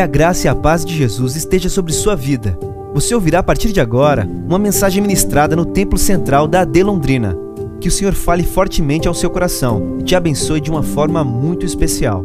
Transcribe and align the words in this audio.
Que 0.00 0.04
a 0.04 0.06
graça 0.06 0.46
e 0.46 0.48
a 0.48 0.54
paz 0.54 0.82
de 0.82 0.96
Jesus 0.96 1.36
esteja 1.36 1.68
sobre 1.68 1.92
sua 1.92 2.16
vida. 2.16 2.58
Você 2.94 3.14
ouvirá 3.14 3.40
a 3.40 3.42
partir 3.42 3.70
de 3.70 3.82
agora 3.82 4.24
uma 4.24 4.58
mensagem 4.58 5.02
ministrada 5.02 5.54
no 5.54 5.66
Templo 5.66 5.98
Central 5.98 6.48
da 6.48 6.62
AD 6.62 6.82
Londrina. 6.82 7.36
Que 7.82 7.88
o 7.88 7.90
Senhor 7.90 8.14
fale 8.14 8.42
fortemente 8.42 9.06
ao 9.06 9.12
seu 9.12 9.28
coração 9.28 9.98
e 10.00 10.02
te 10.02 10.16
abençoe 10.16 10.58
de 10.58 10.70
uma 10.70 10.82
forma 10.82 11.22
muito 11.22 11.66
especial. 11.66 12.24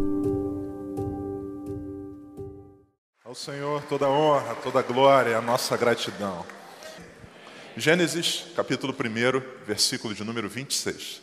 Ao 3.26 3.35
Senhor 3.35 3.83
toda 3.89 4.07
honra, 4.07 4.55
toda 4.63 4.81
glória, 4.81 5.37
a 5.37 5.42
nossa 5.42 5.76
gratidão. 5.76 6.46
Gênesis, 7.76 8.46
capítulo 8.55 8.94
1, 8.94 9.65
versículo 9.67 10.15
de 10.15 10.23
número 10.23 10.47
26. 10.47 11.21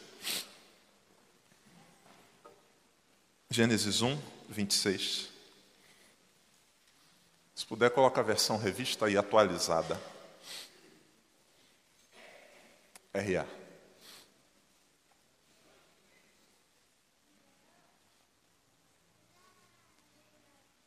Gênesis 3.51 4.03
1, 4.03 4.19
26. 4.51 5.32
Se 7.55 7.67
puder, 7.67 7.91
coloca 7.91 8.21
a 8.21 8.25
versão 8.25 8.57
revista 8.57 9.11
e 9.11 9.17
atualizada. 9.17 10.01
RA. 13.15 13.47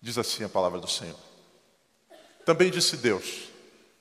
Diz 0.02 0.18
assim 0.18 0.44
a 0.44 0.50
palavra 0.50 0.80
do 0.80 0.88
Senhor. 0.88 1.20
Também 2.44 2.72
disse 2.72 2.98
Deus: 2.98 3.50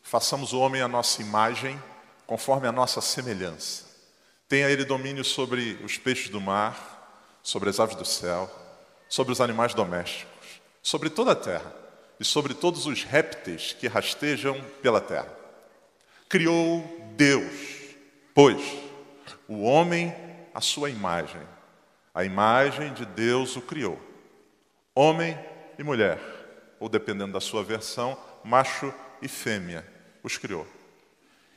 façamos 0.02 0.54
o 0.54 0.60
homem 0.60 0.80
à 0.80 0.88
nossa 0.88 1.20
imagem, 1.20 1.80
conforme 2.26 2.66
a 2.66 2.72
nossa 2.72 3.00
semelhança. 3.02 3.84
Tenha 4.48 4.70
ele 4.70 4.84
domínio 4.84 5.24
sobre 5.24 5.74
os 5.84 5.98
peixes 5.98 6.30
do 6.30 6.40
mar, 6.40 7.38
sobre 7.42 7.68
as 7.68 7.78
aves 7.78 7.96
do 7.96 8.04
céu, 8.04 8.50
sobre 9.08 9.32
os 9.32 9.40
animais 9.40 9.74
domésticos, 9.74 10.60
sobre 10.82 11.10
toda 11.10 11.32
a 11.32 11.36
terra 11.36 11.83
e 12.18 12.24
sobre 12.24 12.54
todos 12.54 12.86
os 12.86 13.02
répteis 13.02 13.72
que 13.72 13.88
rastejam 13.88 14.60
pela 14.82 15.00
terra. 15.00 15.32
Criou 16.28 16.82
Deus, 17.16 17.52
pois, 18.34 18.60
o 19.48 19.62
homem 19.62 20.14
à 20.52 20.60
sua 20.60 20.90
imagem. 20.90 21.40
A 22.14 22.24
imagem 22.24 22.92
de 22.94 23.04
Deus 23.04 23.56
o 23.56 23.62
criou. 23.62 24.00
Homem 24.94 25.36
e 25.78 25.82
mulher, 25.82 26.20
ou 26.78 26.88
dependendo 26.88 27.32
da 27.32 27.40
sua 27.40 27.62
versão, 27.62 28.16
macho 28.44 28.94
e 29.20 29.28
fêmea, 29.28 29.84
os 30.22 30.38
criou. 30.38 30.66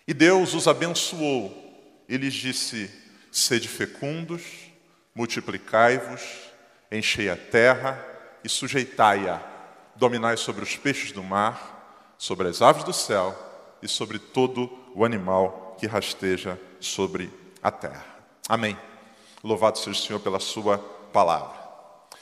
E 0.08 0.14
Deus 0.14 0.53
os 0.53 0.67
abençoou 0.67 2.03
e 2.09 2.17
lhes 2.17 2.33
disse: 2.33 2.89
Sede 3.31 3.67
fecundos, 3.67 4.44
multiplicai-vos, 5.14 6.21
enchei 6.92 7.30
a 7.30 7.36
terra 7.36 8.03
e 8.44 8.49
sujeitai-a 8.49 9.56
dominai 9.97 10.37
sobre 10.37 10.63
os 10.63 10.75
peixes 10.75 11.11
do 11.11 11.23
mar, 11.23 12.15
sobre 12.17 12.47
as 12.47 12.61
aves 12.61 12.83
do 12.83 12.93
céu 12.93 13.35
e 13.81 13.87
sobre 13.87 14.19
todo 14.19 14.71
o 14.95 15.03
animal 15.03 15.75
que 15.79 15.87
rasteja 15.87 16.59
sobre 16.79 17.31
a 17.61 17.71
terra. 17.71 18.05
Amém. 18.47 18.77
Louvado 19.43 19.77
seja 19.77 19.91
o 19.91 19.95
Senhor 19.95 20.19
pela 20.19 20.39
Sua 20.39 20.77
palavra. 21.11 21.57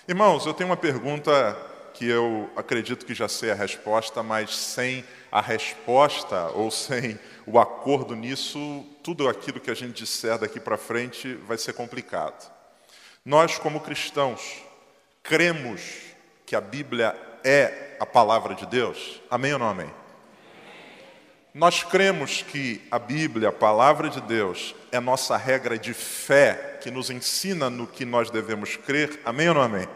Irmãos, 0.08 0.46
eu 0.46 0.54
tenho 0.54 0.70
uma 0.70 0.78
pergunta 0.78 1.32
que 1.94 2.06
eu 2.06 2.50
acredito 2.56 3.06
que 3.06 3.14
já 3.14 3.28
sei 3.28 3.52
a 3.52 3.56
resposta, 3.56 4.22
mas 4.22 4.56
sem 4.56 5.06
a 5.32 5.40
resposta 5.40 6.50
ou 6.50 6.70
sem 6.70 7.18
o 7.46 7.58
acordo 7.58 8.16
nisso, 8.16 8.86
tudo 9.02 9.30
aquilo 9.30 9.60
que 9.60 9.72
a 9.72 9.76
gente 9.76 9.94
disser 9.94 10.38
daqui 10.38 10.60
para 10.60 10.78
frente 10.78 11.36
vai 11.36 11.58
ser 11.58 11.74
complicado. 11.74 12.52
Nós, 13.24 13.58
como 13.58 13.80
cristãos, 13.80 14.62
cremos 15.24 16.02
que 16.46 16.56
a 16.56 16.62
Bíblia 16.62 17.16
é 17.46 17.96
a 18.00 18.06
palavra 18.06 18.56
de 18.56 18.66
Deus? 18.66 19.22
Amém 19.30 19.54
ou 19.54 19.60
não 19.60 19.70
amém? 19.70 19.90
Nós 21.54 21.84
cremos 21.84 22.42
que 22.42 22.82
a 22.92 23.00
Bíblia, 23.00 23.48
a 23.48 23.54
palavra 23.54 24.10
de 24.10 24.20
Deus, 24.20 24.76
é 24.92 25.00
nossa 25.00 25.38
regra 25.38 25.78
de 25.78 25.94
fé 25.94 26.80
que 26.82 26.92
nos 26.92 27.10
ensina 27.10 27.70
no 27.70 27.88
que 27.88 28.04
nós 28.04 28.30
devemos 28.30 28.76
crer. 28.76 29.22
Amém 29.24 29.48
ou 29.48 29.56
não 29.56 29.62
amém? 29.62 29.88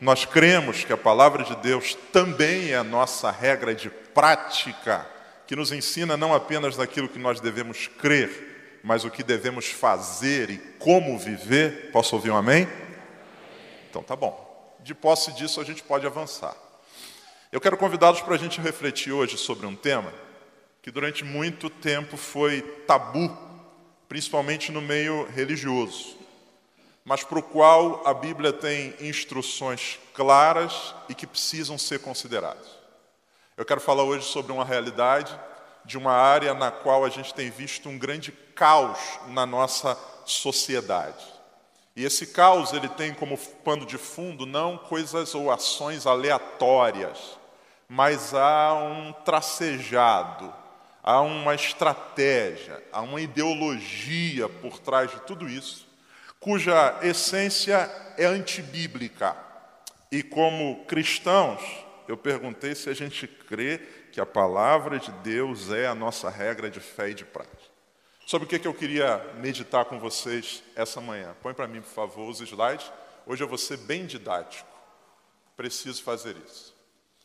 Nós 0.00 0.24
cremos 0.24 0.84
que 0.84 0.92
a 0.92 0.96
palavra 0.96 1.42
de 1.42 1.54
Deus 1.56 1.98
também 2.12 2.70
é 2.70 2.76
a 2.76 2.84
nossa 2.84 3.30
regra 3.30 3.74
de 3.74 3.90
prática, 3.90 5.04
que 5.46 5.56
nos 5.56 5.72
ensina 5.72 6.16
não 6.16 6.32
apenas 6.32 6.76
naquilo 6.76 7.08
que 7.08 7.18
nós 7.18 7.40
devemos 7.40 7.88
crer, 7.88 8.80
mas 8.82 9.04
o 9.04 9.10
que 9.10 9.24
devemos 9.24 9.66
fazer 9.66 10.50
e 10.50 10.58
como 10.78 11.18
viver. 11.18 11.90
Posso 11.90 12.14
ouvir 12.14 12.30
um 12.30 12.36
amém? 12.36 12.66
Então 13.90 14.02
tá 14.02 14.14
bom 14.14 14.47
de 14.88 14.94
posse 14.94 15.32
disso, 15.32 15.60
a 15.60 15.64
gente 15.64 15.82
pode 15.82 16.06
avançar. 16.06 16.56
Eu 17.52 17.60
quero 17.60 17.76
convidá-los 17.76 18.22
para 18.22 18.36
a 18.36 18.38
gente 18.38 18.58
refletir 18.58 19.12
hoje 19.12 19.36
sobre 19.36 19.66
um 19.66 19.76
tema 19.76 20.10
que 20.80 20.90
durante 20.90 21.22
muito 21.26 21.68
tempo 21.68 22.16
foi 22.16 22.62
tabu, 22.86 23.36
principalmente 24.08 24.72
no 24.72 24.80
meio 24.80 25.28
religioso, 25.28 26.16
mas 27.04 27.22
para 27.22 27.38
o 27.38 27.42
qual 27.42 28.02
a 28.06 28.14
Bíblia 28.14 28.50
tem 28.50 28.94
instruções 28.98 29.98
claras 30.14 30.94
e 31.06 31.14
que 31.14 31.26
precisam 31.26 31.76
ser 31.76 31.98
consideradas. 31.98 32.66
Eu 33.58 33.66
quero 33.66 33.82
falar 33.82 34.04
hoje 34.04 34.24
sobre 34.24 34.52
uma 34.52 34.64
realidade 34.64 35.38
de 35.84 35.98
uma 35.98 36.12
área 36.12 36.54
na 36.54 36.70
qual 36.70 37.04
a 37.04 37.10
gente 37.10 37.34
tem 37.34 37.50
visto 37.50 37.90
um 37.90 37.98
grande 37.98 38.32
caos 38.54 38.98
na 39.26 39.44
nossa 39.44 39.98
sociedade. 40.24 41.37
E 41.98 42.04
esse 42.04 42.28
caos 42.28 42.72
ele 42.72 42.88
tem 42.88 43.12
como 43.12 43.36
pano 43.36 43.84
de 43.84 43.98
fundo 43.98 44.46
não 44.46 44.78
coisas 44.78 45.34
ou 45.34 45.50
ações 45.50 46.06
aleatórias, 46.06 47.36
mas 47.88 48.32
há 48.32 48.72
um 48.72 49.12
tracejado, 49.24 50.54
há 51.02 51.20
uma 51.20 51.56
estratégia, 51.56 52.80
há 52.92 53.00
uma 53.00 53.20
ideologia 53.20 54.48
por 54.48 54.78
trás 54.78 55.10
de 55.10 55.20
tudo 55.22 55.48
isso, 55.48 55.88
cuja 56.38 57.00
essência 57.02 57.90
é 58.16 58.26
antibíblica. 58.26 59.36
E 60.12 60.22
como 60.22 60.84
cristãos, 60.84 61.60
eu 62.06 62.16
perguntei 62.16 62.76
se 62.76 62.88
a 62.88 62.94
gente 62.94 63.26
crê 63.26 63.78
que 64.12 64.20
a 64.20 64.26
palavra 64.26 65.00
de 65.00 65.10
Deus 65.10 65.72
é 65.72 65.88
a 65.88 65.96
nossa 65.96 66.30
regra 66.30 66.70
de 66.70 66.78
fé 66.78 67.10
e 67.10 67.14
de 67.14 67.24
prática. 67.24 67.57
Sobre 68.28 68.44
o 68.44 68.46
que 68.46 68.68
eu 68.68 68.74
queria 68.74 69.16
meditar 69.36 69.86
com 69.86 69.98
vocês 69.98 70.62
essa 70.76 71.00
manhã. 71.00 71.34
Põe 71.40 71.54
para 71.54 71.66
mim, 71.66 71.80
por 71.80 71.88
favor, 71.88 72.28
os 72.28 72.42
slides. 72.42 72.92
Hoje 73.26 73.42
eu 73.42 73.48
vou 73.48 73.56
ser 73.56 73.78
bem 73.78 74.04
didático. 74.04 74.68
Preciso 75.56 76.02
fazer 76.02 76.36
isso. 76.46 76.76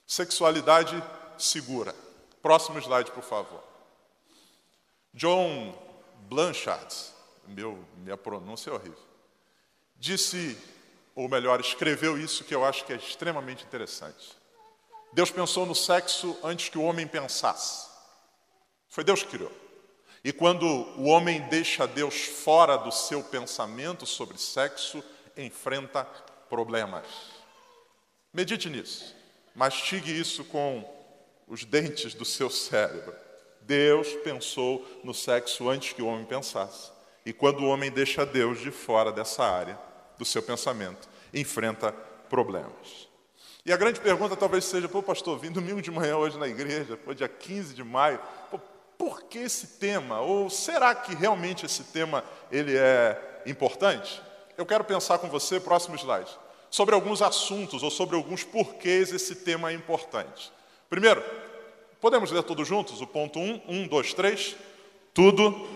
Sexualidade 0.08 1.04
segura. 1.38 1.94
Próximo 2.42 2.80
slide, 2.80 3.12
por 3.12 3.22
favor. 3.22 3.62
John 5.14 5.78
Blanchard, 6.30 6.96
meu, 7.50 7.86
minha 7.98 8.16
pronúncia 8.16 8.70
é 8.70 8.74
horrível, 8.74 9.04
disse, 9.98 10.58
ou 11.14 11.28
melhor, 11.28 11.60
escreveu 11.60 12.18
isso 12.18 12.46
que 12.46 12.56
eu 12.56 12.64
acho 12.64 12.86
que 12.86 12.94
é 12.94 12.96
extremamente 12.96 13.66
interessante. 13.66 14.38
Deus 15.12 15.30
pensou 15.30 15.66
no 15.66 15.76
sexo 15.76 16.40
antes 16.42 16.70
que 16.70 16.78
o 16.78 16.84
homem 16.84 17.06
pensasse. 17.06 17.90
Foi 18.88 19.04
Deus 19.04 19.22
que 19.22 19.32
criou. 19.32 19.63
E 20.24 20.32
quando 20.32 20.66
o 20.66 21.04
homem 21.04 21.42
deixa 21.50 21.86
Deus 21.86 22.24
fora 22.24 22.78
do 22.78 22.92
seu 22.92 23.22
pensamento 23.22 24.06
sobre 24.06 24.38
sexo, 24.38 25.04
enfrenta 25.36 26.06
problemas. 26.50 27.06
Medite 28.34 28.70
nisso. 28.70 29.14
Mastigue 29.54 30.18
isso 30.18 30.46
com 30.46 30.90
os 31.48 31.66
dentes 31.66 32.14
do 32.14 32.24
seu 32.24 32.50
cérebro. 32.50 33.14
Deus 33.62 34.08
pensou 34.24 34.86
no 35.04 35.14
sexo 35.14 35.70
antes 35.70 35.94
que 35.94 36.02
o 36.02 36.08
homem 36.08 36.26
pensasse. 36.26 36.92
E 37.26 37.34
quando 37.34 37.60
o 37.60 37.68
homem 37.68 37.92
deixa 37.92 38.26
Deus 38.26 38.60
de 38.60 38.72
fora 38.72 39.12
dessa 39.12 39.44
área 39.44 39.78
do 40.18 40.26
seu 40.26 40.42
pensamento, 40.42 41.08
enfrenta 41.34 41.92
problemas. 42.30 43.08
E 43.66 43.72
a 43.72 43.78
grande 43.78 44.00
pergunta 44.00 44.36
talvez 44.36 44.66
seja, 44.66 44.90
pô, 44.90 45.02
pastor, 45.02 45.40
vim 45.40 45.52
domingo 45.52 45.82
de 45.82 45.90
manhã 45.90 46.18
hoje 46.18 46.38
na 46.38 46.48
igreja, 46.48 47.00
foi 47.04 47.16
dia 47.16 47.30
15 47.30 47.74
de 47.74 47.84
maio, 47.84 48.20
pô, 48.52 48.60
por 49.04 49.24
que 49.24 49.40
esse 49.40 49.68
tema? 49.68 50.22
Ou 50.22 50.50
será 50.50 50.96
que 50.96 51.14
realmente 51.14 51.66
esse 51.66 51.84
tema 51.84 52.24
ele 52.50 52.78
é 52.78 53.42
importante? 53.46 54.22
Eu 54.58 54.66
quero 54.66 54.86
pensar 54.86 55.18
com 55.18 55.28
você, 55.28 55.60
próximo 55.60 55.98
slide, 55.98 56.30
sobre 56.70 56.96
alguns 56.96 57.22
assuntos 57.22 57.84
ou 57.84 57.92
sobre 57.92 58.16
alguns 58.16 58.46
porquês 58.46 59.12
esse 59.12 59.36
tema 59.36 59.72
é 59.72 59.74
importante. 59.74 60.54
Primeiro, 60.90 61.22
podemos 62.00 62.32
ler 62.32 62.44
todos 62.44 62.66
juntos? 62.66 63.02
O 63.02 63.08
ponto 63.08 63.40
1, 63.40 63.64
1, 63.68 63.88
2, 63.90 64.14
3. 64.14 64.56
Tudo. 65.14 65.68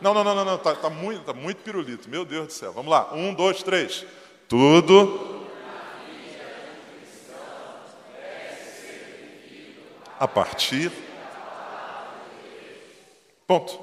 Não, 0.00 0.12
não, 0.12 0.24
não, 0.24 0.34
não, 0.34 0.44
não, 0.44 0.56
está 0.56 0.74
tá 0.74 0.90
muito, 0.90 1.22
tá 1.22 1.32
muito 1.32 1.62
pirulito, 1.62 2.08
meu 2.08 2.24
Deus 2.24 2.48
do 2.48 2.52
céu. 2.52 2.72
Vamos 2.72 2.90
lá, 2.90 3.14
1, 3.14 3.34
2, 3.34 3.62
3. 3.62 4.04
Tudo. 4.48 5.46
A 10.18 10.26
partir 10.26 10.90
Ponto. 13.48 13.80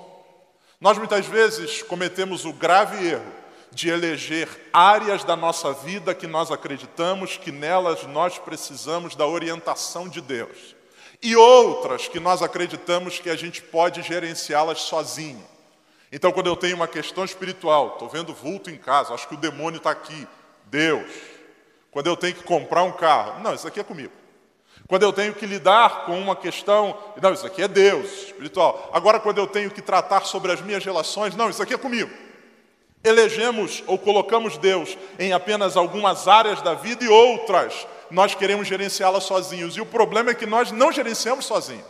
Nós 0.80 0.96
muitas 0.96 1.26
vezes 1.26 1.82
cometemos 1.82 2.46
o 2.46 2.54
grave 2.54 3.04
erro 3.08 3.26
de 3.72 3.90
eleger 3.90 4.48
áreas 4.72 5.24
da 5.24 5.36
nossa 5.36 5.74
vida 5.74 6.14
que 6.14 6.28
nós 6.28 6.52
acreditamos 6.52 7.36
que 7.36 7.52
nelas 7.52 8.04
nós 8.04 8.38
precisamos 8.38 9.16
da 9.16 9.26
orientação 9.26 10.08
de 10.08 10.22
Deus, 10.22 10.76
e 11.20 11.36
outras 11.36 12.08
que 12.08 12.20
nós 12.20 12.44
acreditamos 12.44 13.18
que 13.18 13.28
a 13.28 13.36
gente 13.36 13.60
pode 13.60 14.04
gerenciá-las 14.04 14.82
sozinho. 14.82 15.44
Então, 16.12 16.32
quando 16.32 16.46
eu 16.46 16.56
tenho 16.56 16.76
uma 16.76 16.88
questão 16.88 17.26
espiritual, 17.26 17.94
estou 17.94 18.08
vendo 18.08 18.36
vulto 18.36 18.70
em 18.70 18.78
casa, 18.78 19.16
acho 19.16 19.28
que 19.28 19.34
o 19.34 19.40
demônio 19.40 19.80
está 19.80 19.90
aqui, 19.90 20.28
Deus. 20.66 21.12
Quando 21.90 22.06
eu 22.06 22.16
tenho 22.16 22.36
que 22.36 22.44
comprar 22.44 22.84
um 22.84 22.92
carro, 22.92 23.42
não, 23.42 23.56
isso 23.56 23.68
aqui 23.68 23.80
é 23.80 23.84
comigo. 23.84 24.14
Quando 24.88 25.04
eu 25.04 25.12
tenho 25.12 25.34
que 25.34 25.46
lidar 25.46 26.06
com 26.06 26.20
uma 26.20 26.36
questão, 26.36 26.96
não, 27.20 27.34
isso 27.34 27.46
aqui 27.46 27.64
é 27.64 27.68
Deus, 27.68 28.06
espiritual. 28.26 28.90
Agora, 28.94 29.20
quando 29.20 29.40
eu 29.40 29.48
tenho 29.48 29.72
que 29.72 29.82
tratar 29.82 30.26
sobre 30.26 30.52
as 30.52 30.62
minhas 30.62 30.86
relações, 30.86 31.36
não, 31.36 31.50
isso 31.50 31.64
aqui 31.64 31.74
é 31.74 31.78
comigo. 31.78 32.12
Elegemos 33.04 33.84
ou 33.88 33.98
colocamos 33.98 34.58
Deus 34.58 34.98
em 35.18 35.34
apenas 35.34 35.76
algumas 35.76 36.28
áreas 36.28 36.62
da 36.62 36.74
vida 36.74 37.04
e 37.04 37.08
outras 37.08 37.88
nós 38.12 38.36
queremos 38.36 38.68
gerenciá-las 38.68 39.24
sozinhos. 39.24 39.76
E 39.76 39.82
o 39.82 39.86
problema 39.86 40.32
é 40.32 40.36
que 40.36 40.46
nós 40.46 40.72
não 40.72 40.92
gerenciamos 40.92 41.46
sozinhos. 41.46 41.86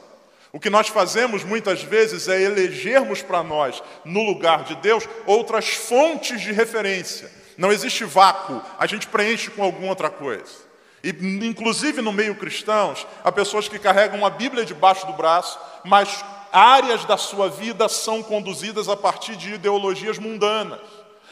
O 0.53 0.59
que 0.59 0.69
nós 0.69 0.87
fazemos 0.87 1.43
muitas 1.43 1.83
vezes 1.83 2.29
é 2.29 2.41
elegermos 2.41 3.21
para 3.21 3.43
nós, 3.43 3.83
no 4.05 4.23
lugar 4.23 4.63
de 4.63 4.73
Deus, 4.75 5.07
outras 5.25 5.67
fontes 5.67 6.39
de 6.39 6.53
referência. 6.53 7.29
Não 7.57 7.73
existe 7.73 8.05
vácuo, 8.05 8.61
a 8.79 8.85
gente 8.85 9.07
preenche 9.07 9.51
com 9.51 9.63
alguma 9.63 9.89
outra 9.89 10.09
coisa. 10.09 10.65
E, 11.05 11.09
inclusive 11.45 12.01
no 12.01 12.11
meio 12.11 12.33
cristãos, 12.33 13.05
há 13.23 13.31
pessoas 13.31 13.67
que 13.67 13.77
carregam 13.77 14.25
a 14.25 14.29
Bíblia 14.31 14.65
debaixo 14.65 15.05
do 15.05 15.13
braço, 15.13 15.59
mas 15.83 16.25
áreas 16.51 17.05
da 17.05 17.15
sua 17.15 17.47
vida 17.47 17.87
são 17.87 18.23
conduzidas 18.23 18.89
a 18.89 18.97
partir 18.97 19.35
de 19.35 19.53
ideologias 19.53 20.17
mundanas, 20.17 20.81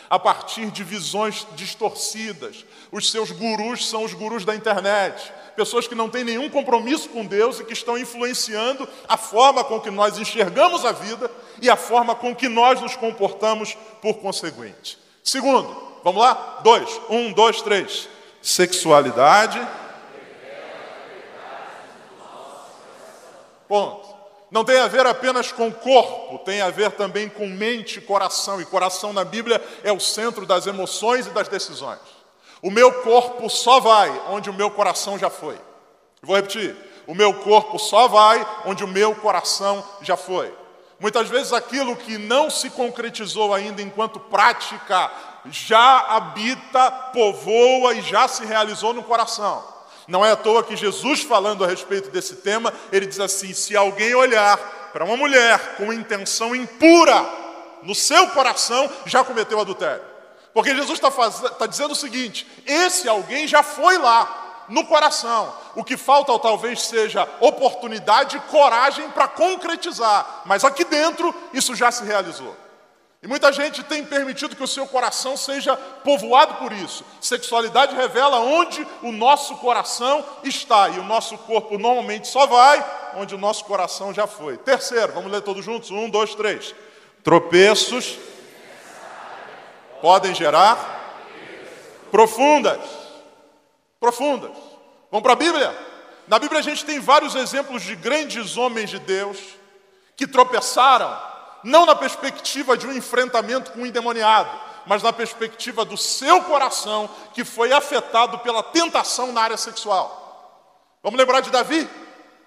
a 0.07 0.19
partir 0.19 0.69
de 0.69 0.83
visões 0.83 1.47
distorcidas. 1.55 2.63
Os 2.91 3.09
seus 3.09 3.31
gurus 3.31 3.89
são 3.89 4.03
os 4.03 4.13
gurus 4.13 4.45
da 4.45 4.55
internet, 4.55 5.33
pessoas 5.55 5.87
que 5.87 5.95
não 5.95 6.07
têm 6.07 6.23
nenhum 6.23 6.51
compromisso 6.51 7.09
com 7.09 7.25
Deus 7.25 7.59
e 7.59 7.63
que 7.63 7.73
estão 7.73 7.97
influenciando 7.97 8.87
a 9.09 9.17
forma 9.17 9.63
com 9.63 9.81
que 9.81 9.89
nós 9.89 10.19
enxergamos 10.19 10.85
a 10.85 10.91
vida 10.91 11.31
e 11.59 11.67
a 11.67 11.75
forma 11.75 12.13
com 12.13 12.35
que 12.35 12.47
nós 12.47 12.79
nos 12.79 12.95
comportamos 12.95 13.75
por 14.03 14.19
conseguinte. 14.19 14.99
Segundo, 15.23 15.75
vamos 16.03 16.21
lá? 16.21 16.59
Dois. 16.63 17.01
Um, 17.09 17.33
dois, 17.33 17.59
três 17.63 18.07
sexualidade. 18.44 19.66
Ponto. 23.68 24.13
Não 24.51 24.63
tem 24.63 24.80
a 24.80 24.88
ver 24.88 25.07
apenas 25.07 25.51
com 25.51 25.72
corpo, 25.72 26.38
tem 26.45 26.62
a 26.62 26.69
ver 26.69 26.92
também 26.92 27.28
com 27.28 27.48
mente 27.48 27.98
e 27.98 28.01
coração. 28.01 28.62
E 28.62 28.66
coração 28.66 29.12
na 29.12 29.25
Bíblia 29.25 29.60
é 29.84 29.92
o 29.92 30.00
centro 30.00 30.45
das 30.45 30.68
emoções 30.68 31.25
e 31.25 31.31
das 31.31 31.48
decisões. 31.48 31.98
O 32.62 32.69
meu 32.69 33.01
corpo 33.01 33.50
só 33.50 33.80
vai 33.80 34.12
onde 34.30 34.51
o 34.51 34.54
meu 34.54 34.69
coração 34.69 35.18
já 35.18 35.30
foi. 35.30 35.60
Vou 36.22 36.36
repetir. 36.36 36.75
O 37.07 37.16
meu 37.16 37.34
corpo 37.34 37.80
só 37.80 38.07
vai 38.07 38.45
onde 38.66 38.84
o 38.84 38.88
meu 38.88 39.16
coração 39.16 39.84
já 40.01 40.16
foi. 40.16 40.54
Muitas 41.00 41.28
vezes 41.30 41.51
aquilo 41.51 41.95
que 41.95 42.18
não 42.18 42.50
se 42.50 42.69
concretizou 42.69 43.54
ainda 43.54 43.81
enquanto 43.81 44.19
prática 44.19 45.12
já 45.45 46.00
habita, 46.00 46.92
povoa 46.92 47.94
e 47.94 48.01
já 48.01 48.28
se 48.28 48.45
realizou 48.45 48.94
no 48.94 49.04
coração. 49.04 49.63
Não 50.07 50.25
é 50.25 50.31
à 50.31 50.36
toa 50.36 50.63
que 50.63 50.75
Jesus, 50.75 51.22
falando 51.22 51.63
a 51.63 51.68
respeito 51.68 52.10
desse 52.10 52.38
tema, 52.38 52.74
ele 52.92 53.06
diz 53.06 53.19
assim: 53.19 53.54
se 53.54 53.75
alguém 53.75 54.13
olhar 54.16 54.57
para 54.92 55.06
uma 55.06 55.18
mulher 55.18 55.75
com 55.78 55.94
intenção 55.94 56.56
impura 56.56 57.25
no 57.84 57.95
seu 57.95 58.28
coração, 58.30 58.90
já 59.06 59.24
cometeu 59.24 59.60
adultério. 59.60 60.04
Porque 60.54 60.75
Jesus 60.75 61.00
está 61.00 61.10
tá 61.51 61.66
dizendo 61.66 61.92
o 61.92 61.95
seguinte: 61.95 62.45
esse 62.66 63.07
alguém 63.07 63.48
já 63.48 63.63
foi 63.63 63.98
lá, 63.98 64.44
no 64.68 64.86
coração. 64.86 65.54
O 65.75 65.84
que 65.84 65.98
falta 65.98 66.38
talvez 66.40 66.81
seja 66.84 67.28
oportunidade 67.40 68.38
e 68.38 68.40
coragem 68.42 69.10
para 69.10 69.28
concretizar, 69.28 70.42
mas 70.45 70.63
aqui 70.63 70.84
dentro 70.84 71.34
isso 71.54 71.75
já 71.75 71.92
se 71.92 72.04
realizou. 72.04 72.56
E 73.23 73.27
muita 73.27 73.53
gente 73.53 73.81
tem 73.83 74.03
permitido 74.03 74.53
que 74.53 74.61
o 74.61 74.67
seu 74.67 74.85
coração 74.85 75.37
seja 75.37 75.77
povoado 75.77 76.55
por 76.55 76.73
isso. 76.73 77.05
Sexualidade 77.21 77.95
revela 77.95 78.39
onde 78.39 78.85
o 79.01 79.13
nosso 79.13 79.55
coração 79.55 80.25
está. 80.43 80.89
E 80.89 80.99
o 80.99 81.05
nosso 81.05 81.37
corpo 81.37 81.77
normalmente 81.77 82.27
só 82.27 82.45
vai 82.45 82.85
onde 83.15 83.33
o 83.33 83.37
nosso 83.37 83.63
coração 83.63 84.13
já 84.13 84.27
foi. 84.27 84.57
Terceiro, 84.57 85.13
vamos 85.13 85.31
ler 85.31 85.41
todos 85.41 85.63
juntos? 85.63 85.89
Um, 85.89 86.09
dois, 86.09 86.35
três. 86.35 86.75
Tropeços 87.23 88.17
podem 90.01 90.35
gerar 90.35 91.21
profundas. 92.11 92.81
Profundas. 94.01 94.51
Vamos 95.09 95.23
para 95.23 95.31
a 95.31 95.37
Bíblia? 95.37 95.73
Na 96.27 96.37
Bíblia 96.39 96.59
a 96.59 96.63
gente 96.63 96.83
tem 96.83 96.99
vários 96.99 97.35
exemplos 97.35 97.83
de 97.83 97.95
grandes 97.95 98.57
homens 98.57 98.89
de 98.89 98.99
Deus 98.99 99.39
que 100.17 100.27
tropeçaram 100.27 101.32
não 101.63 101.86
na 101.86 101.95
perspectiva 101.95 102.77
de 102.77 102.86
um 102.86 102.92
enfrentamento 102.92 103.71
com 103.71 103.81
um 103.81 103.86
endemoniado, 103.86 104.50
mas 104.86 105.01
na 105.01 105.13
perspectiva 105.13 105.86
do 105.86 105.98
seu 105.98 106.42
coração 106.44 107.10
que 107.33 107.45
foi 107.45 107.71
afetado 107.71 108.39
pela 108.39 108.62
tentação 108.62 109.31
na 109.31 109.42
área 109.42 109.57
sexual. 109.57 110.21
Vamos 111.01 111.18
lembrar 111.18 111.42
de 111.42 111.50
Davi? 111.50 111.89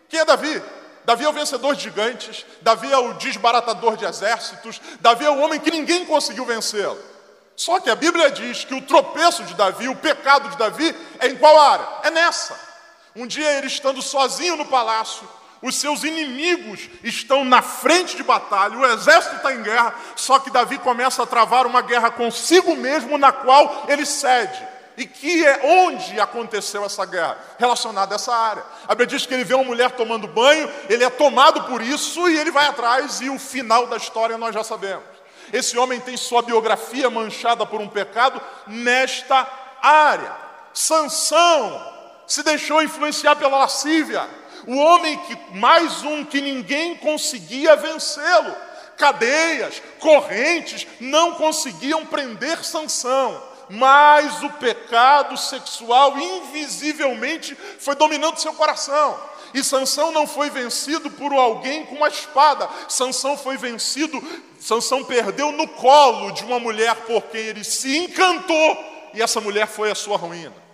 Quem 0.09 0.21
é 0.21 0.25
Davi? 0.25 0.63
Davi 1.05 1.25
é 1.25 1.29
o 1.29 1.33
vencedor 1.33 1.77
de 1.77 1.85
gigantes, 1.85 2.45
Davi 2.63 2.93
é 2.93 2.99
o 2.99 3.15
desbaratador 3.15 3.97
de 3.97 4.05
exércitos, 4.05 4.81
Davi 5.01 5.25
é 5.25 5.31
o 5.31 5.39
homem 5.39 5.61
que 5.61 5.71
ninguém 5.71 6.05
conseguiu 6.05 6.45
vencê-lo. 6.45 6.99
Só 7.55 7.81
que 7.81 7.89
a 7.89 7.95
Bíblia 7.95 8.31
diz 8.31 8.65
que 8.65 8.75
o 8.75 8.83
tropeço 8.83 9.45
de 9.45 9.55
Davi, 9.55 9.89
o 9.89 9.97
pecado 9.97 10.49
de 10.51 10.57
Davi, 10.59 10.95
é 11.21 11.29
em 11.29 11.37
qual 11.37 11.59
área? 11.59 11.87
É 12.03 12.11
nessa. 12.11 12.59
Um 13.15 13.27
dia 13.27 13.51
ele 13.57 13.69
estando 13.69 14.03
sozinho 14.03 14.57
no 14.57 14.67
palácio, 14.67 15.27
os 15.63 15.77
seus 15.77 16.05
inimigos 16.05 16.89
estão 17.03 17.45
na 17.45 17.63
frente 17.63 18.17
de 18.17 18.23
batalha, 18.23 18.77
o 18.77 18.87
exército 18.87 19.37
está 19.37 19.55
em 19.55 19.63
guerra, 19.63 19.95
só 20.15 20.39
que 20.39 20.51
Davi 20.51 20.79
começa 20.79 21.23
a 21.23 21.27
travar 21.27 21.67
uma 21.67 21.81
guerra 21.81 22.11
consigo 22.11 22.77
mesmo, 22.77 23.17
na 23.19 23.33
qual 23.33 23.85
ele 23.89 24.05
cede. 24.05 24.77
E 24.97 25.07
que 25.07 25.45
é 25.45 25.61
onde 25.63 26.19
aconteceu 26.19 26.85
essa 26.85 27.05
guerra? 27.05 27.37
Relacionada 27.59 28.15
a 28.15 28.17
essa 28.17 28.35
área. 28.35 28.65
A 28.85 28.95
Bíblia 28.95 29.07
diz 29.09 29.27
que 29.27 29.35
ele 29.35 29.45
vê 29.45 29.55
uma 29.55 29.65
mulher 29.65 29.91
tomando 29.91 30.27
banho, 30.27 30.71
ele 30.89 31.05
é 31.05 31.11
tomado 31.11 31.65
por 31.65 31.83
isso 31.83 32.29
e 32.29 32.39
ele 32.39 32.51
vai 32.51 32.67
atrás, 32.67 33.21
e 33.21 33.29
o 33.29 33.39
final 33.39 33.87
da 33.87 33.97
história 33.99 34.39
nós 34.39 34.55
já 34.55 34.65
sabemos. 34.65 35.05
Esse 35.53 35.77
homem 35.79 36.01
tem 36.01 36.17
sua 36.17 36.43
biografia 36.43 37.11
manchada 37.11 37.67
por 37.67 37.81
um 37.81 37.89
pecado 37.89 38.41
nesta 38.67 39.47
área. 39.83 40.35
Sansão 40.73 41.95
se 42.27 42.43
deixou 42.43 42.83
influenciar 42.83 43.37
pela 43.37 43.59
lascívia. 43.59 44.29
O 44.67 44.77
homem 44.77 45.17
que 45.19 45.57
mais 45.57 46.03
um 46.03 46.25
que 46.25 46.41
ninguém 46.41 46.97
conseguia 46.97 47.77
vencê-lo. 47.77 48.55
Cadeias, 48.97 49.83
correntes 50.01 50.87
não 50.99 51.35
conseguiam 51.35 52.05
prender 52.07 52.65
Sansão, 52.65 53.43
mas 53.69 54.43
o 54.43 54.51
pecado 54.55 55.37
sexual 55.37 56.19
invisivelmente 56.19 57.57
foi 57.79 57.95
dominando 57.95 58.39
seu 58.39 58.55
coração. 58.55 59.19
E 59.55 59.63
Sansão 59.63 60.11
não 60.11 60.27
foi 60.27 60.51
vencido 60.51 61.11
por 61.11 61.33
alguém 61.33 61.87
com 61.87 61.97
uma 61.97 62.09
espada. 62.09 62.69
Sansão 62.89 63.37
foi 63.37 63.57
vencido, 63.57 64.23
Sansão 64.59 65.05
perdeu 65.05 65.53
no 65.53 65.69
colo 65.69 66.33
de 66.33 66.45
uma 66.45 66.59
mulher 66.59 66.95
por 67.07 67.23
quem 67.25 67.43
ele 67.43 67.65
se 67.65 67.97
encantou, 67.97 68.85
e 69.15 69.23
essa 69.23 69.41
mulher 69.41 69.69
foi 69.69 69.91
a 69.91 69.95
sua 69.95 70.17
ruína. 70.17 70.66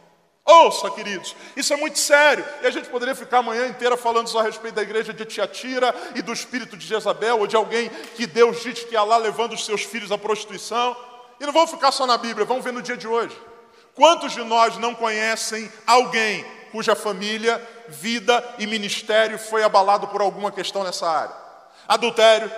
Ouça, 0.53 0.91
queridos, 0.91 1.35
isso 1.57 1.73
é 1.73 1.77
muito 1.77 1.99
sério. 1.99 2.45
E 2.61 2.67
a 2.67 2.71
gente 2.71 2.87
poderia 2.91 3.15
ficar 3.15 3.39
a 3.39 3.43
manhã 3.43 3.67
inteira 3.67 3.97
falando 3.97 4.29
só 4.29 4.41
a 4.41 4.43
respeito 4.43 4.75
da 4.75 4.83
igreja 4.83 5.11
de 5.11 5.25
Tiatira 5.25 5.95
e 6.15 6.21
do 6.21 6.31
espírito 6.31 6.77
de 6.77 6.87
Jezabel, 6.87 7.39
ou 7.39 7.47
de 7.47 7.57
alguém 7.57 7.89
que 8.15 8.27
Deus 8.27 8.63
diz 8.63 8.85
que 8.85 8.93
ia 8.93 9.03
lá 9.03 9.17
levando 9.17 9.55
os 9.55 9.65
seus 9.65 9.83
filhos 9.83 10.13
à 10.13 10.19
prostituição. 10.19 10.95
E 11.41 11.47
não 11.47 11.55
vamos 11.55 11.71
ficar 11.71 11.91
só 11.91 12.07
na 12.07 12.19
Bíblia, 12.19 12.45
vamos 12.45 12.63
ver 12.63 12.73
no 12.73 12.83
dia 12.83 12.99
de 12.99 13.09
hoje. 13.09 13.35
Quantos 13.95 14.33
de 14.33 14.45
nós 14.45 14.77
não 14.77 14.95
conhecem 14.95 15.73
alguém 15.87 16.45
cuja 16.71 16.95
família, 16.95 17.61
vida 17.89 18.45
e 18.59 18.67
ministério 18.67 19.39
foi 19.39 19.65
abalado 19.65 20.09
por 20.09 20.21
alguma 20.21 20.53
questão 20.53 20.85
nessa 20.85 21.09
área? 21.09 21.35
Adultério, 21.89 22.53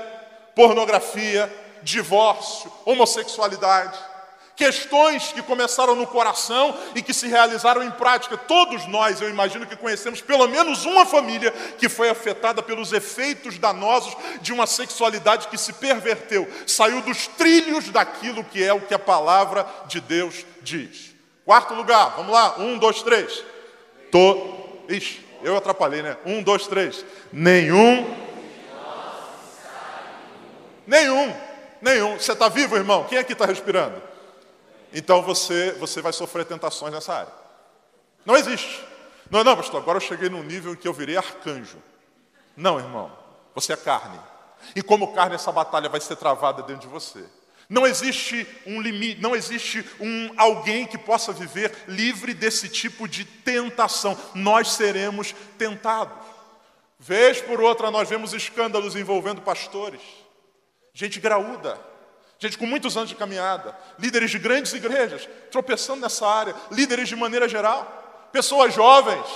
pornografia, 0.57 1.53
divórcio, 1.85 2.73
homossexualidade 2.85 4.14
questões 4.57 5.33
que 5.33 5.43
começaram 5.43 5.95
no 5.95 6.07
coração 6.07 6.77
e 6.95 7.03
que 7.03 7.13
se 7.13 7.27
realizaram 7.27 7.83
em 7.83 7.91
prática. 7.91 8.37
Todos 8.37 8.87
nós, 8.87 9.21
eu 9.21 9.29
imagino 9.29 9.67
que 9.67 9.77
conhecemos 9.77 10.21
pelo 10.21 10.47
menos 10.47 10.85
uma 10.85 11.05
família 11.05 11.51
que 11.79 11.89
foi 11.89 12.09
afetada 12.09 12.63
pelos 12.63 12.93
efeitos 12.93 13.59
danosos 13.59 14.17
de 14.41 14.53
uma 14.53 14.67
sexualidade 14.67 15.49
que 15.49 15.59
se 15.59 15.73
perverteu, 15.73 16.49
saiu 16.67 17.01
dos 17.03 17.27
trilhos 17.27 17.91
daquilo 17.91 18.45
que 18.45 18.63
é 18.63 18.73
o 18.73 18.81
que 18.81 18.95
a 18.95 18.99
palavra 18.99 19.67
de 19.87 20.01
Deus 20.01 20.45
diz. 20.63 21.15
Quarto 21.45 21.75
lugar, 21.75 22.15
vamos 22.17 22.33
lá, 22.33 22.57
um, 22.59 22.79
dois, 22.79 23.03
três. 23.03 23.45
To... 24.11 24.63
Ixi, 24.89 25.25
eu 25.43 25.57
atrapalhei, 25.57 26.03
né? 26.03 26.17
Um, 26.25 26.43
dois, 26.43 26.67
três. 26.67 27.05
Nenhum. 27.33 28.25
Nenhum. 30.87 31.35
Nenhum. 31.81 32.19
Você 32.19 32.33
está 32.33 32.49
vivo, 32.49 32.77
irmão? 32.77 33.05
Quem 33.05 33.19
aqui 33.19 33.33
está 33.33 33.47
respirando? 33.47 34.14
Então 34.95 35.21
você, 35.21 35.73
você 35.73 36.01
vai 36.01 36.13
sofrer 36.13 36.47
tentações 36.47 36.93
nessa 36.93 37.13
área. 37.13 37.33
Não 38.25 38.37
existe. 38.37 38.81
Não, 39.29 39.43
não, 39.43 39.57
pastor, 39.57 39.83
agora 39.83 39.97
eu 39.97 40.01
cheguei 40.01 40.29
num 40.29 40.43
nível 40.43 40.73
em 40.73 40.77
que 40.77 40.87
eu 40.87 40.93
virei 40.93 41.17
arcanjo. 41.17 41.79
Não, 42.57 42.79
irmão, 42.79 43.11
você 43.55 43.73
é 43.73 43.77
carne. 43.77 44.19
E 44.75 44.83
como 44.83 45.13
carne, 45.13 45.35
essa 45.35 45.51
batalha 45.51 45.89
vai 45.89 46.01
ser 46.01 46.17
travada 46.17 46.63
dentro 46.63 46.83
de 46.83 46.89
você. 46.89 47.25
Não 47.69 47.87
existe 47.87 48.47
um 48.67 48.81
limite, 48.81 49.21
não 49.21 49.35
existe 49.35 49.85
um 49.99 50.31
alguém 50.37 50.87
que 50.87 50.99
possa 50.99 51.33
viver 51.33 51.75
livre 51.89 52.33
desse 52.33 52.69
tipo 52.69 53.09
de 53.09 53.25
tentação. 53.25 54.17
Nós 54.35 54.73
seremos 54.73 55.35
tentados. 55.59 56.25
Vez 56.99 57.41
por 57.41 57.61
outra 57.61 57.91
nós 57.91 58.09
vemos 58.09 58.33
escândalos 58.33 58.95
envolvendo 58.95 59.43
pastores, 59.43 60.01
gente 60.93 61.19
graúda, 61.19 61.79
gente 62.39 62.59
com 62.59 62.67
muitos 62.67 62.97
anos 62.97 63.09
de 63.09 63.15
caminhada, 63.15 63.77
líderes 63.99 64.31
de 64.31 64.39
grandes 64.39 64.73
igrejas, 64.73 65.29
tropeçando 65.51 66.01
nessa 66.01 66.27
área, 66.27 66.55
líderes 66.71 67.09
de 67.09 67.17
maneira 67.17 67.49
geral, 67.49 68.29
pessoas 68.33 68.75
jovens 68.75 69.27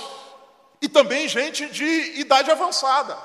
e 0.81 0.87
também 0.87 1.27
gente 1.27 1.67
de 1.67 2.19
idade 2.19 2.51
avançada. 2.51 3.17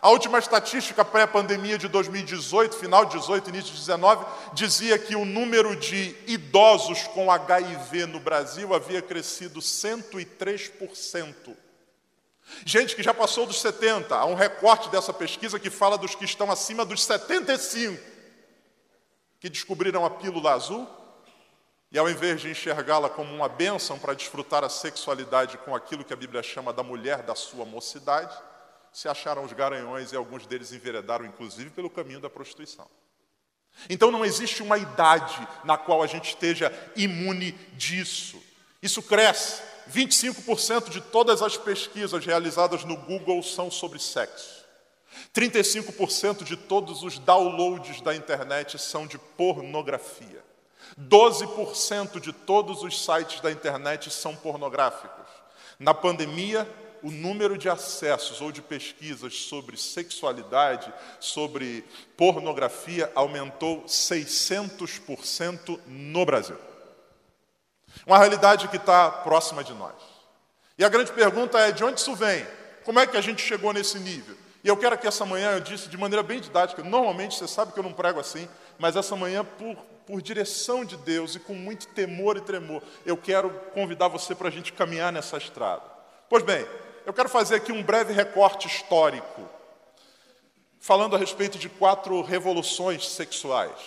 A 0.00 0.10
última 0.10 0.38
estatística 0.38 1.04
pré-pandemia 1.04 1.78
de 1.78 1.88
2018, 1.88 2.76
final 2.76 3.06
de 3.06 3.18
18, 3.18 3.48
início 3.48 3.72
de 3.72 3.78
19, 3.80 4.24
dizia 4.52 4.98
que 4.98 5.16
o 5.16 5.24
número 5.24 5.74
de 5.74 6.14
idosos 6.26 7.04
com 7.08 7.30
HIV 7.30 8.06
no 8.06 8.20
Brasil 8.20 8.74
havia 8.74 9.02
crescido 9.02 9.58
103%. 9.60 11.56
Gente 12.64 12.94
que 12.94 13.02
já 13.02 13.12
passou 13.12 13.46
dos 13.46 13.60
70, 13.60 14.14
há 14.14 14.24
um 14.26 14.34
recorte 14.34 14.88
dessa 14.90 15.12
pesquisa 15.12 15.58
que 15.58 15.70
fala 15.70 15.98
dos 15.98 16.14
que 16.14 16.24
estão 16.24 16.50
acima 16.50 16.84
dos 16.84 17.02
75, 17.02 18.00
que 19.46 19.50
descobriram 19.50 20.04
a 20.04 20.10
pílula 20.10 20.54
azul 20.54 20.88
e 21.92 21.96
ao 21.96 22.10
invés 22.10 22.40
de 22.40 22.50
enxergá-la 22.50 23.08
como 23.08 23.32
uma 23.32 23.48
bênção 23.48 23.96
para 23.96 24.12
desfrutar 24.12 24.64
a 24.64 24.68
sexualidade 24.68 25.56
com 25.58 25.72
aquilo 25.72 26.04
que 26.04 26.12
a 26.12 26.16
Bíblia 26.16 26.42
chama 26.42 26.72
da 26.72 26.82
mulher 26.82 27.22
da 27.22 27.36
sua 27.36 27.64
mocidade, 27.64 28.36
se 28.92 29.08
acharam 29.08 29.44
os 29.44 29.52
garanhões 29.52 30.10
e 30.10 30.16
alguns 30.16 30.46
deles 30.46 30.72
enveredaram, 30.72 31.24
inclusive, 31.24 31.70
pelo 31.70 31.88
caminho 31.88 32.18
da 32.18 32.28
prostituição. 32.28 32.88
Então 33.88 34.10
não 34.10 34.24
existe 34.24 34.64
uma 34.64 34.78
idade 34.78 35.46
na 35.62 35.78
qual 35.78 36.02
a 36.02 36.08
gente 36.08 36.30
esteja 36.30 36.72
imune 36.96 37.52
disso. 37.74 38.42
Isso 38.82 39.00
cresce. 39.00 39.62
25% 39.88 40.88
de 40.90 41.00
todas 41.00 41.40
as 41.40 41.56
pesquisas 41.56 42.26
realizadas 42.26 42.82
no 42.82 42.96
Google 42.96 43.44
são 43.44 43.70
sobre 43.70 44.00
sexo. 44.00 44.55
35% 45.34 46.44
de 46.44 46.56
todos 46.56 47.02
os 47.02 47.18
downloads 47.18 48.00
da 48.00 48.14
internet 48.14 48.78
são 48.78 49.06
de 49.06 49.18
pornografia. 49.18 50.44
12% 51.00 52.20
de 52.20 52.32
todos 52.32 52.82
os 52.82 53.04
sites 53.04 53.40
da 53.40 53.50
internet 53.50 54.10
são 54.10 54.34
pornográficos. 54.34 55.26
Na 55.78 55.92
pandemia, 55.92 56.68
o 57.02 57.10
número 57.10 57.58
de 57.58 57.68
acessos 57.68 58.40
ou 58.40 58.50
de 58.50 58.62
pesquisas 58.62 59.42
sobre 59.42 59.76
sexualidade, 59.76 60.92
sobre 61.20 61.84
pornografia, 62.16 63.10
aumentou 63.14 63.84
600% 63.84 65.78
no 65.86 66.24
Brasil. 66.24 66.56
Uma 68.06 68.18
realidade 68.18 68.68
que 68.68 68.76
está 68.76 69.10
próxima 69.10 69.62
de 69.62 69.72
nós. 69.74 69.94
E 70.78 70.84
a 70.84 70.88
grande 70.88 71.12
pergunta 71.12 71.58
é: 71.58 71.72
de 71.72 71.84
onde 71.84 72.00
isso 72.00 72.14
vem? 72.14 72.46
Como 72.84 72.98
é 72.98 73.06
que 73.06 73.16
a 73.16 73.20
gente 73.20 73.42
chegou 73.42 73.72
nesse 73.72 73.98
nível? 73.98 74.36
E 74.66 74.68
eu 74.68 74.76
quero 74.76 74.98
que 74.98 75.06
essa 75.06 75.24
manhã 75.24 75.52
eu 75.52 75.60
disse 75.60 75.88
de 75.88 75.96
maneira 75.96 76.24
bem 76.24 76.40
didática. 76.40 76.82
Normalmente 76.82 77.36
você 77.36 77.46
sabe 77.46 77.72
que 77.72 77.78
eu 77.78 77.84
não 77.84 77.92
prego 77.92 78.18
assim, 78.18 78.48
mas 78.76 78.96
essa 78.96 79.14
manhã, 79.14 79.44
por, 79.44 79.76
por 80.04 80.20
direção 80.20 80.84
de 80.84 80.96
Deus 80.96 81.36
e 81.36 81.38
com 81.38 81.54
muito 81.54 81.86
temor 81.86 82.36
e 82.36 82.40
tremor, 82.40 82.82
eu 83.04 83.16
quero 83.16 83.48
convidar 83.72 84.08
você 84.08 84.34
para 84.34 84.48
a 84.48 84.50
gente 84.50 84.72
caminhar 84.72 85.12
nessa 85.12 85.36
estrada. 85.36 85.84
Pois 86.28 86.42
bem, 86.42 86.66
eu 87.04 87.12
quero 87.12 87.28
fazer 87.28 87.54
aqui 87.54 87.70
um 87.70 87.80
breve 87.80 88.12
recorte 88.12 88.66
histórico, 88.66 89.48
falando 90.80 91.14
a 91.14 91.18
respeito 91.20 91.58
de 91.58 91.68
quatro 91.68 92.20
revoluções 92.20 93.08
sexuais, 93.08 93.78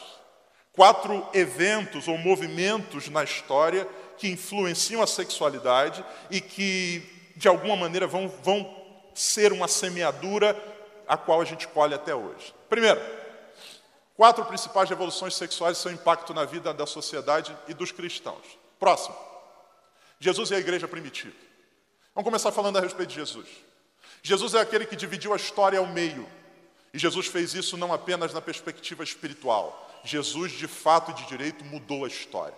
quatro 0.71 1.27
eventos 1.33 2.07
ou 2.07 2.17
movimentos 2.17 3.09
na 3.09 3.21
história 3.21 3.85
que 4.17 4.29
influenciam 4.29 5.03
a 5.03 5.07
sexualidade 5.07 6.05
e 6.31 6.39
que, 6.39 7.33
de 7.35 7.49
alguma 7.49 7.75
maneira, 7.75 8.07
vão, 8.07 8.29
vão 8.41 8.78
ser 9.19 9.51
uma 9.51 9.67
semeadura 9.67 10.57
a 11.05 11.17
qual 11.17 11.41
a 11.41 11.45
gente 11.45 11.67
colhe 11.67 11.93
até 11.93 12.15
hoje. 12.15 12.53
Primeiro, 12.69 13.01
quatro 14.15 14.45
principais 14.45 14.89
revoluções 14.89 15.35
sexuais 15.35 15.77
e 15.77 15.81
seu 15.81 15.91
impacto 15.91 16.33
na 16.33 16.45
vida 16.45 16.73
da 16.73 16.85
sociedade 16.85 17.55
e 17.67 17.73
dos 17.73 17.91
cristãos. 17.91 18.57
Próximo, 18.79 19.15
Jesus 20.19 20.51
e 20.51 20.55
a 20.55 20.59
igreja 20.59 20.87
primitiva. 20.87 21.35
Vamos 22.15 22.25
começar 22.25 22.51
falando 22.51 22.77
a 22.77 22.81
respeito 22.81 23.09
de 23.09 23.15
Jesus. 23.15 23.47
Jesus 24.23 24.53
é 24.53 24.61
aquele 24.61 24.85
que 24.85 24.95
dividiu 24.95 25.33
a 25.33 25.37
história 25.37 25.79
ao 25.79 25.87
meio. 25.87 26.25
E 26.93 26.97
Jesus 26.97 27.27
fez 27.27 27.53
isso 27.53 27.75
não 27.75 27.93
apenas 27.93 28.33
na 28.33 28.41
perspectiva 28.41 29.03
espiritual. 29.03 29.99
Jesus, 30.03 30.53
de 30.53 30.67
fato 30.67 31.11
e 31.11 31.13
de 31.13 31.27
direito, 31.27 31.65
mudou 31.65 32.05
a 32.05 32.07
história. 32.07 32.57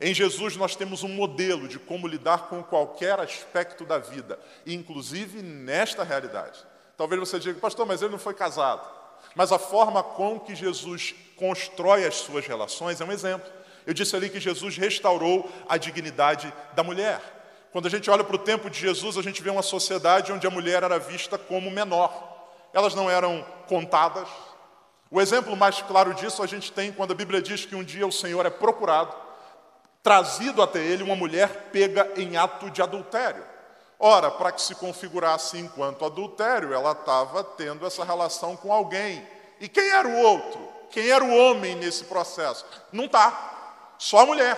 Em 0.00 0.12
Jesus 0.12 0.56
nós 0.56 0.76
temos 0.76 1.02
um 1.02 1.08
modelo 1.08 1.66
de 1.66 1.78
como 1.78 2.06
lidar 2.06 2.48
com 2.48 2.62
qualquer 2.62 3.18
aspecto 3.18 3.84
da 3.84 3.98
vida, 3.98 4.38
inclusive 4.66 5.42
nesta 5.42 6.04
realidade. 6.04 6.58
Talvez 6.96 7.18
você 7.20 7.38
diga, 7.38 7.58
pastor, 7.58 7.86
mas 7.86 8.02
ele 8.02 8.12
não 8.12 8.18
foi 8.18 8.34
casado. 8.34 8.86
Mas 9.34 9.52
a 9.52 9.58
forma 9.58 10.02
com 10.02 10.38
que 10.38 10.54
Jesus 10.54 11.14
constrói 11.36 12.06
as 12.06 12.16
suas 12.16 12.46
relações 12.46 13.00
é 13.00 13.04
um 13.04 13.12
exemplo. 13.12 13.50
Eu 13.86 13.94
disse 13.94 14.16
ali 14.16 14.28
que 14.28 14.40
Jesus 14.40 14.76
restaurou 14.76 15.50
a 15.68 15.76
dignidade 15.76 16.52
da 16.74 16.82
mulher. 16.82 17.20
Quando 17.72 17.86
a 17.86 17.90
gente 17.90 18.10
olha 18.10 18.24
para 18.24 18.36
o 18.36 18.38
tempo 18.38 18.70
de 18.70 18.80
Jesus, 18.80 19.18
a 19.18 19.22
gente 19.22 19.42
vê 19.42 19.50
uma 19.50 19.62
sociedade 19.62 20.32
onde 20.32 20.46
a 20.46 20.50
mulher 20.50 20.82
era 20.82 20.98
vista 20.98 21.36
como 21.36 21.70
menor. 21.70 22.34
Elas 22.72 22.94
não 22.94 23.10
eram 23.10 23.44
contadas. 23.68 24.28
O 25.10 25.20
exemplo 25.20 25.56
mais 25.56 25.80
claro 25.82 26.14
disso 26.14 26.42
a 26.42 26.46
gente 26.46 26.72
tem 26.72 26.92
quando 26.92 27.12
a 27.12 27.14
Bíblia 27.14 27.40
diz 27.40 27.64
que 27.64 27.76
um 27.76 27.84
dia 27.84 28.06
o 28.06 28.12
Senhor 28.12 28.44
é 28.44 28.50
procurado, 28.50 29.14
trazido 30.06 30.62
até 30.62 30.78
ele 30.78 31.02
uma 31.02 31.16
mulher 31.16 31.48
pega 31.72 32.08
em 32.14 32.36
ato 32.36 32.70
de 32.70 32.80
adultério. 32.80 33.44
Ora, 33.98 34.30
para 34.30 34.52
que 34.52 34.62
se 34.62 34.72
configurasse 34.76 35.58
enquanto 35.58 36.04
adultério, 36.04 36.72
ela 36.72 36.92
estava 36.92 37.42
tendo 37.42 37.84
essa 37.84 38.04
relação 38.04 38.56
com 38.56 38.72
alguém. 38.72 39.26
E 39.60 39.68
quem 39.68 39.90
era 39.90 40.06
o 40.06 40.16
outro? 40.16 40.72
Quem 40.92 41.08
era 41.08 41.24
o 41.24 41.36
homem 41.36 41.74
nesse 41.74 42.04
processo? 42.04 42.64
Não 42.92 43.06
está, 43.06 43.94
só 43.98 44.20
a 44.20 44.26
mulher. 44.26 44.56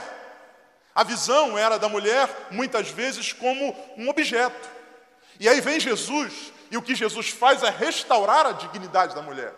A 0.95 1.02
visão 1.02 1.57
era 1.57 1.78
da 1.78 1.88
mulher, 1.88 2.28
muitas 2.50 2.90
vezes, 2.90 3.33
como 3.33 3.75
um 3.97 4.11
objeto. 4.11 4.69
E 5.40 5.49
aí 5.49 5.62
vem 5.62 5.81
Jesus, 5.81 6.52
e 6.71 6.76
o 6.76 6.83
que 6.83 6.95
Jesus 6.95 7.31
faz 7.31 7.62
é 7.62 7.71
restaurar 7.71 8.45
a 8.45 8.52
dignidade 8.52 9.14
da 9.14 9.23
mulher. 9.23 9.55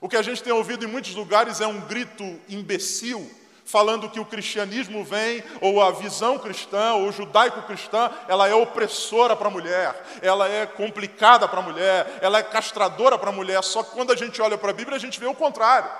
O 0.00 0.08
que 0.08 0.16
a 0.16 0.22
gente 0.22 0.40
tem 0.40 0.52
ouvido 0.52 0.84
em 0.84 0.88
muitos 0.88 1.16
lugares 1.16 1.60
é 1.60 1.66
um 1.66 1.80
grito 1.80 2.22
imbecil, 2.48 3.28
falando 3.64 4.08
que 4.08 4.20
o 4.20 4.24
cristianismo 4.24 5.04
vem, 5.04 5.42
ou 5.60 5.82
a 5.82 5.90
visão 5.90 6.38
cristã, 6.38 6.94
ou 6.94 7.12
judaico-cristã, 7.12 8.10
ela 8.28 8.48
é 8.48 8.54
opressora 8.54 9.36
para 9.36 9.48
a 9.48 9.50
mulher, 9.50 9.94
ela 10.20 10.48
é 10.48 10.66
complicada 10.66 11.48
para 11.48 11.60
a 11.60 11.62
mulher, 11.62 12.18
ela 12.20 12.38
é 12.38 12.42
castradora 12.42 13.18
para 13.18 13.30
a 13.30 13.32
mulher. 13.32 13.62
Só 13.62 13.82
que 13.82 13.92
quando 13.92 14.12
a 14.12 14.16
gente 14.16 14.40
olha 14.42 14.58
para 14.58 14.70
a 14.70 14.74
Bíblia, 14.74 14.96
a 14.96 15.00
gente 15.00 15.18
vê 15.18 15.26
o 15.26 15.34
contrário. 15.34 15.90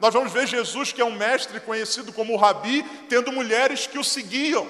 Nós 0.00 0.12
vamos 0.12 0.32
ver 0.32 0.46
Jesus, 0.46 0.92
que 0.92 1.00
é 1.00 1.04
um 1.04 1.12
mestre 1.12 1.60
conhecido 1.60 2.12
como 2.12 2.36
Rabi, 2.36 2.82
tendo 3.08 3.32
mulheres 3.32 3.86
que 3.86 3.98
o 3.98 4.04
seguiam. 4.04 4.66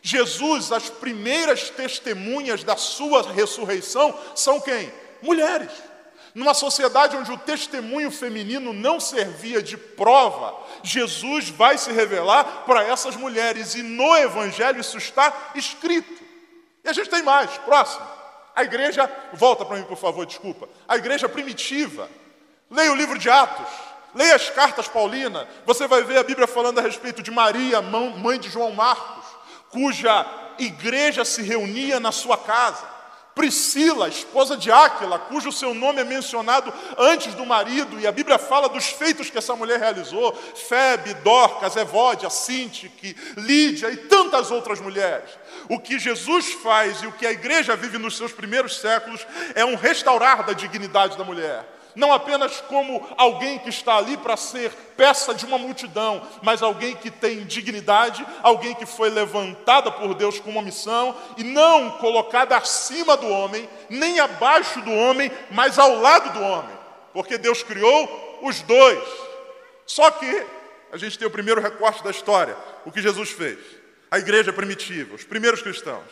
Jesus, 0.00 0.72
as 0.72 0.88
primeiras 0.88 1.70
testemunhas 1.70 2.64
da 2.64 2.76
sua 2.76 3.32
ressurreição 3.32 4.16
são 4.34 4.60
quem? 4.60 4.92
Mulheres. 5.20 5.70
Numa 6.34 6.54
sociedade 6.54 7.16
onde 7.16 7.30
o 7.30 7.38
testemunho 7.38 8.10
feminino 8.10 8.72
não 8.72 8.98
servia 8.98 9.62
de 9.62 9.76
prova, 9.76 10.56
Jesus 10.82 11.50
vai 11.50 11.76
se 11.76 11.92
revelar 11.92 12.64
para 12.64 12.84
essas 12.84 13.16
mulheres, 13.16 13.74
e 13.74 13.82
no 13.82 14.16
Evangelho 14.16 14.80
isso 14.80 14.96
está 14.96 15.32
escrito. 15.54 16.22
E 16.84 16.88
a 16.88 16.92
gente 16.92 17.10
tem 17.10 17.22
mais, 17.22 17.50
próximo. 17.58 18.06
A 18.54 18.64
igreja, 18.64 19.10
volta 19.32 19.64
para 19.64 19.76
mim 19.76 19.84
por 19.84 19.96
favor, 19.96 20.24
desculpa. 20.24 20.68
A 20.88 20.96
igreja 20.96 21.28
primitiva. 21.28 22.08
Leia 22.70 22.92
o 22.92 22.96
livro 22.96 23.18
de 23.18 23.28
Atos. 23.28 23.68
Leia 24.14 24.34
as 24.34 24.50
cartas 24.50 24.88
Paulina, 24.88 25.48
você 25.64 25.86
vai 25.86 26.02
ver 26.02 26.18
a 26.18 26.22
Bíblia 26.22 26.46
falando 26.46 26.78
a 26.78 26.82
respeito 26.82 27.22
de 27.22 27.30
Maria, 27.30 27.80
mãe 27.80 28.38
de 28.38 28.50
João 28.50 28.70
Marcos, 28.72 29.24
cuja 29.70 30.26
igreja 30.58 31.24
se 31.24 31.42
reunia 31.42 31.98
na 31.98 32.12
sua 32.12 32.36
casa. 32.36 32.91
Priscila, 33.34 34.08
esposa 34.08 34.56
de 34.56 34.70
Áquila, 34.70 35.18
cujo 35.18 35.50
seu 35.50 35.72
nome 35.72 36.00
é 36.00 36.04
mencionado 36.04 36.72
antes 36.98 37.34
do 37.34 37.46
marido, 37.46 37.98
e 37.98 38.06
a 38.06 38.12
Bíblia 38.12 38.38
fala 38.38 38.68
dos 38.68 38.86
feitos 38.86 39.30
que 39.30 39.38
essa 39.38 39.56
mulher 39.56 39.80
realizou: 39.80 40.34
Febe, 40.34 41.14
Dorcas, 41.14 41.76
Evódia, 41.76 42.28
Sintique, 42.28 43.16
Lídia 43.36 43.90
e 43.90 43.96
tantas 43.96 44.50
outras 44.50 44.80
mulheres. 44.80 45.30
O 45.68 45.78
que 45.78 45.98
Jesus 45.98 46.52
faz 46.54 47.02
e 47.02 47.06
o 47.06 47.12
que 47.12 47.26
a 47.26 47.32
igreja 47.32 47.74
vive 47.74 47.96
nos 47.96 48.16
seus 48.16 48.32
primeiros 48.32 48.78
séculos 48.78 49.26
é 49.54 49.64
um 49.64 49.76
restaurar 49.76 50.44
da 50.44 50.52
dignidade 50.52 51.16
da 51.16 51.24
mulher 51.24 51.64
não 51.94 52.12
apenas 52.12 52.60
como 52.62 53.06
alguém 53.16 53.58
que 53.58 53.68
está 53.68 53.96
ali 53.96 54.16
para 54.16 54.36
ser 54.36 54.70
peça 54.96 55.34
de 55.34 55.44
uma 55.44 55.58
multidão, 55.58 56.22
mas 56.42 56.62
alguém 56.62 56.94
que 56.96 57.10
tem 57.10 57.44
dignidade, 57.44 58.26
alguém 58.42 58.74
que 58.74 58.86
foi 58.86 59.10
levantada 59.10 59.90
por 59.90 60.14
Deus 60.14 60.38
com 60.38 60.50
uma 60.50 60.62
missão 60.62 61.16
e 61.36 61.44
não 61.44 61.92
colocada 61.98 62.56
acima 62.56 63.16
do 63.16 63.28
homem, 63.28 63.68
nem 63.90 64.20
abaixo 64.20 64.80
do 64.80 64.92
homem, 64.92 65.30
mas 65.50 65.78
ao 65.78 66.00
lado 66.00 66.38
do 66.38 66.42
homem, 66.42 66.76
porque 67.12 67.38
Deus 67.38 67.62
criou 67.62 68.38
os 68.42 68.60
dois. 68.62 69.02
Só 69.86 70.10
que 70.10 70.46
a 70.92 70.96
gente 70.96 71.18
tem 71.18 71.26
o 71.26 71.30
primeiro 71.30 71.60
recorte 71.60 72.02
da 72.02 72.10
história, 72.10 72.56
o 72.84 72.92
que 72.92 73.02
Jesus 73.02 73.30
fez. 73.30 73.58
A 74.10 74.18
igreja 74.18 74.52
primitiva, 74.52 75.14
os 75.14 75.24
primeiros 75.24 75.62
cristãos. 75.62 76.04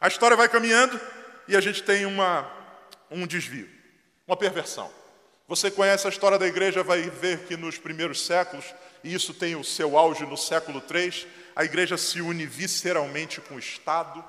A 0.00 0.08
história 0.08 0.36
vai 0.36 0.48
caminhando 0.48 1.00
e 1.48 1.56
a 1.56 1.60
gente 1.60 1.82
tem 1.82 2.04
uma, 2.04 2.46
um 3.10 3.26
desvio, 3.26 3.68
uma 4.26 4.36
perversão. 4.36 4.90
Você 5.48 5.70
conhece 5.70 6.06
a 6.06 6.10
história 6.10 6.38
da 6.38 6.46
igreja, 6.46 6.82
vai 6.82 7.02
ver 7.02 7.44
que 7.44 7.56
nos 7.56 7.78
primeiros 7.78 8.26
séculos, 8.26 8.64
e 9.04 9.14
isso 9.14 9.32
tem 9.32 9.54
o 9.54 9.62
seu 9.62 9.96
auge 9.96 10.26
no 10.26 10.36
século 10.36 10.82
III, 10.90 11.26
a 11.54 11.64
igreja 11.64 11.96
se 11.96 12.20
une 12.20 12.44
visceralmente 12.44 13.40
com 13.40 13.54
o 13.54 13.58
Estado. 13.58 14.24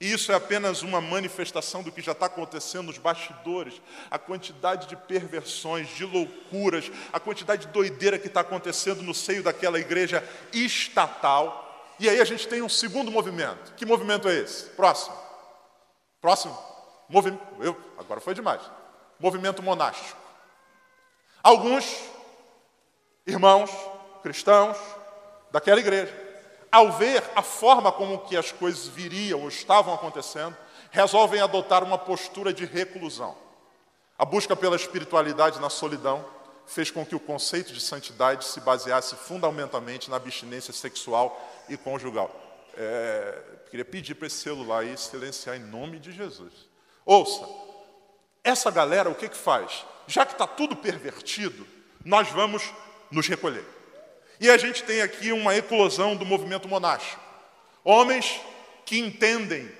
E 0.00 0.10
isso 0.12 0.32
é 0.32 0.34
apenas 0.34 0.82
uma 0.82 1.00
manifestação 1.00 1.82
do 1.82 1.92
que 1.92 2.02
já 2.02 2.12
está 2.12 2.26
acontecendo 2.26 2.86
nos 2.86 2.98
bastidores. 2.98 3.80
A 4.10 4.18
quantidade 4.18 4.88
de 4.88 4.96
perversões, 4.96 5.88
de 5.94 6.04
loucuras, 6.04 6.90
a 7.12 7.20
quantidade 7.20 7.66
de 7.66 7.72
doideira 7.72 8.18
que 8.18 8.26
está 8.26 8.40
acontecendo 8.40 9.02
no 9.02 9.14
seio 9.14 9.42
daquela 9.42 9.78
igreja 9.78 10.26
estatal. 10.52 11.94
E 11.98 12.08
aí 12.08 12.20
a 12.20 12.24
gente 12.24 12.48
tem 12.48 12.62
um 12.62 12.68
segundo 12.68 13.10
movimento. 13.10 13.74
Que 13.76 13.86
movimento 13.86 14.26
é 14.26 14.38
esse? 14.38 14.64
Próximo. 14.70 15.14
Próximo. 16.20 16.58
Movimento. 17.08 17.42
Eu, 17.60 17.76
agora 17.98 18.20
foi 18.20 18.34
demais. 18.34 18.62
Movimento 19.18 19.62
monástico. 19.62 20.29
Alguns 21.42 21.84
irmãos 23.26 23.70
cristãos 24.22 24.76
daquela 25.50 25.80
igreja, 25.80 26.14
ao 26.70 26.92
ver 26.92 27.22
a 27.34 27.42
forma 27.42 27.90
como 27.90 28.18
que 28.20 28.36
as 28.36 28.52
coisas 28.52 28.86
viriam 28.86 29.40
ou 29.40 29.48
estavam 29.48 29.94
acontecendo, 29.94 30.56
resolvem 30.90 31.40
adotar 31.40 31.82
uma 31.82 31.98
postura 31.98 32.52
de 32.52 32.64
reclusão. 32.64 33.36
A 34.18 34.24
busca 34.24 34.54
pela 34.54 34.76
espiritualidade 34.76 35.58
na 35.60 35.70
solidão 35.70 36.24
fez 36.66 36.90
com 36.90 37.04
que 37.04 37.16
o 37.16 37.20
conceito 37.20 37.72
de 37.72 37.80
santidade 37.80 38.44
se 38.44 38.60
baseasse 38.60 39.16
fundamentalmente 39.16 40.10
na 40.10 40.16
abstinência 40.16 40.72
sexual 40.72 41.40
e 41.68 41.76
conjugal. 41.76 42.30
É, 42.76 43.38
queria 43.70 43.84
pedir 43.84 44.14
para 44.14 44.26
esse 44.26 44.36
celular 44.36 44.80
aí 44.80 44.96
silenciar 44.96 45.56
em 45.56 45.60
nome 45.60 45.98
de 45.98 46.12
Jesus. 46.12 46.52
Ouça, 47.04 47.44
essa 48.42 48.70
galera 48.70 49.10
o 49.10 49.14
que, 49.14 49.28
que 49.28 49.36
faz? 49.36 49.84
já 50.10 50.26
que 50.26 50.32
está 50.32 50.46
tudo 50.46 50.74
pervertido, 50.74 51.66
nós 52.04 52.28
vamos 52.30 52.74
nos 53.12 53.28
recolher. 53.28 53.64
E 54.40 54.50
a 54.50 54.58
gente 54.58 54.82
tem 54.82 55.02
aqui 55.02 55.32
uma 55.32 55.54
eclosão 55.54 56.16
do 56.16 56.26
movimento 56.26 56.66
monástico. 56.66 57.22
Homens 57.84 58.40
que 58.84 58.98
entendem, 58.98 59.70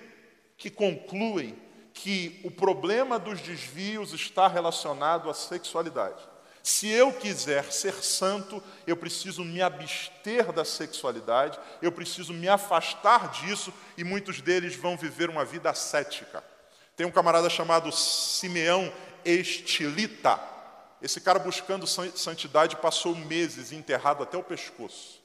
que 0.56 0.70
concluem 0.70 1.58
que 1.92 2.40
o 2.44 2.50
problema 2.50 3.18
dos 3.18 3.40
desvios 3.40 4.12
está 4.12 4.46
relacionado 4.46 5.28
à 5.28 5.34
sexualidade. 5.34 6.22
Se 6.62 6.88
eu 6.88 7.12
quiser 7.12 7.72
ser 7.72 7.94
santo, 7.94 8.62
eu 8.86 8.96
preciso 8.96 9.42
me 9.42 9.60
abster 9.60 10.52
da 10.52 10.64
sexualidade, 10.64 11.58
eu 11.82 11.90
preciso 11.90 12.32
me 12.32 12.48
afastar 12.48 13.30
disso, 13.30 13.72
e 13.96 14.04
muitos 14.04 14.40
deles 14.40 14.76
vão 14.76 14.96
viver 14.96 15.28
uma 15.28 15.44
vida 15.44 15.70
ascética. 15.70 16.44
Tem 17.00 17.06
um 17.06 17.10
camarada 17.10 17.48
chamado 17.48 17.90
Simeão 17.90 18.92
estilita. 19.24 20.38
Esse 21.00 21.18
cara 21.18 21.38
buscando 21.38 21.86
santidade 21.86 22.76
passou 22.76 23.16
meses 23.16 23.72
enterrado 23.72 24.22
até 24.22 24.36
o 24.36 24.42
pescoço, 24.42 25.18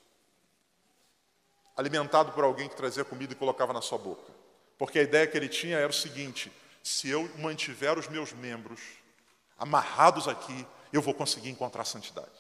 alimentado 1.76 2.32
por 2.32 2.46
alguém 2.46 2.70
que 2.70 2.78
trazia 2.78 3.04
comida 3.04 3.34
e 3.34 3.36
colocava 3.36 3.74
na 3.74 3.82
sua 3.82 3.98
boca. 3.98 4.32
Porque 4.78 5.00
a 5.00 5.04
ideia 5.04 5.28
que 5.28 5.36
ele 5.36 5.50
tinha 5.50 5.78
era 5.78 5.90
o 5.90 5.94
seguinte: 5.94 6.50
se 6.82 7.10
eu 7.10 7.30
mantiver 7.40 8.00
os 8.00 8.08
meus 8.08 8.32
membros 8.32 8.80
amarrados 9.58 10.30
aqui, 10.30 10.66
eu 10.94 11.02
vou 11.02 11.14
conseguir 11.14 11.50
encontrar 11.50 11.84
santidade. 11.84 12.40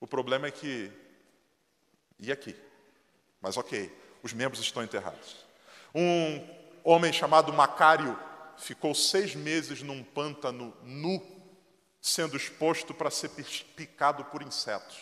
O 0.00 0.08
problema 0.08 0.48
é 0.48 0.50
que. 0.50 0.90
E 2.18 2.32
aqui? 2.32 2.56
Mas 3.40 3.56
ok, 3.56 3.96
os 4.24 4.32
membros 4.32 4.60
estão 4.60 4.82
enterrados. 4.82 5.36
Um 5.94 6.44
homem 6.82 7.12
chamado 7.12 7.52
Macário 7.52 8.18
ficou 8.60 8.94
seis 8.94 9.34
meses 9.34 9.82
num 9.82 10.04
pântano 10.04 10.76
nu, 10.82 11.20
sendo 12.00 12.36
exposto 12.36 12.94
para 12.94 13.10
ser 13.10 13.30
picado 13.76 14.24
por 14.26 14.42
insetos, 14.42 14.98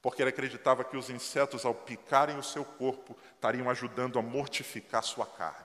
porque 0.00 0.22
ele 0.22 0.30
acreditava 0.30 0.84
que 0.84 0.96
os 0.96 1.10
insetos, 1.10 1.64
ao 1.64 1.74
picarem 1.74 2.38
o 2.38 2.42
seu 2.42 2.64
corpo, 2.64 3.16
estariam 3.34 3.68
ajudando 3.68 4.18
a 4.18 4.22
mortificar 4.22 5.02
sua 5.02 5.26
carne. 5.26 5.64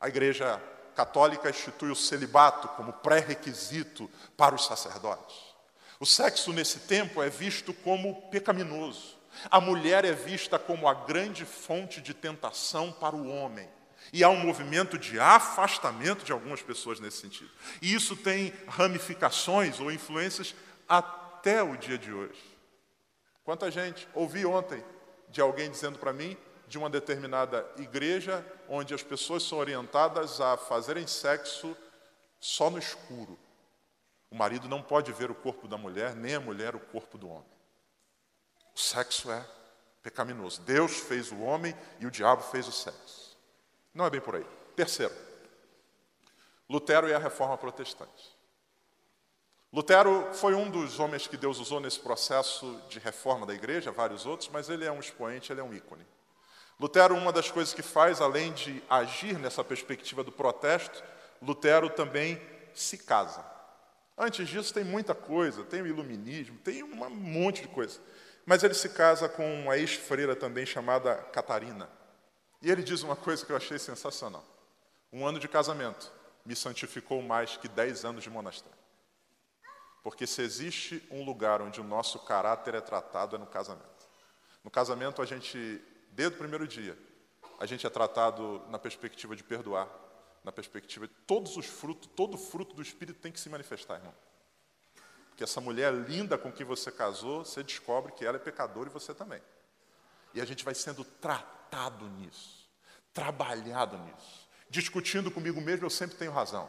A 0.00 0.08
Igreja 0.08 0.62
Católica 0.94 1.50
institui 1.50 1.90
o 1.90 1.96
celibato 1.96 2.68
como 2.68 2.92
pré-requisito 2.92 4.10
para 4.36 4.54
os 4.54 4.66
sacerdotes. 4.66 5.36
O 5.98 6.06
sexo 6.06 6.52
nesse 6.52 6.80
tempo 6.80 7.22
é 7.22 7.28
visto 7.28 7.72
como 7.72 8.28
pecaminoso. 8.30 9.18
A 9.50 9.60
mulher 9.60 10.04
é 10.04 10.12
vista 10.12 10.58
como 10.58 10.88
a 10.88 10.94
grande 10.94 11.44
fonte 11.44 12.00
de 12.00 12.12
tentação 12.12 12.90
para 12.90 13.14
o 13.14 13.28
homem. 13.28 13.68
E 14.12 14.24
há 14.24 14.28
um 14.28 14.38
movimento 14.38 14.98
de 14.98 15.20
afastamento 15.20 16.24
de 16.24 16.32
algumas 16.32 16.62
pessoas 16.62 16.98
nesse 16.98 17.18
sentido. 17.18 17.50
E 17.80 17.94
isso 17.94 18.16
tem 18.16 18.52
ramificações 18.66 19.78
ou 19.78 19.90
influências 19.90 20.54
até 20.88 21.62
o 21.62 21.76
dia 21.76 21.96
de 21.96 22.12
hoje. 22.12 22.40
Quanta 23.44 23.70
gente 23.70 24.08
ouvi 24.14 24.44
ontem 24.44 24.82
de 25.28 25.40
alguém 25.40 25.70
dizendo 25.70 25.98
para 25.98 26.12
mim 26.12 26.36
de 26.66 26.78
uma 26.78 26.90
determinada 26.90 27.68
igreja 27.76 28.44
onde 28.68 28.94
as 28.94 29.02
pessoas 29.02 29.42
são 29.42 29.58
orientadas 29.58 30.40
a 30.40 30.56
fazerem 30.56 31.06
sexo 31.06 31.76
só 32.38 32.70
no 32.70 32.78
escuro. 32.78 33.38
O 34.30 34.36
marido 34.36 34.68
não 34.68 34.80
pode 34.80 35.12
ver 35.12 35.30
o 35.30 35.34
corpo 35.34 35.66
da 35.66 35.76
mulher, 35.76 36.14
nem 36.14 36.36
a 36.36 36.40
mulher 36.40 36.76
o 36.76 36.80
corpo 36.80 37.18
do 37.18 37.28
homem. 37.28 37.50
O 38.74 38.78
sexo 38.78 39.30
é 39.30 39.44
pecaminoso. 40.02 40.62
Deus 40.62 40.98
fez 40.98 41.32
o 41.32 41.40
homem 41.40 41.74
e 41.98 42.06
o 42.06 42.10
diabo 42.10 42.42
fez 42.42 42.68
o 42.68 42.72
sexo. 42.72 43.29
Não 43.94 44.06
é 44.06 44.10
bem 44.10 44.20
por 44.20 44.36
aí. 44.36 44.46
Terceiro, 44.76 45.14
Lutero 46.68 47.08
e 47.08 47.14
a 47.14 47.18
reforma 47.18 47.58
protestante. 47.58 48.38
Lutero 49.72 50.28
foi 50.32 50.54
um 50.54 50.68
dos 50.68 50.98
homens 50.98 51.26
que 51.26 51.36
Deus 51.36 51.58
usou 51.58 51.80
nesse 51.80 52.00
processo 52.00 52.80
de 52.88 52.98
reforma 52.98 53.46
da 53.46 53.54
igreja, 53.54 53.92
vários 53.92 54.26
outros, 54.26 54.48
mas 54.48 54.68
ele 54.68 54.84
é 54.84 54.90
um 54.90 54.98
expoente, 54.98 55.52
ele 55.52 55.60
é 55.60 55.64
um 55.64 55.72
ícone. 55.72 56.06
Lutero, 56.78 57.14
uma 57.14 57.32
das 57.32 57.50
coisas 57.50 57.74
que 57.74 57.82
faz, 57.82 58.20
além 58.20 58.52
de 58.52 58.82
agir 58.88 59.38
nessa 59.38 59.62
perspectiva 59.62 60.24
do 60.24 60.32
protesto, 60.32 61.02
Lutero 61.42 61.90
também 61.90 62.40
se 62.74 62.98
casa. 62.98 63.44
Antes 64.16 64.48
disso, 64.48 64.74
tem 64.74 64.84
muita 64.84 65.14
coisa, 65.14 65.62
tem 65.64 65.82
o 65.82 65.86
iluminismo, 65.86 66.58
tem 66.58 66.82
um 66.82 67.10
monte 67.10 67.62
de 67.62 67.68
coisa. 67.68 68.00
Mas 68.44 68.62
ele 68.62 68.74
se 68.74 68.88
casa 68.88 69.28
com 69.28 69.62
uma 69.62 69.76
ex-freira 69.76 70.34
também 70.34 70.66
chamada 70.66 71.14
Catarina. 71.14 71.88
E 72.62 72.70
ele 72.70 72.82
diz 72.82 73.02
uma 73.02 73.16
coisa 73.16 73.44
que 73.44 73.52
eu 73.52 73.56
achei 73.56 73.78
sensacional. 73.78 74.44
Um 75.12 75.26
ano 75.26 75.38
de 75.38 75.48
casamento 75.48 76.12
me 76.44 76.54
santificou 76.54 77.22
mais 77.22 77.56
que 77.56 77.68
dez 77.68 78.04
anos 78.04 78.22
de 78.22 78.30
monastério. 78.30 78.78
Porque 80.02 80.26
se 80.26 80.42
existe 80.42 81.06
um 81.10 81.24
lugar 81.24 81.60
onde 81.60 81.80
o 81.80 81.84
nosso 81.84 82.18
caráter 82.20 82.74
é 82.74 82.80
tratado 82.80 83.36
é 83.36 83.38
no 83.38 83.46
casamento. 83.46 84.08
No 84.64 84.70
casamento 84.70 85.20
a 85.20 85.26
gente, 85.26 85.82
desde 86.10 86.34
o 86.34 86.38
primeiro 86.38 86.66
dia, 86.66 86.96
a 87.58 87.66
gente 87.66 87.86
é 87.86 87.90
tratado 87.90 88.62
na 88.68 88.78
perspectiva 88.78 89.36
de 89.36 89.44
perdoar, 89.44 89.88
na 90.42 90.50
perspectiva 90.50 91.06
de 91.06 91.14
todos 91.26 91.56
os 91.56 91.66
frutos, 91.66 92.08
todo 92.16 92.38
fruto 92.38 92.74
do 92.74 92.82
Espírito 92.82 93.20
tem 93.20 93.30
que 93.30 93.40
se 93.40 93.50
manifestar, 93.50 93.96
irmão. 93.96 94.14
Porque 95.28 95.44
essa 95.44 95.60
mulher 95.60 95.92
linda 95.92 96.38
com 96.38 96.50
quem 96.50 96.64
você 96.64 96.90
casou, 96.90 97.44
você 97.44 97.62
descobre 97.62 98.12
que 98.12 98.24
ela 98.24 98.36
é 98.36 98.40
pecadora 98.40 98.88
e 98.88 98.92
você 98.92 99.14
também. 99.14 99.40
E 100.34 100.40
a 100.40 100.44
gente 100.44 100.64
vai 100.64 100.74
sendo 100.74 101.04
tratado 101.04 102.08
nisso, 102.08 102.68
trabalhado 103.12 103.98
nisso. 103.98 104.48
Discutindo 104.68 105.30
comigo 105.30 105.60
mesmo, 105.60 105.86
eu 105.86 105.90
sempre 105.90 106.16
tenho 106.16 106.32
razão. 106.32 106.68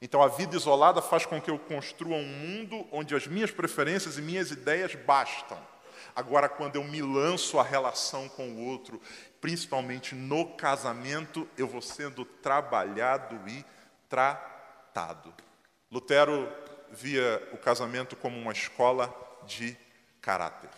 Então 0.00 0.22
a 0.22 0.28
vida 0.28 0.56
isolada 0.56 1.00
faz 1.00 1.24
com 1.24 1.40
que 1.40 1.50
eu 1.50 1.58
construa 1.58 2.16
um 2.16 2.26
mundo 2.26 2.86
onde 2.90 3.14
as 3.14 3.26
minhas 3.26 3.50
preferências 3.50 4.18
e 4.18 4.22
minhas 4.22 4.50
ideias 4.50 4.94
bastam. 4.94 5.58
Agora, 6.14 6.48
quando 6.48 6.76
eu 6.76 6.84
me 6.84 7.02
lanço 7.02 7.58
a 7.58 7.62
relação 7.62 8.28
com 8.28 8.48
o 8.48 8.66
outro, 8.66 9.00
principalmente 9.40 10.14
no 10.14 10.56
casamento, 10.56 11.48
eu 11.56 11.66
vou 11.66 11.82
sendo 11.82 12.24
trabalhado 12.24 13.48
e 13.48 13.64
tratado. 14.08 15.32
Lutero 15.90 16.50
via 16.90 17.48
o 17.52 17.58
casamento 17.58 18.16
como 18.16 18.38
uma 18.38 18.52
escola 18.52 19.14
de 19.46 19.76
caráter. 20.20 20.70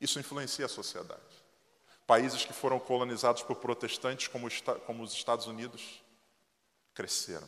Isso 0.00 0.18
influencia 0.18 0.66
a 0.66 0.68
sociedade. 0.68 1.29
Países 2.10 2.44
que 2.44 2.52
foram 2.52 2.80
colonizados 2.80 3.40
por 3.44 3.54
protestantes, 3.54 4.26
como, 4.26 4.48
os 4.48 5.12
Estados 5.12 5.46
Unidos, 5.46 6.02
cresceram. 6.92 7.46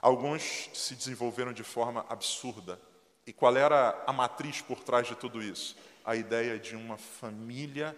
Alguns 0.00 0.70
se 0.72 0.94
desenvolveram 0.94 1.52
de 1.52 1.62
forma 1.62 2.06
absurda. 2.08 2.80
E 3.26 3.32
qual 3.34 3.54
era 3.54 4.02
a 4.06 4.10
matriz 4.10 4.62
por 4.62 4.82
trás 4.82 5.06
de 5.06 5.14
tudo 5.14 5.42
isso? 5.42 5.76
A 6.02 6.16
ideia 6.16 6.58
de 6.58 6.74
uma 6.74 6.96
família 6.96 7.94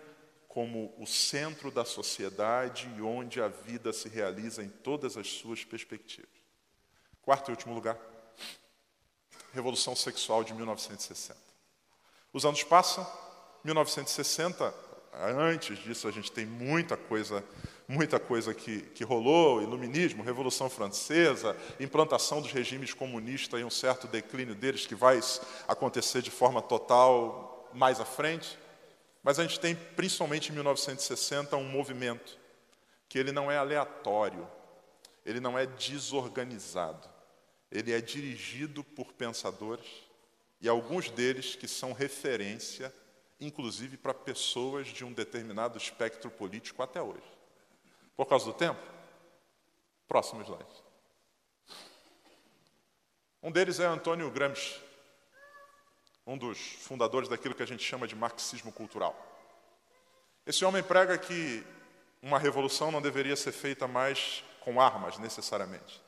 como 0.49 0.93
o 0.99 1.07
centro 1.07 1.71
da 1.71 1.85
sociedade 1.85 2.93
e 2.99 3.01
onde 3.01 3.41
a 3.41 3.47
vida 3.47 3.93
se 3.93 4.09
realiza 4.09 4.65
em 4.65 4.69
todas 4.69 5.17
as 5.17 5.29
suas 5.29 5.65
perspectivas. 5.65 6.29
Quarto 7.23 7.49
e 7.49 7.53
último 7.53 7.73
lugar, 7.73 7.97
Revolução 9.53 9.95
Sexual 9.95 10.43
de 10.43 10.53
1960. 10.53 11.39
Os 12.33 12.45
anos 12.45 12.65
passam, 12.65 13.07
1960, 13.63 14.86
antes 15.21 15.79
disso 15.79 16.07
a 16.07 16.11
gente 16.11 16.31
tem 16.31 16.45
muita 16.45 16.97
coisa, 16.97 17.45
muita 17.89 18.19
coisa 18.19 18.53
que, 18.53 18.83
que 18.83 19.05
rolou, 19.05 19.63
iluminismo, 19.63 20.23
Revolução 20.23 20.69
Francesa, 20.69 21.57
implantação 21.81 22.41
dos 22.41 22.53
regimes 22.53 22.93
comunistas 22.93 23.61
e 23.61 23.65
um 23.65 23.71
certo 23.71 24.07
declínio 24.07 24.55
deles 24.55 24.87
que 24.87 24.95
vai 24.95 25.21
acontecer 25.67 26.23
de 26.23 26.31
forma 26.31 26.61
total 26.61 27.71
mais 27.73 28.01
à 28.01 28.05
frente. 28.05 28.59
Mas 29.23 29.39
a 29.39 29.43
gente 29.43 29.59
tem, 29.59 29.75
principalmente 29.75 30.51
em 30.51 30.55
1960, 30.55 31.57
um 31.57 31.65
movimento 31.65 32.39
que 33.09 33.19
ele 33.19 33.33
não 33.33 33.51
é 33.51 33.57
aleatório, 33.57 34.47
ele 35.25 35.41
não 35.41 35.59
é 35.59 35.67
desorganizado, 35.67 37.09
ele 37.73 37.93
é 37.93 38.01
dirigido 38.01 38.85
por 38.85 39.13
pensadores 39.13 39.87
e 40.61 40.69
alguns 40.69 41.11
deles 41.11 41.55
que 41.55 41.69
são 41.69 41.93
referência, 41.93 42.93
inclusive 43.41 43.97
para 43.97 44.15
pessoas 44.15 44.89
de 44.89 45.05
um 45.05 45.13
determinado 45.13 45.77
espectro 45.77 46.31
político 46.31 46.83
até 46.83 47.03
hoje. 47.03 47.23
Por 48.17 48.27
causa 48.27 48.47
do 48.47 48.55
tempo? 48.55 48.81
Próximo 50.09 50.43
slide. 50.43 50.65
Um 53.43 53.51
deles 53.51 53.79
é 53.79 53.85
Antônio 53.85 54.31
Gramsci, 54.31 54.81
um 56.27 56.37
dos 56.37 56.59
fundadores 56.59 57.29
daquilo 57.29 57.55
que 57.55 57.63
a 57.63 57.67
gente 57.67 57.85
chama 57.85 58.09
de 58.09 58.17
marxismo 58.17 58.73
cultural. 58.73 59.15
Esse 60.47 60.65
homem 60.65 60.83
prega 60.83 61.19
que 61.19 61.65
uma 62.23 62.39
revolução 62.39 62.91
não 62.91 63.03
deveria 63.03 63.37
ser 63.37 63.53
feita 63.53 63.87
mais 63.87 64.43
com 64.61 64.81
armas, 64.81 65.19
necessariamente. 65.19 66.03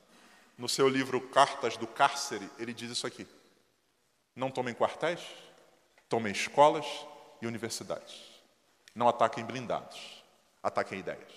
No 0.57 0.67
seu 0.67 0.89
livro 0.89 1.21
Cartas 1.29 1.77
do 1.77 1.87
Cárcere, 1.87 2.49
ele 2.57 2.73
diz 2.73 2.91
isso 2.91 3.07
aqui: 3.07 3.25
Não 4.35 4.51
tomem 4.51 4.73
quartéis, 4.73 5.21
tomem 6.09 6.33
escolas 6.33 6.85
e 7.41 7.47
universidades. 7.47 8.41
Não 8.93 9.07
ataquem 9.07 9.45
blindados, 9.45 10.23
ataquem 10.61 10.99
ideias. 10.99 11.31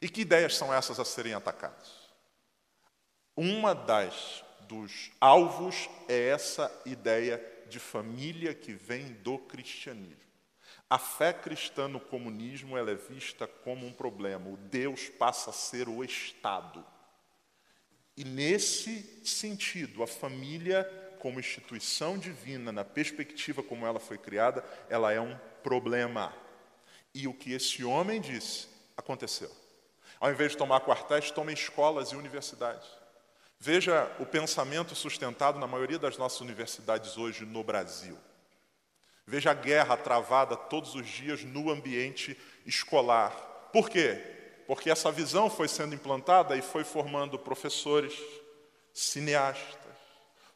E 0.00 0.08
que 0.08 0.22
ideias 0.22 0.56
são 0.56 0.72
essas 0.72 0.98
a 0.98 1.04
serem 1.04 1.34
atacadas? 1.34 2.02
Uma 3.36 3.74
das 3.74 4.44
dos 4.62 5.10
alvos 5.20 5.88
é 6.08 6.28
essa 6.28 6.70
ideia 6.86 7.42
de 7.68 7.78
família 7.78 8.54
que 8.54 8.72
vem 8.72 9.12
do 9.14 9.38
cristianismo. 9.38 10.22
A 10.88 10.98
fé 10.98 11.32
cristã 11.32 11.88
no 11.88 12.00
comunismo 12.00 12.76
ela 12.76 12.90
é 12.90 12.94
vista 12.94 13.46
como 13.46 13.86
um 13.86 13.92
problema. 13.92 14.48
O 14.50 14.56
Deus 14.56 15.08
passa 15.08 15.50
a 15.50 15.52
ser 15.52 15.88
o 15.88 16.04
Estado. 16.04 16.84
E 18.16 18.24
nesse 18.24 19.22
sentido, 19.24 20.02
a 20.02 20.06
família, 20.06 20.86
como 21.22 21.38
instituição 21.38 22.18
divina, 22.18 22.72
na 22.72 22.84
perspectiva 22.84 23.62
como 23.62 23.86
ela 23.86 24.00
foi 24.00 24.18
criada, 24.18 24.64
ela 24.90 25.12
é 25.12 25.20
um 25.20 25.38
problema. 25.62 26.34
E 27.14 27.28
o 27.28 27.32
que 27.32 27.52
esse 27.52 27.84
homem 27.84 28.20
disse 28.20 28.66
aconteceu. 28.96 29.48
Ao 30.18 30.32
invés 30.32 30.50
de 30.50 30.58
tomar 30.58 30.80
quartéis, 30.80 31.30
tomem 31.30 31.54
escolas 31.54 32.08
e 32.08 32.16
universidades. 32.16 32.88
Veja 33.56 34.10
o 34.18 34.26
pensamento 34.26 34.96
sustentado 34.96 35.60
na 35.60 35.66
maioria 35.68 35.96
das 35.96 36.18
nossas 36.18 36.40
universidades 36.40 37.16
hoje 37.16 37.44
no 37.44 37.62
Brasil. 37.62 38.18
Veja 39.24 39.52
a 39.52 39.54
guerra 39.54 39.96
travada 39.96 40.56
todos 40.56 40.96
os 40.96 41.06
dias 41.06 41.44
no 41.44 41.70
ambiente 41.70 42.36
escolar. 42.66 43.30
Por 43.72 43.88
quê? 43.88 44.20
Porque 44.66 44.90
essa 44.90 45.12
visão 45.12 45.48
foi 45.48 45.68
sendo 45.68 45.94
implantada 45.94 46.56
e 46.56 46.62
foi 46.62 46.82
formando 46.82 47.38
professores, 47.38 48.12
cineastas, 48.92 49.81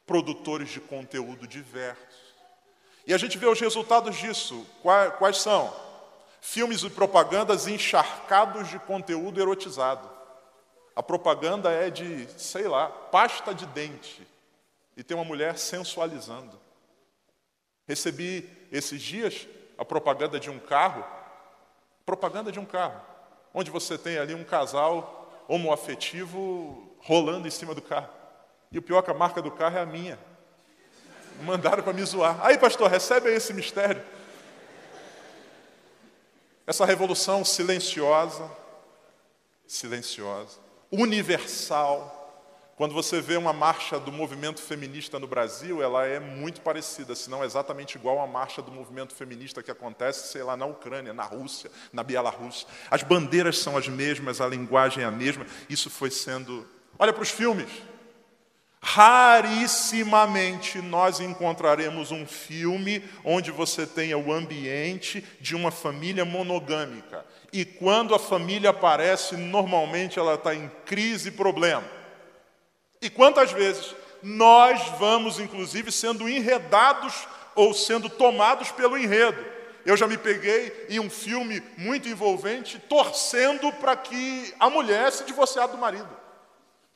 produtores 0.07 0.69
de 0.69 0.79
conteúdo 0.79 1.45
diversos. 1.45 2.15
E 3.05 3.13
a 3.13 3.17
gente 3.17 3.37
vê 3.37 3.45
os 3.45 3.59
resultados 3.59 4.15
disso. 4.15 4.65
Quais 4.81 5.37
são? 5.37 5.73
Filmes 6.41 6.81
e 6.81 6.89
propagandas 6.89 7.67
encharcados 7.67 8.69
de 8.69 8.79
conteúdo 8.79 9.39
erotizado. 9.39 10.09
A 10.95 11.03
propaganda 11.03 11.69
é 11.69 11.89
de, 11.89 12.27
sei 12.39 12.67
lá, 12.67 12.87
pasta 12.87 13.53
de 13.53 13.65
dente. 13.67 14.25
E 14.95 15.03
tem 15.03 15.15
uma 15.15 15.23
mulher 15.23 15.57
sensualizando. 15.57 16.59
Recebi 17.87 18.49
esses 18.71 19.01
dias 19.01 19.47
a 19.77 19.85
propaganda 19.85 20.39
de 20.39 20.49
um 20.49 20.57
carro, 20.57 21.05
propaganda 22.05 22.51
de 22.51 22.59
um 22.59 22.65
carro, 22.65 22.99
onde 23.53 23.69
você 23.69 23.97
tem 23.97 24.17
ali 24.17 24.33
um 24.33 24.43
casal 24.43 25.45
homoafetivo 25.47 26.95
rolando 26.99 27.47
em 27.47 27.51
cima 27.51 27.75
do 27.75 27.81
carro. 27.81 28.16
E 28.71 28.77
o 28.77 28.81
pior 28.81 28.99
é 28.99 29.01
que 29.01 29.11
a 29.11 29.13
marca 29.13 29.41
do 29.41 29.51
carro 29.51 29.77
é 29.77 29.81
a 29.81 29.85
minha. 29.85 30.19
Mandaram 31.43 31.83
para 31.83 31.93
me 31.93 32.03
zoar. 32.03 32.37
Aí, 32.45 32.57
pastor, 32.57 32.89
recebe 32.89 33.29
aí 33.29 33.35
esse 33.35 33.53
mistério. 33.53 34.03
Essa 36.65 36.85
revolução 36.85 37.45
silenciosa, 37.45 38.49
silenciosa, 39.65 40.59
universal. 40.91 42.15
Quando 42.75 42.93
você 42.93 43.21
vê 43.21 43.37
uma 43.37 43.53
marcha 43.53 43.99
do 43.99 44.11
movimento 44.11 44.61
feminista 44.61 45.17
no 45.17 45.25
Brasil, 45.25 45.81
ela 45.81 46.05
é 46.05 46.19
muito 46.19 46.61
parecida, 46.61 47.15
se 47.15 47.29
não 47.29 47.43
exatamente 47.43 47.97
igual 47.97 48.19
à 48.19 48.27
marcha 48.27 48.61
do 48.61 48.71
movimento 48.71 49.15
feminista 49.15 49.63
que 49.63 49.71
acontece, 49.71 50.31
sei 50.31 50.43
lá, 50.43 50.55
na 50.57 50.65
Ucrânia, 50.65 51.13
na 51.13 51.23
Rússia, 51.23 51.71
na 51.91 52.03
Bielorrússia. 52.03 52.67
As 52.91 53.01
bandeiras 53.01 53.57
são 53.59 53.77
as 53.77 53.87
mesmas, 53.87 54.41
a 54.41 54.47
linguagem 54.47 55.03
é 55.03 55.07
a 55.07 55.11
mesma. 55.11 55.45
Isso 55.69 55.89
foi 55.89 56.11
sendo. 56.11 56.67
Olha 56.99 57.13
para 57.13 57.23
os 57.23 57.31
filmes. 57.31 57.69
Rarissimamente 58.89 60.81
nós 60.81 61.19
encontraremos 61.19 62.09
um 62.09 62.25
filme 62.25 63.03
onde 63.21 63.51
você 63.51 63.85
tenha 63.85 64.17
o 64.17 64.31
ambiente 64.31 65.21
de 65.41 65.57
uma 65.57 65.71
família 65.71 66.23
monogâmica. 66.23 67.25
E 67.51 67.65
quando 67.65 68.15
a 68.15 68.19
família 68.19 68.69
aparece, 68.69 69.35
normalmente 69.35 70.17
ela 70.17 70.35
está 70.35 70.55
em 70.55 70.71
crise 70.85 71.27
e 71.27 71.33
problema. 71.33 71.83
E 73.01 73.09
quantas 73.09 73.51
vezes 73.51 73.93
nós 74.23 74.81
vamos, 74.97 75.37
inclusive, 75.37 75.91
sendo 75.91 76.29
enredados 76.29 77.27
ou 77.55 77.73
sendo 77.73 78.09
tomados 78.09 78.71
pelo 78.71 78.97
enredo. 78.97 79.45
Eu 79.85 79.97
já 79.97 80.07
me 80.07 80.17
peguei 80.17 80.87
em 80.87 81.01
um 81.01 81.09
filme 81.09 81.61
muito 81.77 82.07
envolvente, 82.07 82.79
torcendo 82.87 83.69
para 83.73 83.97
que 83.97 84.53
a 84.57 84.69
mulher 84.69 85.11
se 85.11 85.25
divorciasse 85.25 85.73
do 85.73 85.77
marido. 85.77 86.26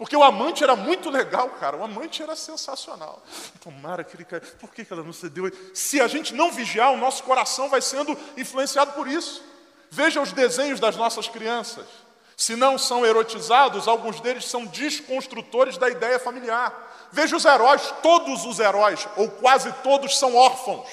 Porque 0.01 0.17
o 0.17 0.23
amante 0.23 0.63
era 0.63 0.75
muito 0.75 1.11
legal, 1.11 1.47
cara. 1.59 1.77
O 1.77 1.83
amante 1.83 2.23
era 2.23 2.35
sensacional. 2.35 3.21
Tomara 3.63 4.03
que 4.03 4.17
ele. 4.17 4.25
Por 4.59 4.73
que 4.73 4.83
ela 4.89 5.03
não 5.03 5.13
cedeu? 5.13 5.51
Se 5.75 6.01
a 6.01 6.07
gente 6.07 6.33
não 6.33 6.51
vigiar, 6.51 6.91
o 6.91 6.97
nosso 6.97 7.21
coração 7.21 7.69
vai 7.69 7.81
sendo 7.81 8.17
influenciado 8.35 8.93
por 8.93 9.07
isso. 9.07 9.43
Veja 9.91 10.19
os 10.19 10.33
desenhos 10.33 10.79
das 10.79 10.95
nossas 10.95 11.27
crianças. 11.27 11.85
Se 12.35 12.55
não 12.55 12.79
são 12.79 13.05
erotizados, 13.05 13.87
alguns 13.87 14.19
deles 14.19 14.45
são 14.45 14.65
desconstrutores 14.65 15.77
da 15.77 15.87
ideia 15.87 16.17
familiar. 16.17 16.73
Veja 17.11 17.35
os 17.35 17.45
heróis, 17.45 17.93
todos 18.01 18.43
os 18.43 18.59
heróis, 18.59 19.07
ou 19.15 19.29
quase 19.29 19.71
todos, 19.83 20.17
são 20.17 20.35
órfãos. 20.35 20.89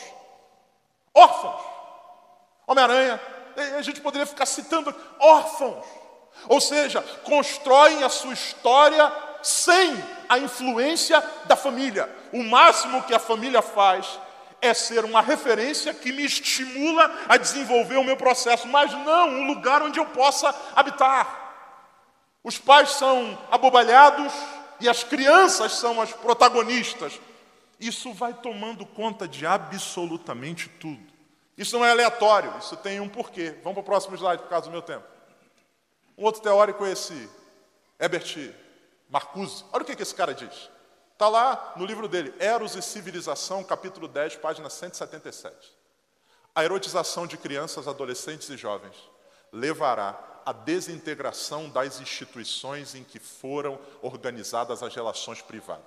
Órfãos. 1.15 1.63
Homem-Aranha, 2.67 3.19
a 3.75 3.81
gente 3.81 4.03
poderia 4.03 4.27
ficar 4.27 4.45
citando 4.45 4.95
órfãos. 5.19 6.08
Ou 6.47 6.61
seja, 6.61 7.03
constroem 7.25 8.03
a 8.05 8.09
sua 8.09 8.35
história 8.35 9.11
sem 9.43 9.97
a 10.29 10.39
influência 10.39 11.23
da 11.47 11.57
família. 11.57 12.09
O 12.33 12.43
máximo 12.43 13.03
que 13.03 13.15
a 13.15 13.19
família 13.19 13.63
faz 13.63 14.19
é 14.61 14.75
ser 14.75 15.05
uma 15.05 15.23
referência 15.23 15.95
que 15.95 16.13
me 16.13 16.25
estimula 16.25 17.11
a 17.29 17.37
desenvolver 17.37 17.97
o 17.97 18.05
meu 18.05 18.17
processo, 18.17 18.67
mas 18.69 18.93
não 18.93 19.29
um 19.29 19.47
lugar 19.47 19.83
onde 19.83 19.99
eu 19.99 20.07
possa 20.07 20.55
habitar. 20.75 21.47
Os 22.43 22.59
pais 22.59 22.91
são 22.91 23.39
abobalhados 23.51 24.33
e 24.81 24.89
as 24.89 25.05
crianças 25.05 25.73
são 25.73 26.01
as 26.01 26.13
protagonistas. 26.13 27.21
Isso 27.79 28.13
vai 28.13 28.35
tomando 28.35 28.85
conta 28.85 29.29
de 29.29 29.47
absolutamente 29.47 30.69
tudo. 30.69 31.07
Isso 31.57 31.77
não 31.77 31.85
é 31.85 31.91
aleatório, 31.91 32.53
isso 32.59 32.77
tem 32.77 33.01
um 33.01 33.09
porquê. 33.09 33.57
Vamos 33.63 33.75
para 33.75 33.81
o 33.81 33.85
próximo 33.85 34.17
slide 34.17 34.43
por 34.43 34.49
causa 34.49 34.67
do 34.67 34.73
meu 34.73 34.83
tempo. 34.83 35.05
Um 36.19 36.25
outro 36.25 36.43
teórico 36.43 36.85
é 36.85 36.91
esse 36.91 37.31
Herbert 37.97 38.53
Marcuse. 39.09 39.65
Olha 39.73 39.83
o 39.83 39.85
que 39.85 40.03
esse 40.03 40.15
cara 40.15 40.35
diz. 40.35 40.69
Está 41.13 41.29
lá 41.29 41.75
no 41.77 41.87
livro 41.87 42.09
dele, 42.09 42.35
Eros 42.41 42.75
e 42.75 42.83
Civilização, 42.83 43.63
capítulo 43.63 44.09
10, 44.09 44.35
página 44.37 44.69
177. 44.69 45.77
A 46.53 46.65
erotização 46.65 47.25
de 47.25 47.37
crianças, 47.37 47.87
adolescentes 47.87 48.49
e 48.51 48.57
jovens 48.57 48.97
levará 49.53 50.43
a 50.45 50.53
desintegração 50.53 51.71
das 51.71 52.01
instituições 52.01 52.97
em 52.97 53.05
que 53.05 53.21
foram 53.21 53.79
organizadas 54.03 54.83
as 54.83 54.93
relações 54.93 55.41
privadas. 55.41 55.85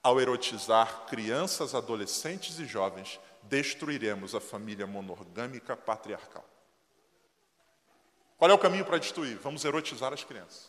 Ao 0.00 0.20
erotizar 0.20 1.06
crianças, 1.06 1.74
adolescentes 1.74 2.60
e 2.60 2.64
jovens, 2.64 3.18
destruiremos 3.42 4.36
a 4.36 4.40
família 4.40 4.86
monogâmica 4.86 5.76
patriarcal. 5.76 6.44
Qual 8.38 8.50
é 8.50 8.54
o 8.54 8.58
caminho 8.58 8.84
para 8.84 8.98
destruir? 8.98 9.36
Vamos 9.42 9.64
erotizar 9.64 10.12
as 10.12 10.22
crianças. 10.22 10.68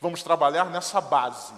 Vamos 0.00 0.22
trabalhar 0.22 0.70
nessa 0.70 1.00
base, 1.00 1.52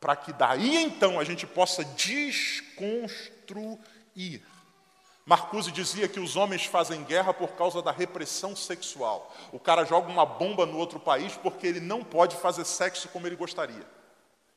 para 0.00 0.16
que 0.16 0.32
daí 0.32 0.82
então 0.82 1.20
a 1.20 1.24
gente 1.24 1.46
possa 1.46 1.84
desconstruir. 1.84 3.78
Marcuse 5.26 5.70
dizia 5.70 6.08
que 6.08 6.18
os 6.18 6.34
homens 6.36 6.64
fazem 6.64 7.04
guerra 7.04 7.34
por 7.34 7.50
causa 7.50 7.82
da 7.82 7.92
repressão 7.92 8.56
sexual. 8.56 9.30
O 9.52 9.60
cara 9.60 9.84
joga 9.84 10.10
uma 10.10 10.24
bomba 10.24 10.64
no 10.64 10.78
outro 10.78 10.98
país 10.98 11.36
porque 11.36 11.66
ele 11.66 11.80
não 11.80 12.02
pode 12.02 12.34
fazer 12.36 12.64
sexo 12.64 13.08
como 13.10 13.26
ele 13.26 13.36
gostaria. 13.36 13.86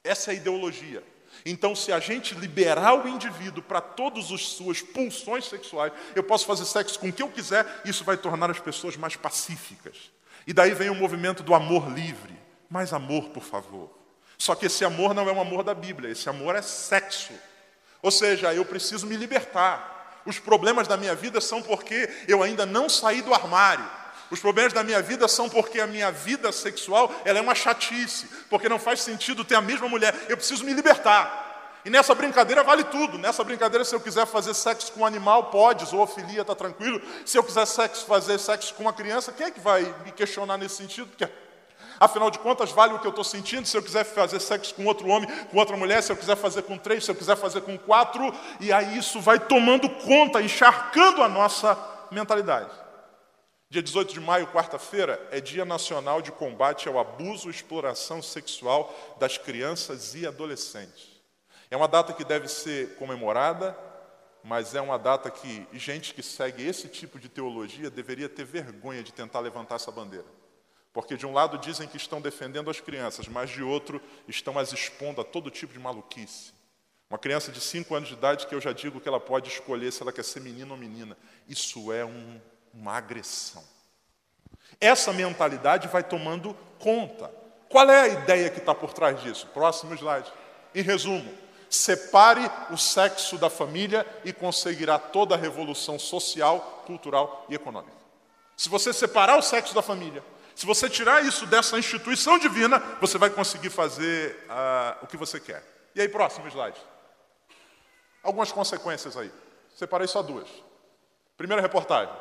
Essa 0.01 0.31
é 0.31 0.33
a 0.33 0.37
ideologia. 0.37 1.03
Então, 1.45 1.75
se 1.75 1.91
a 1.91 1.99
gente 1.99 2.35
liberar 2.35 2.93
o 2.93 3.07
indivíduo 3.07 3.63
para 3.63 3.81
todas 3.81 4.31
as 4.31 4.47
suas 4.47 4.81
pulsões 4.81 5.45
sexuais, 5.45 5.91
eu 6.15 6.23
posso 6.23 6.45
fazer 6.45 6.65
sexo 6.65 6.99
com 6.99 7.09
o 7.09 7.13
que 7.13 7.23
eu 7.23 7.29
quiser, 7.29 7.81
isso 7.85 8.03
vai 8.03 8.17
tornar 8.17 8.49
as 8.51 8.59
pessoas 8.59 8.95
mais 8.95 9.15
pacíficas. 9.15 10.11
E 10.45 10.53
daí 10.53 10.73
vem 10.73 10.89
o 10.89 10.95
movimento 10.95 11.43
do 11.43 11.53
amor 11.53 11.91
livre. 11.91 12.37
Mais 12.69 12.93
amor, 12.93 13.29
por 13.29 13.43
favor. 13.43 13.89
Só 14.37 14.55
que 14.55 14.65
esse 14.65 14.83
amor 14.83 15.13
não 15.13 15.27
é 15.29 15.31
um 15.31 15.41
amor 15.41 15.63
da 15.63 15.73
Bíblia, 15.73 16.11
esse 16.11 16.27
amor 16.29 16.55
é 16.55 16.61
sexo. 16.61 17.33
Ou 18.01 18.09
seja, 18.09 18.53
eu 18.53 18.65
preciso 18.65 19.05
me 19.05 19.15
libertar. 19.15 20.21
Os 20.25 20.39
problemas 20.39 20.87
da 20.87 20.97
minha 20.97 21.15
vida 21.15 21.39
são 21.41 21.61
porque 21.61 22.09
eu 22.27 22.41
ainda 22.41 22.65
não 22.65 22.89
saí 22.89 23.21
do 23.21 23.33
armário. 23.33 23.87
Os 24.31 24.39
problemas 24.39 24.71
da 24.71 24.81
minha 24.81 25.01
vida 25.01 25.27
são 25.27 25.49
porque 25.49 25.81
a 25.81 25.85
minha 25.85 26.09
vida 26.09 26.53
sexual 26.53 27.13
ela 27.25 27.37
é 27.37 27.41
uma 27.41 27.53
chatice, 27.53 28.27
porque 28.49 28.69
não 28.69 28.79
faz 28.79 29.01
sentido 29.01 29.43
ter 29.43 29.55
a 29.55 29.61
mesma 29.61 29.89
mulher. 29.89 30.15
Eu 30.29 30.37
preciso 30.37 30.63
me 30.63 30.73
libertar. 30.73 31.49
E 31.83 31.89
nessa 31.89 32.15
brincadeira 32.15 32.63
vale 32.63 32.85
tudo. 32.85 33.17
Nessa 33.17 33.43
brincadeira, 33.43 33.83
se 33.83 33.93
eu 33.93 33.99
quiser 33.99 34.25
fazer 34.25 34.53
sexo 34.53 34.93
com 34.93 35.01
um 35.01 35.05
animal, 35.05 35.45
pode, 35.45 35.83
zoofilia, 35.85 36.41
está 36.41 36.55
tranquilo. 36.55 37.01
Se 37.25 37.37
eu 37.37 37.43
quiser 37.43 37.65
sexo, 37.65 38.05
fazer 38.05 38.39
sexo 38.39 38.73
com 38.75 38.83
uma 38.83 38.93
criança, 38.93 39.33
quem 39.33 39.47
é 39.47 39.51
que 39.51 39.59
vai 39.59 39.83
me 40.05 40.13
questionar 40.13 40.57
nesse 40.57 40.75
sentido? 40.75 41.07
Porque, 41.07 41.27
afinal 41.99 42.31
de 42.31 42.39
contas, 42.39 42.71
vale 42.71 42.93
o 42.93 42.99
que 42.99 43.07
eu 43.07 43.09
estou 43.09 43.25
sentindo. 43.25 43.67
Se 43.67 43.75
eu 43.75 43.83
quiser 43.83 44.05
fazer 44.05 44.39
sexo 44.39 44.73
com 44.75 44.85
outro 44.85 45.09
homem, 45.09 45.29
com 45.49 45.57
outra 45.57 45.75
mulher, 45.75 46.01
se 46.01 46.09
eu 46.09 46.15
quiser 46.15 46.37
fazer 46.37 46.61
com 46.61 46.77
três, 46.77 47.03
se 47.03 47.11
eu 47.11 47.15
quiser 47.15 47.35
fazer 47.35 47.59
com 47.61 47.77
quatro, 47.77 48.33
e 48.61 48.71
aí 48.71 48.97
isso 48.97 49.19
vai 49.19 49.39
tomando 49.39 49.89
conta, 49.89 50.41
encharcando 50.41 51.21
a 51.21 51.27
nossa 51.27 51.77
mentalidade. 52.11 52.69
Dia 53.71 53.81
18 53.81 54.13
de 54.13 54.19
maio, 54.19 54.47
quarta-feira, 54.47 55.25
é 55.31 55.39
Dia 55.39 55.63
Nacional 55.63 56.21
de 56.21 56.29
Combate 56.29 56.89
ao 56.89 56.99
Abuso 56.99 57.47
e 57.47 57.51
Exploração 57.51 58.21
Sexual 58.21 58.93
das 59.17 59.37
Crianças 59.37 60.13
e 60.13 60.27
Adolescentes. 60.27 61.07
É 61.69 61.77
uma 61.77 61.87
data 61.87 62.11
que 62.11 62.25
deve 62.25 62.49
ser 62.49 62.95
comemorada, 62.95 63.73
mas 64.43 64.75
é 64.75 64.81
uma 64.81 64.99
data 64.99 65.31
que 65.31 65.65
gente 65.71 66.13
que 66.13 66.21
segue 66.21 66.67
esse 66.67 66.89
tipo 66.89 67.17
de 67.17 67.29
teologia 67.29 67.89
deveria 67.89 68.27
ter 68.27 68.43
vergonha 68.43 69.01
de 69.01 69.13
tentar 69.13 69.39
levantar 69.39 69.75
essa 69.75 69.89
bandeira. 69.89 70.27
Porque 70.91 71.15
de 71.15 71.25
um 71.25 71.31
lado 71.31 71.57
dizem 71.57 71.87
que 71.87 71.95
estão 71.95 72.19
defendendo 72.19 72.69
as 72.69 72.81
crianças, 72.81 73.29
mas 73.29 73.51
de 73.51 73.63
outro 73.63 74.01
estão 74.27 74.59
as 74.59 74.73
expondo 74.73 75.21
a 75.21 75.23
todo 75.23 75.49
tipo 75.49 75.71
de 75.71 75.79
maluquice. 75.79 76.51
Uma 77.09 77.17
criança 77.17 77.53
de 77.53 77.61
5 77.61 77.95
anos 77.95 78.09
de 78.09 78.15
idade 78.15 78.47
que 78.47 78.53
eu 78.53 78.59
já 78.59 78.73
digo 78.73 78.99
que 78.99 79.07
ela 79.07 79.17
pode 79.17 79.47
escolher 79.47 79.93
se 79.93 80.01
ela 80.01 80.11
quer 80.11 80.25
ser 80.25 80.41
menino 80.41 80.73
ou 80.73 80.77
menina. 80.77 81.17
Isso 81.47 81.93
é 81.93 82.03
um 82.03 82.37
uma 82.73 82.93
agressão. 82.97 83.63
Essa 84.79 85.13
mentalidade 85.13 85.87
vai 85.87 86.03
tomando 86.03 86.55
conta. 86.79 87.31
Qual 87.69 87.89
é 87.89 88.01
a 88.01 88.07
ideia 88.07 88.49
que 88.49 88.59
está 88.59 88.73
por 88.73 88.93
trás 88.93 89.21
disso? 89.21 89.47
Próximo 89.53 89.93
slide. 89.95 90.31
Em 90.73 90.81
resumo, 90.81 91.31
separe 91.69 92.49
o 92.69 92.77
sexo 92.77 93.37
da 93.37 93.49
família 93.49 94.05
e 94.25 94.33
conseguirá 94.33 94.99
toda 94.99 95.35
a 95.35 95.37
revolução 95.37 95.97
social, 95.97 96.83
cultural 96.85 97.45
e 97.49 97.55
econômica. 97.55 97.95
Se 98.57 98.67
você 98.67 98.91
separar 98.91 99.37
o 99.37 99.41
sexo 99.41 99.73
da 99.73 99.81
família, 99.81 100.23
se 100.55 100.65
você 100.65 100.89
tirar 100.89 101.23
isso 101.23 101.45
dessa 101.45 101.79
instituição 101.79 102.37
divina, 102.37 102.79
você 102.99 103.17
vai 103.17 103.29
conseguir 103.29 103.69
fazer 103.69 104.45
uh, 104.49 105.03
o 105.03 105.07
que 105.07 105.17
você 105.17 105.39
quer. 105.39 105.63
E 105.95 106.01
aí, 106.01 106.09
próximo 106.09 106.47
slide. 106.47 106.79
Algumas 108.21 108.51
consequências 108.51 109.17
aí. 109.17 109.31
Separei 109.75 110.07
só 110.07 110.21
duas. 110.21 110.47
Primeira 111.37 111.61
reportagem. 111.61 112.13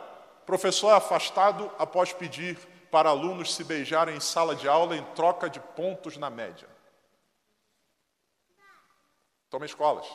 Professor 0.51 0.91
é 0.91 0.97
afastado 0.97 1.71
após 1.79 2.13
pedir 2.13 2.59
para 2.91 3.09
alunos 3.09 3.55
se 3.55 3.63
beijarem 3.63 4.17
em 4.17 4.21
sala 4.21 4.53
de 4.57 4.67
aula 4.67 4.97
em 4.97 5.05
troca 5.15 5.49
de 5.49 5.61
pontos 5.61 6.17
na 6.17 6.29
média. 6.29 6.69
Toma 9.49 9.65
escolas. 9.65 10.09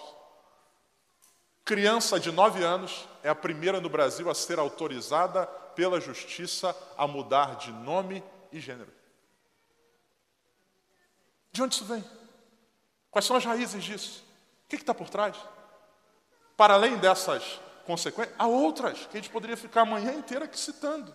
Criança 1.63 2.19
de 2.19 2.33
9 2.33 2.61
anos 2.61 3.07
é 3.23 3.29
a 3.29 3.33
primeira 3.33 3.79
no 3.79 3.87
Brasil 3.87 4.29
a 4.29 4.35
ser 4.35 4.59
autorizada 4.59 5.47
pela 5.73 6.01
justiça 6.01 6.75
a 6.97 7.07
mudar 7.07 7.55
de 7.55 7.71
nome 7.71 8.21
e 8.51 8.59
gênero. 8.59 8.91
De 11.53 11.63
onde 11.63 11.75
isso 11.75 11.85
vem? 11.85 12.03
Quais 13.09 13.23
são 13.23 13.37
as 13.37 13.45
raízes 13.45 13.81
disso? 13.81 14.21
O 14.65 14.67
que 14.67 14.75
está 14.75 14.93
por 14.93 15.09
trás? 15.09 15.37
Para 16.57 16.73
além 16.73 16.97
dessas 16.97 17.61
consequências, 17.85 18.35
há 18.37 18.47
outras 18.47 19.05
que 19.05 19.17
a 19.17 19.21
gente 19.21 19.29
poderia 19.29 19.55
ficar 19.55 19.81
a 19.81 19.85
manhã 19.85 20.13
inteira 20.13 20.45
aqui 20.45 20.59
citando. 20.59 21.13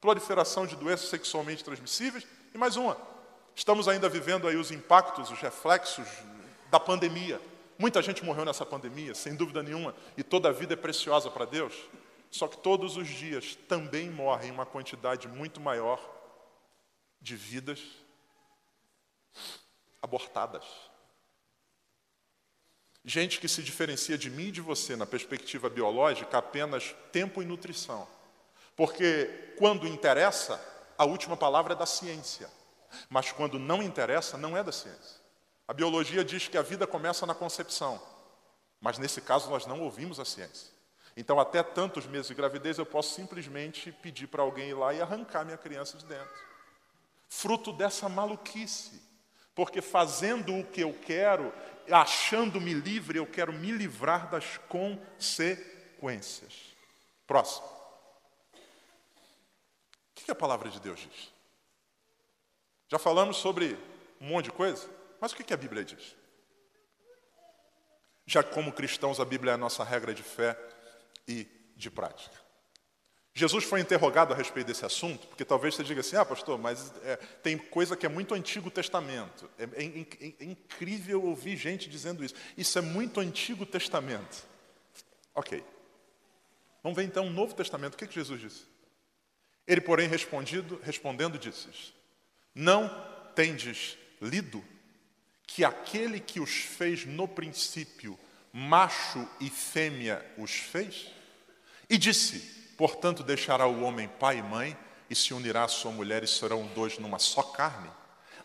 Proliferação 0.00 0.66
de 0.66 0.76
doenças 0.76 1.08
sexualmente 1.08 1.64
transmissíveis 1.64 2.26
e 2.54 2.58
mais 2.58 2.76
uma. 2.76 2.96
Estamos 3.54 3.88
ainda 3.88 4.08
vivendo 4.08 4.46
aí 4.46 4.56
os 4.56 4.70
impactos, 4.70 5.30
os 5.30 5.40
reflexos 5.40 6.08
da 6.70 6.80
pandemia. 6.80 7.40
Muita 7.78 8.00
gente 8.00 8.24
morreu 8.24 8.44
nessa 8.44 8.64
pandemia, 8.64 9.14
sem 9.14 9.34
dúvida 9.34 9.62
nenhuma, 9.62 9.94
e 10.16 10.22
toda 10.22 10.48
a 10.48 10.52
vida 10.52 10.74
é 10.74 10.76
preciosa 10.76 11.30
para 11.30 11.44
Deus. 11.44 11.74
Só 12.30 12.48
que 12.48 12.56
todos 12.56 12.96
os 12.96 13.08
dias 13.08 13.56
também 13.68 14.08
morrem 14.10 14.50
uma 14.50 14.64
quantidade 14.64 15.28
muito 15.28 15.60
maior 15.60 16.00
de 17.20 17.36
vidas 17.36 17.80
abortadas. 20.00 20.64
Gente 23.04 23.40
que 23.40 23.48
se 23.48 23.62
diferencia 23.62 24.16
de 24.16 24.30
mim 24.30 24.46
e 24.46 24.52
de 24.52 24.60
você 24.60 24.94
na 24.94 25.06
perspectiva 25.06 25.68
biológica 25.68 26.38
apenas 26.38 26.94
tempo 27.10 27.42
e 27.42 27.44
nutrição. 27.44 28.06
Porque 28.76 29.54
quando 29.58 29.86
interessa, 29.86 30.60
a 30.96 31.04
última 31.04 31.36
palavra 31.36 31.72
é 31.72 31.76
da 31.76 31.86
ciência. 31.86 32.48
Mas 33.08 33.32
quando 33.32 33.58
não 33.58 33.82
interessa, 33.82 34.38
não 34.38 34.56
é 34.56 34.62
da 34.62 34.72
ciência. 34.72 35.20
A 35.66 35.72
biologia 35.72 36.24
diz 36.24 36.48
que 36.48 36.58
a 36.58 36.62
vida 36.62 36.86
começa 36.86 37.26
na 37.26 37.34
concepção. 37.34 38.00
Mas 38.80 38.98
nesse 38.98 39.20
caso 39.20 39.50
nós 39.50 39.66
não 39.66 39.80
ouvimos 39.80 40.20
a 40.20 40.24
ciência. 40.24 40.70
Então, 41.16 41.38
até 41.38 41.62
tantos 41.62 42.06
meses 42.06 42.28
de 42.28 42.34
gravidez, 42.34 42.78
eu 42.78 42.86
posso 42.86 43.14
simplesmente 43.14 43.92
pedir 43.92 44.26
para 44.26 44.42
alguém 44.42 44.70
ir 44.70 44.74
lá 44.74 44.94
e 44.94 45.02
arrancar 45.02 45.44
minha 45.44 45.58
criança 45.58 45.98
de 45.98 46.06
dentro. 46.06 46.34
Fruto 47.28 47.72
dessa 47.72 48.08
maluquice. 48.08 49.02
Porque 49.54 49.82
fazendo 49.82 50.58
o 50.58 50.64
que 50.64 50.80
eu 50.80 50.92
quero, 50.92 51.52
achando-me 51.90 52.72
livre, 52.72 53.18
eu 53.18 53.26
quero 53.26 53.52
me 53.52 53.70
livrar 53.70 54.30
das 54.30 54.58
consequências. 54.68 56.74
Próximo. 57.26 57.66
O 60.10 60.14
que 60.14 60.30
a 60.30 60.34
palavra 60.34 60.70
de 60.70 60.80
Deus 60.80 61.00
diz? 61.00 61.32
Já 62.88 62.98
falamos 62.98 63.38
sobre 63.38 63.78
um 64.20 64.28
monte 64.28 64.46
de 64.46 64.52
coisa, 64.52 64.88
mas 65.20 65.32
o 65.32 65.36
que 65.36 65.52
a 65.52 65.56
Bíblia 65.56 65.84
diz? 65.84 66.16
Já 68.26 68.42
como 68.42 68.72
cristãos, 68.72 69.18
a 69.18 69.24
Bíblia 69.24 69.52
é 69.52 69.54
a 69.54 69.58
nossa 69.58 69.82
regra 69.82 70.14
de 70.14 70.22
fé 70.22 70.56
e 71.26 71.44
de 71.76 71.90
prática. 71.90 72.41
Jesus 73.34 73.64
foi 73.64 73.80
interrogado 73.80 74.34
a 74.34 74.36
respeito 74.36 74.66
desse 74.66 74.84
assunto, 74.84 75.26
porque 75.26 75.44
talvez 75.44 75.74
você 75.74 75.82
diga 75.82 76.00
assim: 76.00 76.16
ah, 76.16 76.24
pastor, 76.24 76.58
mas 76.58 76.92
é, 77.02 77.16
tem 77.42 77.56
coisa 77.56 77.96
que 77.96 78.04
é 78.04 78.08
muito 78.08 78.34
Antigo 78.34 78.70
Testamento. 78.70 79.48
É, 79.58 79.64
é, 79.64 79.84
é, 79.84 80.34
é, 80.40 80.44
incrível 80.44 81.24
ouvir 81.24 81.56
gente 81.56 81.88
dizendo 81.88 82.22
isso. 82.22 82.34
Isso 82.58 82.78
é 82.78 82.82
muito 82.82 83.20
Antigo 83.20 83.64
Testamento. 83.64 84.44
Ok. 85.34 85.64
Vamos 86.82 86.96
ver 86.96 87.04
então 87.04 87.26
o 87.26 87.30
Novo 87.30 87.54
Testamento. 87.54 87.94
O 87.94 87.96
que, 87.96 88.06
que 88.06 88.14
Jesus 88.14 88.38
disse? 88.38 88.64
Ele, 89.66 89.80
porém, 89.80 90.08
respondido, 90.08 90.78
respondendo, 90.82 91.38
disse: 91.38 91.68
Não 92.54 92.90
tendes 93.34 93.96
lido 94.20 94.62
que 95.46 95.64
aquele 95.64 96.20
que 96.20 96.38
os 96.38 96.50
fez 96.50 97.06
no 97.06 97.26
princípio, 97.26 98.18
macho 98.52 99.26
e 99.40 99.48
fêmea 99.48 100.22
os 100.36 100.50
fez? 100.50 101.08
E 101.88 101.96
disse: 101.96 102.61
Portanto, 102.76 103.22
deixará 103.22 103.66
o 103.66 103.82
homem 103.82 104.08
pai 104.08 104.38
e 104.38 104.42
mãe 104.42 104.76
e 105.08 105.14
se 105.14 105.34
unirá 105.34 105.64
à 105.64 105.68
sua 105.68 105.92
mulher 105.92 106.24
e 106.24 106.28
serão 106.28 106.66
dois 106.68 106.98
numa 106.98 107.18
só 107.18 107.42
carne. 107.42 107.90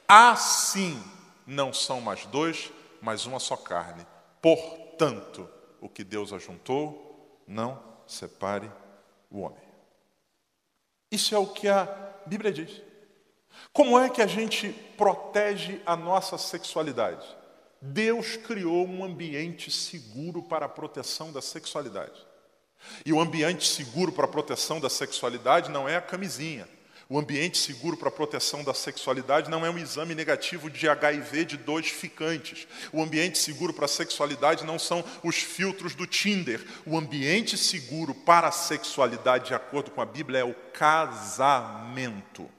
Assim 0.08 1.02
não 1.46 1.72
são 1.72 2.02
mais 2.02 2.26
dois, 2.26 2.72
mas 3.02 3.26
uma 3.26 3.40
só 3.40 3.56
carne. 3.56 4.06
Portanto, 4.42 5.50
o 5.80 5.88
que 5.88 6.04
Deus 6.04 6.34
ajuntou, 6.34 7.42
não 7.48 7.82
separe 8.06 8.70
o 9.32 9.40
homem. 9.40 9.64
Isso 11.12 11.34
é 11.34 11.38
o 11.38 11.48
que 11.48 11.70
a 11.70 11.86
Bíblia 12.26 12.52
diz. 12.52 12.82
Como 13.72 13.98
é 13.98 14.10
que 14.10 14.22
a 14.22 14.28
gente 14.28 14.70
protege 14.98 15.82
a 15.86 15.96
nossa 15.96 16.38
sexualidade? 16.38 17.26
Deus 17.82 18.36
criou 18.36 18.86
um 18.86 19.04
ambiente 19.04 19.72
seguro 19.72 20.44
para 20.44 20.66
a 20.66 20.70
proteção 20.70 21.32
da 21.32 21.42
sexualidade. 21.42 22.27
E 23.06 23.14
o 23.14 23.20
ambiente 23.20 23.68
seguro 23.68 24.12
para 24.12 24.26
a 24.26 24.30
proteção 24.30 24.80
da 24.80 24.90
sexualidade 24.90 25.72
não 25.72 25.88
é 25.88 25.96
a 25.96 26.02
camisinha. 26.02 26.68
O 27.10 27.18
ambiente 27.18 27.58
seguro 27.58 27.96
para 27.96 28.10
a 28.10 28.12
proteção 28.12 28.66
da 28.66 28.74
sexualidade 28.74 29.50
não 29.50 29.66
é 29.66 29.70
um 29.70 29.78
exame 29.78 30.14
negativo 30.14 30.70
de 30.70 30.90
HIV 30.90 31.46
de 31.46 31.58
dois 31.58 31.88
ficantes. 31.88 32.68
O 32.92 33.02
ambiente 33.02 33.38
seguro 33.38 33.74
para 33.74 33.86
a 33.86 33.88
sexualidade 33.90 34.66
não 34.66 34.78
são 34.78 35.02
os 35.24 35.38
filtros 35.38 35.96
do 35.96 36.06
Tinder. 36.06 36.62
O 36.86 36.98
ambiente 36.98 37.58
seguro 37.58 38.14
para 38.14 38.50
a 38.50 38.52
sexualidade, 38.52 39.48
de 39.48 39.54
acordo 39.54 39.90
com 39.90 40.02
a 40.02 40.06
Bíblia, 40.06 40.40
é 40.40 40.44
o 40.44 40.54
casamento. 40.74 42.50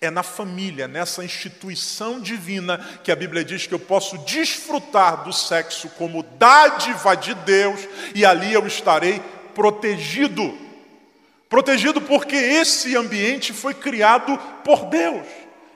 É 0.00 0.10
na 0.10 0.22
família, 0.22 0.86
nessa 0.86 1.24
instituição 1.24 2.20
divina, 2.20 2.78
que 3.02 3.10
a 3.10 3.16
Bíblia 3.16 3.44
diz 3.44 3.66
que 3.66 3.74
eu 3.74 3.78
posso 3.78 4.18
desfrutar 4.18 5.24
do 5.24 5.32
sexo 5.32 5.88
como 5.90 6.22
dádiva 6.22 7.16
de 7.16 7.34
Deus 7.34 7.80
e 8.14 8.24
ali 8.24 8.52
eu 8.52 8.66
estarei 8.66 9.20
protegido. 9.54 10.56
Protegido 11.48 12.00
porque 12.00 12.34
esse 12.34 12.96
ambiente 12.96 13.52
foi 13.52 13.74
criado 13.74 14.36
por 14.64 14.86
Deus. 14.86 15.26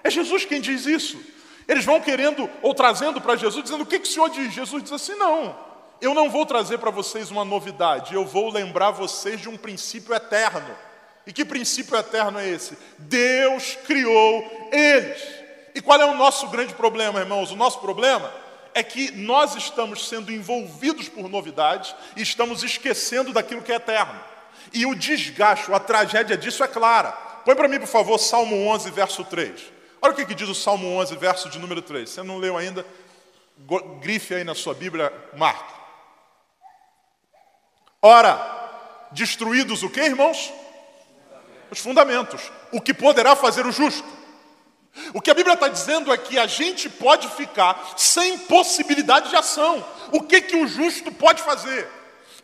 É 0.03 0.11
Jesus 0.11 0.45
quem 0.45 0.61
diz 0.61 0.87
isso. 0.87 1.19
Eles 1.67 1.85
vão 1.85 2.01
querendo 2.01 2.49
ou 2.63 2.75
trazendo 2.75 3.21
para 3.21 3.37
Jesus, 3.37 3.63
dizendo: 3.63 3.83
O 3.83 3.87
que, 3.87 3.99
que 3.99 4.09
o 4.09 4.11
Senhor 4.11 4.29
diz? 4.31 4.53
Jesus 4.53 4.83
diz 4.83 4.93
assim: 4.93 5.15
Não, 5.15 5.55
eu 6.01 6.15
não 6.15 6.31
vou 6.31 6.47
trazer 6.47 6.79
para 6.79 6.91
vocês 6.91 7.31
uma 7.31 7.45
novidade, 7.45 8.15
eu 8.15 8.25
vou 8.25 8.51
lembrar 8.51 8.91
vocês 8.91 9.41
de 9.41 9.49
um 9.49 9.57
princípio 9.57 10.15
eterno. 10.15 10.75
E 11.27 11.33
que 11.33 11.45
princípio 11.45 11.95
eterno 11.97 12.39
é 12.39 12.49
esse? 12.49 12.77
Deus 12.97 13.77
criou 13.87 14.71
eles. 14.73 15.23
E 15.75 15.81
qual 15.81 16.01
é 16.01 16.07
o 16.07 16.17
nosso 16.17 16.49
grande 16.49 16.73
problema, 16.73 17.21
irmãos? 17.21 17.51
O 17.51 17.57
nosso 17.57 17.81
problema 17.81 18.33
é 18.79 18.83
que 18.83 19.11
nós 19.13 19.55
estamos 19.55 20.09
sendo 20.09 20.33
envolvidos 20.33 21.09
por 21.09 21.29
novidades 21.29 21.95
e 22.17 22.23
estamos 22.23 22.63
esquecendo 22.63 23.33
daquilo 23.33 23.63
que 23.63 23.73
é 23.73 23.77
eterno. 23.77 24.19
E 24.73 24.87
o 24.87 24.95
desgaste, 24.95 25.73
a 25.73 25.81
tragédia 25.81 26.37
disso 26.37 26.63
é 26.63 26.69
clara. 26.69 27.13
Põe 27.45 27.55
para 27.55 27.69
mim, 27.69 27.79
por 27.79 27.89
favor, 27.89 28.19
Salmo 28.19 28.67
11, 28.69 28.91
verso 28.91 29.25
3. 29.25 29.61
Olha 30.01 30.13
o 30.13 30.17
que, 30.17 30.27
que 30.27 30.35
diz 30.35 30.49
o 30.49 30.55
Salmo 30.55 30.87
11, 30.99 31.17
verso 31.17 31.49
de 31.49 31.59
número 31.59 31.83
3. 31.83 32.09
Você 32.09 32.23
não 32.23 32.39
leu 32.39 32.57
ainda? 32.57 32.85
Grife 34.01 34.35
aí 34.35 34.45
na 34.45 34.55
sua 34.55 34.75
Bíblia, 34.75 35.13
marque. 35.37 35.75
Ora, 38.01 39.09
destruídos 39.13 39.83
o 39.83 39.91
que, 39.91 40.01
irmãos? 40.01 40.53
os 41.71 41.79
fundamentos. 41.79 42.51
O 42.73 42.81
que 42.81 42.95
poderá 42.95 43.37
fazer 43.37 43.67
o 43.67 43.73
justo? 43.73 44.05
O 45.15 45.21
que 45.21 45.31
a 45.31 45.35
Bíblia 45.35 45.55
está 45.55 45.69
dizendo 45.69 46.13
é 46.13 46.19
que 46.19 46.39
a 46.39 46.47
gente 46.47 46.89
pode 46.89 47.29
ficar 47.31 47.95
sem 47.97 48.39
possibilidade 48.39 49.31
de 49.31 49.37
ação. 49.37 49.85
O 50.13 50.23
que, 50.23 50.41
que 50.41 50.57
o 50.57 50.67
justo 50.67 51.11
pode 51.13 51.43
fazer? 51.43 51.89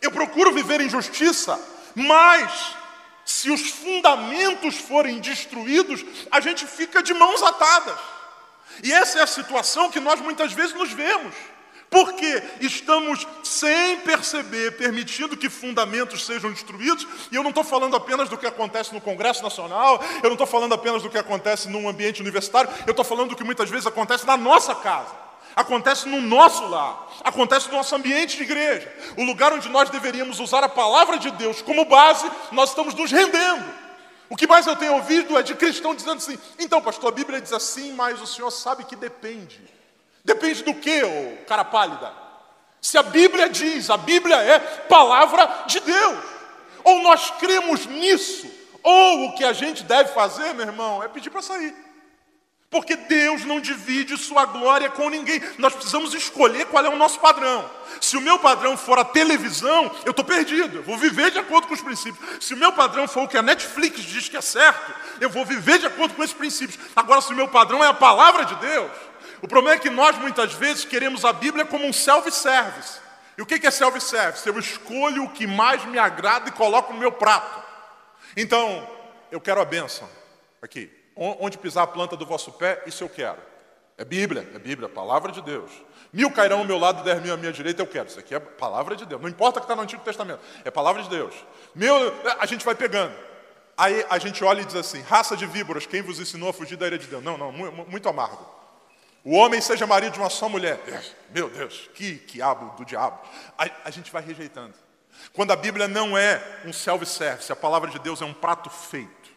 Eu 0.01 0.11
procuro 0.11 0.53
viver 0.53 0.81
em 0.81 0.89
justiça, 0.89 1.59
mas 1.95 2.75
se 3.25 3.51
os 3.51 3.71
fundamentos 3.71 4.77
forem 4.77 5.19
destruídos, 5.19 6.05
a 6.31 6.41
gente 6.41 6.67
fica 6.67 7.03
de 7.03 7.15
mãos 7.15 7.43
atadas. 7.43 7.99
E 8.83 8.93
essa 8.93 9.19
é 9.19 9.23
a 9.23 9.27
situação 9.27 9.91
que 9.91 10.01
nós 10.01 10.21
muitas 10.21 10.53
vezes 10.53 10.75
nos 10.75 10.93
vemos. 10.93 11.35
Porque 11.95 12.43
estamos, 12.61 13.25
sem 13.45 14.01
perceber, 14.01 14.77
permitindo 14.77 15.37
que 15.37 15.49
fundamentos 15.49 16.27
sejam 16.27 16.51
destruídos, 16.51 17.07
e 17.31 17.37
eu 17.37 17.43
não 17.45 17.51
estou 17.51 17.63
falando 17.63 17.95
apenas 17.95 18.29
do 18.29 18.37
que 18.37 18.45
acontece 18.45 18.93
no 18.93 19.01
Congresso 19.01 19.45
Nacional, 19.45 20.03
eu 20.17 20.25
não 20.25 20.33
estou 20.33 20.45
falando 20.45 20.75
apenas 20.75 21.05
do 21.05 21.09
que 21.09 21.17
acontece 21.17 21.69
num 21.69 21.89
ambiente 21.89 22.21
universitário, 22.21 22.69
eu 22.85 22.91
estou 22.91 23.05
falando 23.05 23.29
do 23.29 23.37
que 23.37 23.45
muitas 23.45 23.71
vezes 23.71 23.87
acontece 23.87 24.27
na 24.27 24.37
nossa 24.37 24.75
casa, 24.75 25.15
acontece 25.55 26.09
no 26.09 26.21
nosso 26.21 26.67
lar, 26.67 27.13
acontece 27.23 27.69
no 27.69 27.77
nosso 27.77 27.95
ambiente 27.95 28.39
de 28.39 28.43
igreja, 28.43 28.93
o 29.17 29.23
lugar 29.23 29.53
onde 29.53 29.69
nós 29.69 29.89
deveríamos 29.89 30.41
usar 30.41 30.65
a 30.65 30.69
palavra 30.69 31.17
de 31.17 31.31
Deus 31.31 31.63
como 31.63 31.85
base, 31.85 32.29
nós 32.51 32.71
estamos 32.71 32.93
nos 32.95 33.13
rendendo. 33.13 33.73
O 34.29 34.35
que 34.35 34.49
mais 34.49 34.67
eu 34.67 34.75
tenho 34.75 34.95
ouvido 34.95 35.39
é 35.39 35.45
de 35.45 35.55
cristão 35.55 35.95
dizendo 35.95 36.17
assim: 36.17 36.37
então, 36.59 36.83
pastor, 36.83 37.13
a 37.13 37.15
Bíblia 37.15 37.41
diz 37.41 37.53
assim, 37.53 37.93
mas 37.93 38.21
o 38.21 38.27
senhor 38.27 38.51
sabe 38.51 38.83
que 38.83 38.97
depende. 38.97 39.84
Depende 40.25 40.63
do 40.63 40.75
que, 40.75 41.03
ô 41.03 41.45
cara 41.47 41.65
pálida? 41.65 42.13
Se 42.81 42.97
a 42.99 43.03
Bíblia 43.03 43.49
diz, 43.49 43.91
a 43.91 43.97
Bíblia 43.97 44.37
é 44.37 44.59
palavra 44.59 45.65
de 45.67 45.81
Deus. 45.81 46.19
Ou 46.83 47.03
nós 47.03 47.31
cremos 47.39 47.87
nisso, 47.87 48.51
ou 48.83 49.27
o 49.27 49.35
que 49.35 49.45
a 49.45 49.53
gente 49.53 49.83
deve 49.85 50.13
fazer, 50.13 50.53
meu 50.55 50.67
irmão, 50.67 51.03
é 51.03 51.09
pedir 51.09 51.31
para 51.31 51.41
sair. 51.41 51.75
Porque 52.75 52.97
Deus 52.97 53.45
não 53.45 53.61
divide 53.61 54.19
sua 54.19 54.45
glória 54.47 54.91
com 54.91 55.09
ninguém. 55.09 55.41
Nós 55.59 55.73
precisamos 55.73 56.13
escolher 56.13 56.67
qual 56.67 56.85
é 56.85 56.89
o 56.89 56.97
nosso 56.97 57.21
padrão. 57.21 57.71
Se 58.01 58.17
o 58.17 58.21
meu 58.21 58.37
padrão 58.39 58.77
for 58.77 58.99
a 58.99 59.05
televisão, 59.05 59.91
eu 60.05 60.11
estou 60.11 60.25
perdido. 60.25 60.79
Eu 60.79 60.83
vou 60.83 60.99
viver 60.99 61.31
de 61.31 61.39
acordo 61.39 61.69
com 61.69 61.75
os 61.75 61.81
princípios. 61.81 62.45
Se 62.45 62.53
o 62.53 62.57
meu 62.57 62.73
padrão 62.73 63.07
for 63.07 63.23
o 63.23 63.29
que 63.29 63.39
a 63.39 63.43
Netflix 63.43 64.03
diz 64.03 64.29
que 64.29 64.37
é 64.37 64.41
certo, 64.41 64.93
eu 65.21 65.31
vou 65.31 65.47
viver 65.47 65.79
de 65.79 65.87
acordo 65.87 66.15
com 66.15 66.25
esses 66.25 66.37
princípios. 66.37 66.79
Agora, 66.97 67.21
se 67.21 67.33
o 67.33 67.37
meu 67.37 67.47
padrão 67.47 67.83
é 67.83 67.87
a 67.87 67.95
palavra 67.95 68.45
de 68.45 68.57
Deus, 68.57 68.91
o 69.45 69.47
problema 69.49 69.77
é 69.77 69.79
que 69.79 69.91
nós 69.91 70.17
muitas 70.17 70.55
vezes 70.55 70.87
queremos 70.87 71.23
a 71.23 71.31
Bíblia 71.31 71.67
como 71.67 71.85
um 71.85 71.93
self-service. 71.93 72.99
E 73.37 73.43
o 73.43 73.47
que 73.47 73.67
é 73.67 73.71
self-service? 73.71 74.47
Eu 74.49 74.59
escolho 74.59 75.25
o 75.25 75.31
que 75.31 75.47
mais 75.47 75.85
me 75.85 75.99
agrada 75.99 76.49
e 76.49 76.53
coloco 76.53 76.95
no 76.95 76.99
meu 76.99 77.13
prato. 77.13 77.63
Então, 78.39 78.89
eu 79.31 79.39
quero 79.39 79.61
a 79.61 79.65
bênção. 79.67 80.09
Aqui. 80.63 80.91
Onde 81.15 81.59
pisar 81.59 81.83
a 81.83 81.87
planta 81.87 82.17
do 82.17 82.25
vosso 82.25 82.53
pé, 82.53 82.85
isso 82.87 83.05
eu 83.05 83.09
quero. 83.11 83.37
É 83.99 84.05
Bíblia, 84.05 84.51
é 84.55 84.59
Bíblia, 84.59 84.89
palavra 84.89 85.31
de 85.31 85.43
Deus. 85.43 85.71
Mil 86.11 86.31
cairão 86.31 86.61
ao 86.61 86.65
meu 86.65 86.79
lado 86.79 87.05
dez 87.05 87.21
mil 87.21 87.35
à 87.35 87.37
minha 87.37 87.53
direita, 87.53 87.83
eu 87.83 87.87
quero. 87.87 88.09
Isso 88.09 88.19
aqui 88.19 88.35
é 88.35 88.41
palavra 88.41 88.97
de 88.97 89.05
Deus. 89.05 89.21
Não 89.21 89.29
importa 89.29 89.61
que 89.61 89.65
está 89.65 89.77
no 89.77 89.83
Antigo 89.83 90.03
Testamento, 90.03 90.41
é 90.65 90.71
palavra 90.71 91.03
de 91.03 91.11
Deus. 91.11 91.35
Meu, 91.75 91.95
a 92.41 92.47
gente 92.47 92.65
vai 92.65 92.75
pegando. 92.75 93.15
Aí 93.77 94.07
a 94.09 94.17
gente 94.17 94.43
olha 94.43 94.63
e 94.63 94.65
diz 94.65 94.75
assim: 94.75 95.03
raça 95.03 95.37
de 95.37 95.45
víboras, 95.45 95.85
quem 95.85 96.01
vos 96.01 96.19
ensinou 96.19 96.49
a 96.49 96.53
fugir 96.55 96.77
da 96.77 96.87
ira 96.87 96.97
de 96.97 97.07
Deus? 97.07 97.23
Não, 97.23 97.37
não, 97.37 97.53
muito 97.53 98.09
amargo. 98.09 98.64
O 99.25 99.35
homem 99.37 99.59
seja 99.59 99.87
marido 99.87 100.13
de 100.13 100.19
uma 100.19 100.29
só 100.29 100.51
mulher. 100.51 100.79
Meu 101.31 101.49
Deus, 101.49 101.89
que 101.95 102.19
quiabo 102.19 102.77
do 102.77 102.85
diabo. 102.85 103.19
A, 103.57 103.71
a 103.87 103.91
gente 103.91 104.13
vai 104.13 104.23
rejeitando. 104.23 104.75
Quando 105.33 105.51
a 105.51 105.57
Bíblia 105.57 105.89
não 105.89 106.17
é 106.17 106.61
um 106.67 106.73
self-service, 106.73 107.51
a 107.51 107.57
palavra 107.57 107.91
de 107.91 107.99
Deus 107.99 108.21
é 108.21 108.25
um 108.27 108.35
prato 108.35 108.69
feito. 108.69 109.33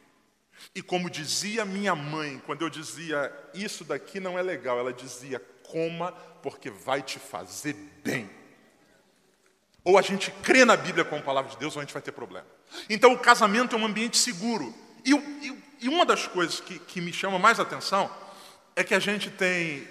E 0.76 0.82
como 0.82 1.10
dizia 1.10 1.64
minha 1.64 1.96
mãe, 1.96 2.42
quando 2.46 2.64
eu 2.64 2.70
dizia 2.70 3.32
isso 3.54 3.86
daqui 3.86 4.20
não 4.20 4.38
é 4.38 4.42
legal, 4.42 4.78
ela 4.78 4.92
dizia 4.92 5.40
coma 5.64 6.12
porque 6.44 6.70
vai 6.70 7.02
te 7.02 7.18
fazer 7.18 7.74
bem. 8.04 8.30
Ou 9.86 9.98
a 9.98 10.02
gente 10.02 10.32
crê 10.44 10.66
na 10.66 10.76
Bíblia 10.76 11.06
como 11.06 11.24
palavra 11.24 11.50
de 11.50 11.58
Deus, 11.58 11.76
ou 11.76 11.80
a 11.80 11.84
gente 11.86 11.94
vai 11.94 12.02
ter 12.02 12.12
problema. 12.12 12.46
Então 12.90 13.14
o 13.14 13.20
casamento 13.20 13.74
é 13.74 13.80
um 13.80 13.86
ambiente 13.86 14.18
seguro. 14.18 14.76
E, 15.06 15.14
e, 15.14 15.64
e 15.82 15.88
uma 15.88 16.06
das 16.06 16.28
coisas 16.28 16.60
que, 16.60 16.78
que 16.78 17.00
me 17.00 17.14
chama 17.14 17.40
mais 17.40 17.58
atenção 17.58 18.12
é 18.78 18.84
que 18.84 18.94
a 18.94 19.00
gente 19.00 19.32
tem, 19.32 19.88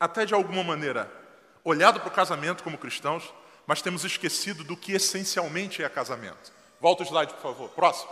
até 0.00 0.24
de 0.24 0.32
alguma 0.32 0.64
maneira, 0.64 1.12
olhado 1.62 2.00
para 2.00 2.08
o 2.08 2.12
casamento 2.12 2.64
como 2.64 2.78
cristãos, 2.78 3.30
mas 3.66 3.82
temos 3.82 4.04
esquecido 4.04 4.64
do 4.64 4.74
que 4.74 4.92
essencialmente 4.92 5.84
é 5.84 5.88
casamento. 5.90 6.50
Volta 6.80 7.02
o 7.02 7.06
slide, 7.06 7.34
por 7.34 7.42
favor. 7.42 7.68
Próximo. 7.72 8.10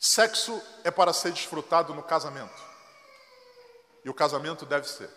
Sexo 0.00 0.60
é 0.82 0.90
para 0.90 1.12
ser 1.12 1.30
desfrutado 1.30 1.94
no 1.94 2.02
casamento. 2.02 2.60
E 4.04 4.10
o 4.10 4.14
casamento 4.14 4.66
deve 4.66 4.88
ser. 4.88 5.08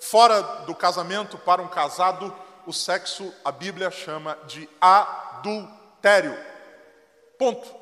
Fora 0.00 0.40
do 0.64 0.76
casamento, 0.76 1.36
para 1.38 1.60
um 1.60 1.66
casado, 1.66 2.32
o 2.64 2.72
sexo 2.72 3.34
a 3.44 3.50
Bíblia 3.50 3.90
chama 3.90 4.38
de 4.46 4.68
adultério. 4.80 6.38
Ponto 7.36 7.75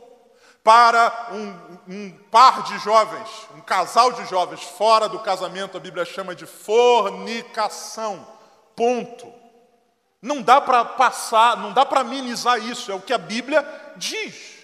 para 0.65 1.29
um, 1.31 1.95
um, 1.95 2.11
par 2.31 2.63
de 2.63 2.79
jovens, 2.79 3.29
um 3.55 3.61
casal 3.61 4.13
de 4.13 4.25
jovens 4.25 4.63
fora 4.63 5.07
do 5.11 5.19
casamento, 5.19 5.77
a 5.77 5.81
Bíblia 5.81 6.07
chama 6.07 6.35
de 6.35 6.47
fornicação. 6.47 8.27
Ponto. 8.75 9.31
Não 10.23 10.41
dá 10.41 10.63
para 10.63 10.83
passar, 10.83 11.59
não 11.59 11.75
dá 11.75 11.85
para 11.85 12.03
minimizar 12.03 12.59
isso, 12.59 12.91
é 12.91 12.95
o 12.95 13.01
que 13.01 13.13
a 13.13 13.19
Bíblia 13.19 13.63
diz. 13.97 14.55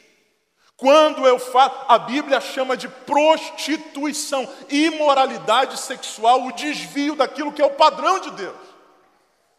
Quando 0.74 1.26
eu 1.26 1.38
falo, 1.38 1.84
a 1.86 1.98
Bíblia 1.98 2.40
chama 2.40 2.78
de 2.78 2.88
prostituição, 2.88 4.48
imoralidade 4.70 5.78
sexual, 5.78 6.46
o 6.46 6.52
desvio 6.52 7.14
daquilo 7.14 7.52
que 7.52 7.60
é 7.60 7.66
o 7.66 7.74
padrão 7.74 8.18
de 8.18 8.30
Deus. 8.30 8.56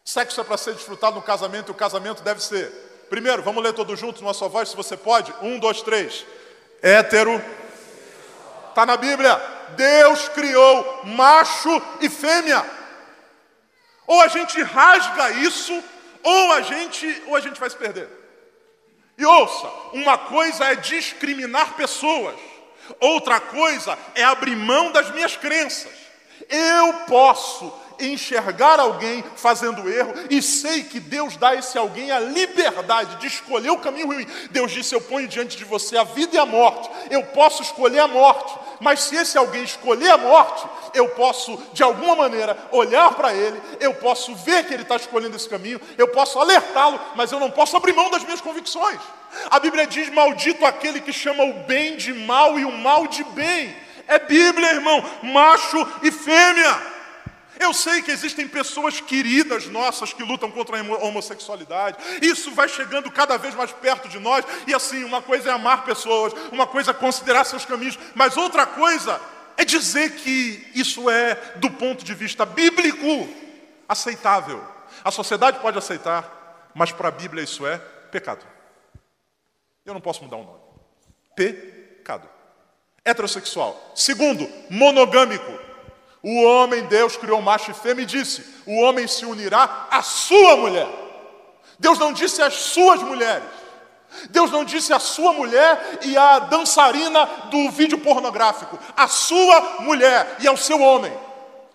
Sexo 0.04 0.40
é 0.40 0.44
para 0.44 0.56
ser 0.56 0.74
desfrutado 0.74 1.14
no 1.14 1.22
casamento 1.22 1.68
e 1.68 1.70
o 1.70 1.76
casamento 1.76 2.20
deve 2.24 2.42
ser 2.42 2.90
Primeiro, 3.12 3.42
vamos 3.42 3.62
ler 3.62 3.74
todos 3.74 4.00
juntos, 4.00 4.22
numa 4.22 4.32
só 4.32 4.48
voz, 4.48 4.70
se 4.70 4.74
você 4.74 4.96
pode. 4.96 5.34
Um, 5.42 5.58
dois, 5.58 5.82
três. 5.82 6.24
Hétero. 6.82 7.42
Está 8.68 8.84
na 8.84 8.96
Bíblia. 8.96 9.40
Deus 9.76 10.28
criou 10.30 11.02
macho 11.04 11.82
e 12.00 12.08
fêmea. 12.10 12.64
Ou 14.06 14.20
a 14.20 14.28
gente 14.28 14.60
rasga 14.62 15.30
isso, 15.30 15.82
ou 16.22 16.52
a 16.52 16.60
gente, 16.60 17.22
ou 17.26 17.36
a 17.36 17.40
gente 17.40 17.58
vai 17.58 17.70
se 17.70 17.76
perder. 17.76 18.08
E 19.16 19.24
ouça, 19.24 19.70
uma 19.92 20.18
coisa 20.18 20.64
é 20.64 20.74
discriminar 20.74 21.74
pessoas, 21.74 22.34
outra 22.98 23.38
coisa 23.38 23.96
é 24.14 24.24
abrir 24.24 24.56
mão 24.56 24.90
das 24.90 25.10
minhas 25.10 25.36
crenças. 25.36 25.92
Eu 26.48 26.92
posso 27.06 27.72
enxergar 28.06 28.80
alguém 28.80 29.24
fazendo 29.36 29.88
erro 29.88 30.14
e 30.30 30.42
sei 30.42 30.84
que 30.84 30.98
Deus 30.98 31.36
dá 31.36 31.50
a 31.50 31.54
esse 31.56 31.76
alguém 31.78 32.10
a 32.10 32.18
liberdade 32.18 33.16
de 33.16 33.26
escolher 33.26 33.70
o 33.70 33.78
caminho 33.78 34.06
ruim. 34.06 34.26
Deus 34.50 34.72
disse: 34.72 34.94
Eu 34.94 35.00
ponho 35.00 35.28
diante 35.28 35.56
de 35.56 35.64
você 35.64 35.96
a 35.96 36.04
vida 36.04 36.36
e 36.36 36.38
a 36.38 36.46
morte. 36.46 36.90
Eu 37.10 37.22
posso 37.24 37.62
escolher 37.62 38.00
a 38.00 38.08
morte, 38.08 38.54
mas 38.80 39.00
se 39.02 39.16
esse 39.16 39.38
alguém 39.38 39.62
escolher 39.62 40.10
a 40.10 40.18
morte, 40.18 40.66
eu 40.94 41.08
posso, 41.10 41.60
de 41.72 41.82
alguma 41.82 42.16
maneira, 42.16 42.56
olhar 42.70 43.14
para 43.14 43.34
ele, 43.34 43.60
eu 43.80 43.94
posso 43.94 44.34
ver 44.34 44.66
que 44.66 44.74
ele 44.74 44.82
está 44.82 44.96
escolhendo 44.96 45.36
esse 45.36 45.48
caminho, 45.48 45.80
eu 45.96 46.08
posso 46.08 46.38
alertá-lo, 46.38 47.00
mas 47.14 47.32
eu 47.32 47.40
não 47.40 47.50
posso 47.50 47.76
abrir 47.76 47.92
mão 47.92 48.10
das 48.10 48.24
minhas 48.24 48.40
convicções. 48.40 49.00
A 49.50 49.58
Bíblia 49.58 49.86
diz: 49.86 50.10
Maldito 50.10 50.64
aquele 50.64 51.00
que 51.00 51.12
chama 51.12 51.44
o 51.44 51.54
bem 51.64 51.96
de 51.96 52.12
mal 52.12 52.58
e 52.58 52.64
o 52.64 52.72
mal 52.72 53.06
de 53.06 53.24
bem. 53.24 53.74
É 54.06 54.18
Bíblia, 54.18 54.74
irmão, 54.74 55.02
macho 55.22 55.86
e 56.02 56.10
fêmea. 56.10 56.92
Eu 57.62 57.72
sei 57.72 58.02
que 58.02 58.10
existem 58.10 58.48
pessoas 58.48 59.00
queridas 59.00 59.66
nossas 59.66 60.12
que 60.12 60.24
lutam 60.24 60.50
contra 60.50 60.80
a 60.80 61.04
homossexualidade. 61.04 61.96
Isso 62.20 62.50
vai 62.50 62.68
chegando 62.68 63.08
cada 63.08 63.36
vez 63.36 63.54
mais 63.54 63.70
perto 63.70 64.08
de 64.08 64.18
nós. 64.18 64.44
E 64.66 64.74
assim, 64.74 65.04
uma 65.04 65.22
coisa 65.22 65.50
é 65.50 65.52
amar 65.52 65.84
pessoas, 65.84 66.32
uma 66.50 66.66
coisa 66.66 66.90
é 66.90 66.94
considerar 66.94 67.44
seus 67.44 67.64
caminhos, 67.64 67.96
mas 68.16 68.36
outra 68.36 68.66
coisa 68.66 69.20
é 69.56 69.64
dizer 69.64 70.16
que 70.16 70.68
isso 70.74 71.08
é, 71.08 71.36
do 71.56 71.70
ponto 71.70 72.04
de 72.04 72.12
vista 72.14 72.44
bíblico, 72.44 73.28
aceitável. 73.88 74.60
A 75.04 75.12
sociedade 75.12 75.60
pode 75.60 75.78
aceitar, 75.78 76.70
mas 76.74 76.90
para 76.90 77.08
a 77.08 77.12
Bíblia 77.12 77.44
isso 77.44 77.64
é 77.64 77.78
pecado. 77.78 78.44
Eu 79.86 79.94
não 79.94 80.00
posso 80.00 80.24
mudar 80.24 80.36
o 80.36 80.44
nome. 80.44 80.60
Pecado. 81.36 82.28
Heterossexual. 83.04 83.92
Segundo, 83.94 84.48
monogâmico. 84.68 85.71
O 86.22 86.42
homem, 86.42 86.84
Deus 86.84 87.16
criou 87.16 87.42
macho 87.42 87.70
e 87.70 87.74
fêmea 87.74 88.02
e 88.02 88.06
disse: 88.06 88.44
o 88.64 88.80
homem 88.80 89.06
se 89.08 89.26
unirá 89.26 89.88
à 89.90 90.02
sua 90.02 90.56
mulher. 90.56 90.88
Deus 91.78 91.98
não 91.98 92.12
disse 92.12 92.40
às 92.40 92.54
suas 92.54 93.02
mulheres. 93.02 93.48
Deus 94.30 94.50
não 94.50 94.64
disse 94.64 94.92
a 94.92 94.98
sua 94.98 95.32
mulher 95.32 95.98
e 96.02 96.16
a 96.16 96.38
dançarina 96.38 97.24
do 97.50 97.70
vídeo 97.70 97.98
pornográfico, 97.98 98.78
a 98.96 99.08
sua 99.08 99.80
mulher 99.80 100.36
e 100.40 100.46
ao 100.46 100.56
seu 100.56 100.80
homem. 100.80 101.12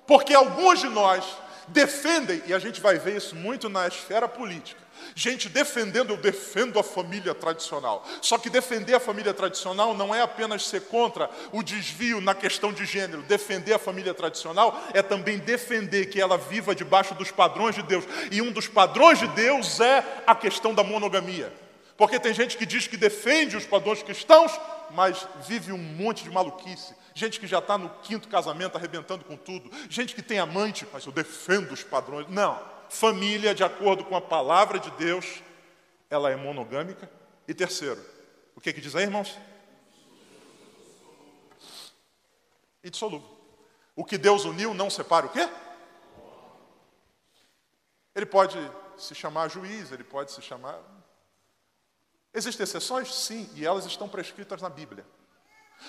Porque 0.06 0.34
alguns 0.34 0.80
de 0.80 0.88
nós 0.88 1.26
defendem, 1.68 2.42
e 2.46 2.54
a 2.54 2.60
gente 2.60 2.80
vai 2.80 2.98
ver 2.98 3.18
isso 3.18 3.36
muito 3.36 3.68
na 3.68 3.88
esfera 3.88 4.28
política, 4.28 4.80
Gente 5.18 5.50
defendendo, 5.50 6.12
eu 6.12 6.18
defendo 6.18 6.78
a 6.78 6.84
família 6.84 7.34
tradicional. 7.34 8.06
Só 8.22 8.38
que 8.38 8.52
defender 8.52 8.94
a 8.94 9.00
família 9.00 9.34
tradicional 9.34 9.96
não 9.96 10.14
é 10.14 10.22
apenas 10.22 10.68
ser 10.68 10.82
contra 10.82 11.28
o 11.52 11.64
desvio 11.64 12.22
na 12.22 12.36
questão 12.36 12.72
de 12.72 12.86
gênero. 12.86 13.24
Defender 13.24 13.74
a 13.74 13.80
família 13.80 14.14
tradicional 14.14 14.80
é 14.94 15.02
também 15.02 15.40
defender 15.40 16.06
que 16.06 16.22
ela 16.22 16.38
viva 16.38 16.76
debaixo 16.76 17.16
dos 17.16 17.32
padrões 17.32 17.74
de 17.74 17.82
Deus. 17.82 18.04
E 18.32 18.44
um 18.44 18.52
dos 18.52 18.68
padrões 18.68 19.18
de 19.18 19.26
Deus 19.30 19.80
é 19.80 20.06
a 20.28 20.36
questão 20.36 20.72
da 20.72 20.84
monogamia. 20.84 21.52
Porque 21.98 22.20
tem 22.20 22.32
gente 22.32 22.56
que 22.56 22.64
diz 22.68 22.86
que 22.86 22.96
defende 22.96 23.58
os 23.58 23.66
padrões 23.66 24.04
cristãos, 24.04 24.52
mas 24.92 25.28
vive 25.48 25.72
um 25.72 25.80
monte 25.80 26.26
de 26.26 26.30
maluquice. 26.30 26.94
Gente 27.16 27.40
que 27.40 27.48
já 27.48 27.58
está 27.58 27.76
no 27.76 27.90
quinto 28.04 28.28
casamento 28.28 28.78
arrebentando 28.78 29.26
com 29.26 29.36
tudo. 29.36 29.72
Gente 29.90 30.14
que 30.14 30.22
tem 30.22 30.38
amante, 30.38 30.86
mas 30.94 31.08
eu 31.08 31.12
defendo 31.12 31.72
os 31.72 31.82
padrões. 31.82 32.28
Não 32.30 32.77
família, 32.90 33.54
de 33.54 33.64
acordo 33.64 34.04
com 34.06 34.16
a 34.16 34.22
palavra 34.22 34.80
de 34.80 34.90
Deus, 34.92 35.42
ela 36.10 36.32
é 36.32 36.36
monogâmica. 36.36 37.10
E 37.48 37.54
terceiro, 37.54 38.04
o 38.56 38.62
que, 38.62 38.74
que 38.74 38.82
diz 38.82 38.96
aí, 38.96 39.04
irmãos? 39.04 39.38
Indissolúvel. 42.84 43.38
O 43.96 44.06
que 44.06 44.18
Deus 44.18 44.46
uniu 44.46 44.74
não 44.74 44.90
separa 44.90 45.26
o 45.26 45.30
quê? 45.30 45.50
Ele 48.16 48.26
pode 48.26 48.58
se 48.98 49.14
chamar 49.14 49.50
juiz, 49.50 49.92
ele 49.92 50.04
pode 50.04 50.32
se 50.32 50.42
chamar. 50.42 50.80
Existem 52.34 52.64
exceções? 52.64 53.14
Sim, 53.14 53.50
e 53.56 53.66
elas 53.66 53.86
estão 53.86 54.10
prescritas 54.10 54.62
na 54.62 54.70
Bíblia. 54.70 55.06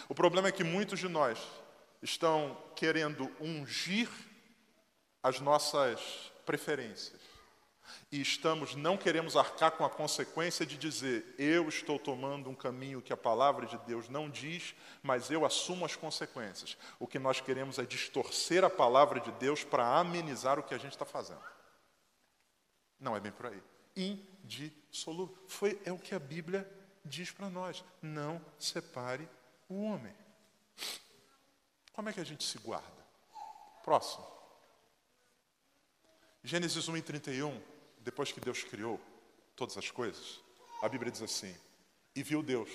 O 0.08 0.14
problema 0.14 0.48
é 0.48 0.52
que 0.52 0.64
muitos 0.64 0.98
de 0.98 1.08
nós 1.08 1.38
estão 2.02 2.56
querendo 2.74 3.30
ungir 3.40 4.08
as 5.22 5.40
nossas 5.40 6.30
preferências. 6.48 7.20
E 8.10 8.22
estamos, 8.22 8.74
não 8.74 8.96
queremos 8.96 9.36
arcar 9.36 9.72
com 9.72 9.84
a 9.84 9.90
consequência 9.90 10.64
de 10.64 10.78
dizer, 10.78 11.34
eu 11.38 11.68
estou 11.68 11.98
tomando 11.98 12.48
um 12.48 12.54
caminho 12.54 13.02
que 13.02 13.12
a 13.12 13.18
palavra 13.18 13.66
de 13.66 13.76
Deus 13.86 14.08
não 14.08 14.30
diz, 14.30 14.74
mas 15.02 15.30
eu 15.30 15.44
assumo 15.44 15.84
as 15.84 15.94
consequências. 15.94 16.78
O 16.98 17.06
que 17.06 17.18
nós 17.18 17.38
queremos 17.38 17.78
é 17.78 17.84
distorcer 17.84 18.64
a 18.64 18.70
palavra 18.70 19.20
de 19.20 19.30
Deus 19.32 19.62
para 19.62 19.98
amenizar 19.98 20.58
o 20.58 20.62
que 20.62 20.72
a 20.72 20.78
gente 20.78 20.92
está 20.92 21.04
fazendo. 21.04 21.44
Não 22.98 23.14
é 23.14 23.20
bem 23.20 23.32
por 23.32 23.44
aí. 23.44 23.62
Indissolúvel. 23.94 25.36
Foi, 25.46 25.78
é 25.84 25.92
o 25.92 25.98
que 25.98 26.14
a 26.14 26.18
Bíblia 26.18 26.66
diz 27.04 27.30
para 27.30 27.50
nós. 27.50 27.84
Não 28.00 28.40
separe 28.58 29.28
o 29.68 29.82
homem. 29.82 30.14
Como 31.92 32.08
é 32.08 32.12
que 32.14 32.20
a 32.20 32.24
gente 32.24 32.42
se 32.42 32.56
guarda? 32.58 33.04
Próximo. 33.84 34.37
Gênesis 36.42 36.88
1 36.88 36.96
e 36.96 37.02
31, 37.02 37.60
depois 38.00 38.32
que 38.32 38.40
Deus 38.40 38.62
criou 38.62 39.00
todas 39.56 39.76
as 39.76 39.90
coisas, 39.90 40.40
a 40.80 40.88
Bíblia 40.88 41.10
diz 41.10 41.22
assim: 41.22 41.54
E 42.14 42.22
viu 42.22 42.42
Deus 42.42 42.70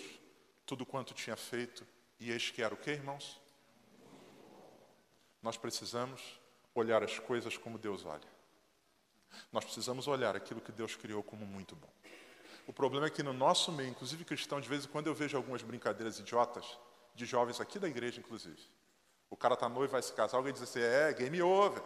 tudo 0.65 0.85
quanto 0.85 1.13
tinha 1.13 1.35
feito, 1.35 1.85
e 2.19 2.31
eis 2.31 2.51
que 2.51 2.61
era 2.61 2.73
o 2.73 2.77
que, 2.77 2.91
irmãos? 2.91 3.39
Nós 5.41 5.57
precisamos 5.57 6.21
olhar 6.75 7.03
as 7.03 7.19
coisas 7.19 7.57
como 7.57 7.77
Deus 7.77 8.05
olha. 8.05 8.33
Nós 9.51 9.63
precisamos 9.63 10.07
olhar 10.07 10.35
aquilo 10.35 10.61
que 10.61 10.71
Deus 10.71 10.95
criou 10.95 11.23
como 11.23 11.45
muito 11.45 11.75
bom. 11.75 11.89
O 12.67 12.73
problema 12.73 13.07
é 13.07 13.09
que 13.09 13.23
no 13.23 13.33
nosso 13.33 13.71
meio, 13.71 13.89
inclusive 13.89 14.23
cristão, 14.23 14.61
de 14.61 14.69
vez 14.69 14.85
em 14.85 14.87
quando 14.87 15.07
eu 15.07 15.15
vejo 15.15 15.35
algumas 15.35 15.61
brincadeiras 15.61 16.19
idiotas, 16.19 16.77
de 17.15 17.25
jovens 17.25 17.59
aqui 17.59 17.77
da 17.77 17.87
igreja, 17.87 18.19
inclusive. 18.19 18.59
O 19.29 19.35
cara 19.35 19.53
está 19.53 19.67
noivo, 19.67 19.91
vai 19.91 20.01
se 20.01 20.13
casar, 20.13 20.37
alguém 20.37 20.53
diz 20.53 20.61
assim: 20.61 20.79
é, 20.79 21.13
game 21.13 21.41
over. 21.41 21.81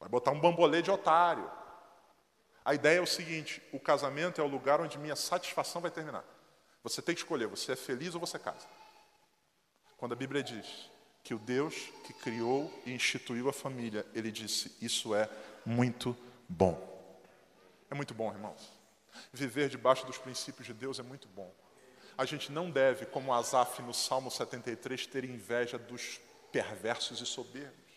Vai 0.00 0.08
botar 0.08 0.30
um 0.30 0.40
bambolê 0.40 0.80
de 0.80 0.90
otário. 0.90 1.48
A 2.64 2.74
ideia 2.74 2.98
é 2.98 3.02
o 3.02 3.06
seguinte: 3.06 3.62
o 3.70 3.78
casamento 3.78 4.40
é 4.40 4.44
o 4.44 4.48
lugar 4.48 4.80
onde 4.80 4.98
minha 4.98 5.14
satisfação 5.14 5.82
vai 5.82 5.90
terminar. 5.90 6.24
Você 6.82 7.02
tem 7.02 7.14
que 7.14 7.20
escolher, 7.20 7.46
você 7.46 7.72
é 7.72 7.76
feliz 7.76 8.14
ou 8.14 8.20
você 8.20 8.38
casa. 8.38 8.66
Quando 9.98 10.12
a 10.12 10.16
Bíblia 10.16 10.42
diz 10.42 10.90
que 11.22 11.34
o 11.34 11.38
Deus 11.38 11.74
que 12.06 12.14
criou 12.14 12.72
e 12.86 12.92
instituiu 12.92 13.48
a 13.50 13.52
família, 13.52 14.06
ele 14.14 14.32
disse: 14.32 14.74
Isso 14.80 15.14
é 15.14 15.28
muito 15.64 16.16
bom. 16.48 16.88
É 17.90 17.94
muito 17.94 18.14
bom, 18.14 18.32
irmãos. 18.32 18.72
Viver 19.32 19.68
debaixo 19.68 20.06
dos 20.06 20.16
princípios 20.16 20.66
de 20.66 20.72
Deus 20.72 20.98
é 20.98 21.02
muito 21.02 21.28
bom. 21.28 21.52
A 22.16 22.24
gente 22.24 22.50
não 22.50 22.70
deve, 22.70 23.06
como 23.06 23.32
Asaf 23.32 23.82
no 23.82 23.92
Salmo 23.92 24.30
73, 24.30 25.06
ter 25.06 25.24
inveja 25.24 25.78
dos 25.78 26.20
perversos 26.52 27.20
e 27.20 27.26
soberbos. 27.26 27.89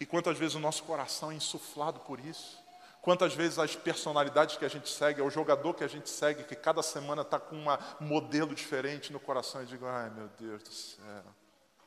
E 0.00 0.06
quantas 0.06 0.38
vezes 0.38 0.54
o 0.54 0.60
nosso 0.60 0.82
coração 0.84 1.30
é 1.30 1.34
insuflado 1.34 2.00
por 2.00 2.20
isso? 2.20 2.58
Quantas 3.02 3.34
vezes 3.34 3.58
as 3.58 3.76
personalidades 3.76 4.56
que 4.56 4.64
a 4.64 4.68
gente 4.68 4.88
segue, 4.88 5.20
é 5.20 5.24
o 5.24 5.30
jogador 5.30 5.74
que 5.74 5.84
a 5.84 5.88
gente 5.88 6.10
segue, 6.10 6.42
que 6.42 6.56
cada 6.56 6.82
semana 6.82 7.22
está 7.22 7.38
com 7.38 7.54
um 7.54 7.66
modelo 8.00 8.52
diferente 8.52 9.12
no 9.12 9.20
coração, 9.20 9.62
e 9.62 9.66
digo, 9.66 9.86
ai 9.86 10.10
meu 10.10 10.28
Deus 10.38 10.62
do 10.64 10.72
céu, 10.72 11.24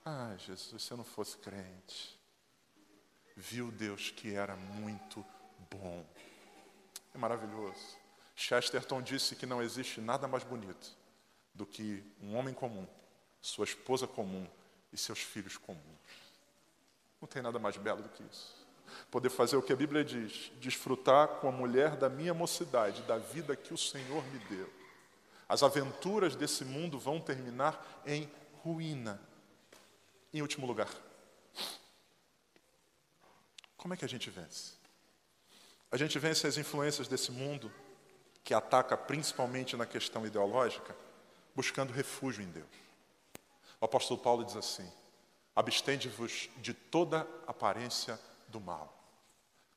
ai 0.06 0.38
Jesus, 0.38 0.82
se 0.82 0.92
eu 0.92 0.96
não 0.96 1.04
fosse 1.04 1.36
crente, 1.38 2.18
viu 3.36 3.70
Deus 3.70 4.12
que 4.12 4.34
era 4.34 4.56
muito 4.56 5.26
bom. 5.70 6.06
É 7.14 7.18
maravilhoso. 7.18 7.98
Chesterton 8.34 9.02
disse 9.02 9.36
que 9.36 9.46
não 9.46 9.62
existe 9.62 10.00
nada 10.00 10.26
mais 10.26 10.46
bonito 10.46 10.96
do 11.54 11.66
que 11.66 12.02
um 12.22 12.38
homem 12.38 12.54
comum, 12.54 12.88
sua 13.42 13.66
esposa 13.66 14.08
comum 14.08 14.48
e 14.94 14.98
seus 14.98 15.20
filhos 15.20 15.58
comuns. 15.58 15.99
Não 17.22 17.28
tem 17.28 17.42
nada 17.42 17.60
mais 17.60 17.78
belo 17.78 18.02
do 18.02 18.10
que 18.10 18.24
isso. 18.24 18.56
Poder 19.12 19.30
fazer 19.30 19.56
o 19.56 19.62
que 19.62 19.74
a 19.74 19.76
Bíblia 19.76 20.04
diz, 20.04 20.52
desfrutar 20.60 21.28
com 21.40 21.48
a 21.48 21.52
mulher 21.52 21.96
da 21.96 22.10
minha 22.10 22.34
mocidade, 22.34 23.02
da 23.04 23.18
vida 23.18 23.56
que 23.56 23.74
o 23.74 23.78
Senhor 23.78 24.24
me 24.28 24.40
deu. 24.40 24.70
As 25.48 25.64
aventuras 25.64 26.36
desse 26.36 26.64
mundo 26.64 27.00
vão 27.00 27.20
terminar 27.20 28.02
em 28.06 28.30
ruína. 28.64 29.20
Em 30.34 30.42
último 30.42 30.68
lugar, 30.68 30.90
como 33.76 33.94
é 33.94 33.98
que 33.98 34.06
a 34.06 34.10
gente 34.10 34.30
vence? 34.30 34.74
A 35.92 35.98
gente 35.98 36.20
vence 36.20 36.46
as 36.46 36.58
influências 36.58 37.08
desse 37.08 37.32
mundo 37.32 37.72
que 38.44 38.54
ataca 38.54 38.96
principalmente 38.96 39.76
na 39.76 39.86
questão 39.86 40.26
ideológica, 40.26 40.96
buscando 41.56 41.92
refúgio 41.92 42.44
em 42.44 42.52
Deus. 42.52 42.68
O 43.82 43.86
apóstolo 43.86 44.20
Paulo 44.20 44.44
diz 44.44 44.56
assim: 44.56 44.88
abstende-vos 45.60 46.50
de 46.56 46.74
toda 46.74 47.28
aparência 47.46 48.18
do 48.48 48.62
mal. 48.62 48.98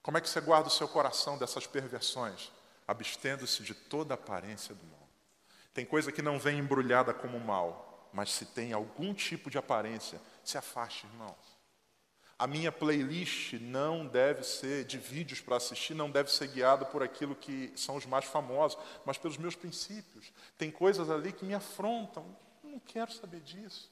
Como 0.00 0.16
é 0.16 0.20
que 0.20 0.28
você 0.28 0.40
guarda 0.40 0.68
o 0.68 0.70
seu 0.70 0.86
coração 0.86 1.36
dessas 1.36 1.66
perversões? 1.66 2.52
Abstendo-se 2.86 3.64
de 3.64 3.74
toda 3.74 4.14
aparência 4.14 4.76
do 4.76 4.86
mal. 4.86 5.08
Tem 5.74 5.84
coisa 5.84 6.12
que 6.12 6.22
não 6.22 6.38
vem 6.38 6.60
embrulhada 6.60 7.12
como 7.12 7.40
mal, 7.40 8.08
mas 8.12 8.30
se 8.30 8.46
tem 8.46 8.72
algum 8.72 9.12
tipo 9.12 9.50
de 9.50 9.58
aparência, 9.58 10.20
se 10.44 10.56
afaste, 10.56 11.04
irmãos. 11.04 11.58
A 12.38 12.46
minha 12.46 12.70
playlist 12.70 13.54
não 13.54 14.06
deve 14.06 14.44
ser 14.44 14.84
de 14.84 14.98
vídeos 14.98 15.40
para 15.40 15.56
assistir, 15.56 15.94
não 15.94 16.12
deve 16.12 16.30
ser 16.30 16.46
guiada 16.46 16.84
por 16.84 17.02
aquilo 17.02 17.34
que 17.34 17.72
são 17.74 17.96
os 17.96 18.06
mais 18.06 18.24
famosos, 18.26 18.78
mas 19.04 19.18
pelos 19.18 19.36
meus 19.36 19.56
princípios. 19.56 20.32
Tem 20.56 20.70
coisas 20.70 21.10
ali 21.10 21.32
que 21.32 21.44
me 21.44 21.54
afrontam. 21.54 22.36
Não 22.62 22.78
quero 22.78 23.12
saber 23.12 23.40
disso. 23.40 23.90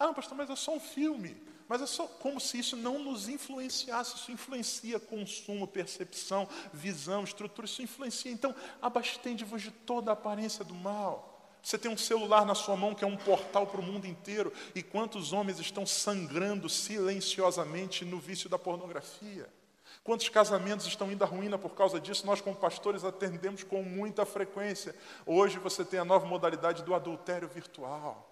Ah, 0.00 0.14
pastor, 0.14 0.34
mas 0.34 0.48
é 0.48 0.56
só 0.56 0.74
um 0.74 0.80
filme. 0.80 1.36
Mas 1.68 1.82
é 1.82 1.86
só 1.86 2.06
como 2.06 2.40
se 2.40 2.58
isso 2.58 2.74
não 2.74 2.98
nos 2.98 3.28
influenciasse. 3.28 4.16
Isso 4.16 4.32
influencia 4.32 4.98
consumo, 4.98 5.68
percepção, 5.68 6.48
visão, 6.72 7.22
estrutura. 7.22 7.66
Isso 7.66 7.82
influencia. 7.82 8.32
Então, 8.32 8.54
abastende-vos 8.80 9.60
de 9.60 9.70
toda 9.70 10.10
a 10.10 10.14
aparência 10.14 10.64
do 10.64 10.74
mal. 10.74 11.54
Você 11.62 11.76
tem 11.76 11.90
um 11.90 11.98
celular 11.98 12.46
na 12.46 12.54
sua 12.54 12.74
mão 12.76 12.94
que 12.94 13.04
é 13.04 13.06
um 13.06 13.16
portal 13.16 13.66
para 13.66 13.78
o 13.78 13.84
mundo 13.84 14.06
inteiro. 14.06 14.50
E 14.74 14.82
quantos 14.82 15.34
homens 15.34 15.60
estão 15.60 15.84
sangrando 15.84 16.66
silenciosamente 16.66 18.02
no 18.04 18.18
vício 18.18 18.48
da 18.48 18.58
pornografia? 18.58 19.46
Quantos 20.02 20.30
casamentos 20.30 20.86
estão 20.86 21.12
indo 21.12 21.22
à 21.22 21.26
ruína 21.26 21.58
por 21.58 21.74
causa 21.74 22.00
disso? 22.00 22.24
Nós, 22.24 22.40
como 22.40 22.56
pastores, 22.56 23.04
atendemos 23.04 23.62
com 23.62 23.82
muita 23.82 24.24
frequência. 24.24 24.96
Hoje 25.26 25.58
você 25.58 25.84
tem 25.84 26.00
a 26.00 26.04
nova 26.06 26.24
modalidade 26.24 26.82
do 26.82 26.94
adultério 26.94 27.46
virtual. 27.46 28.29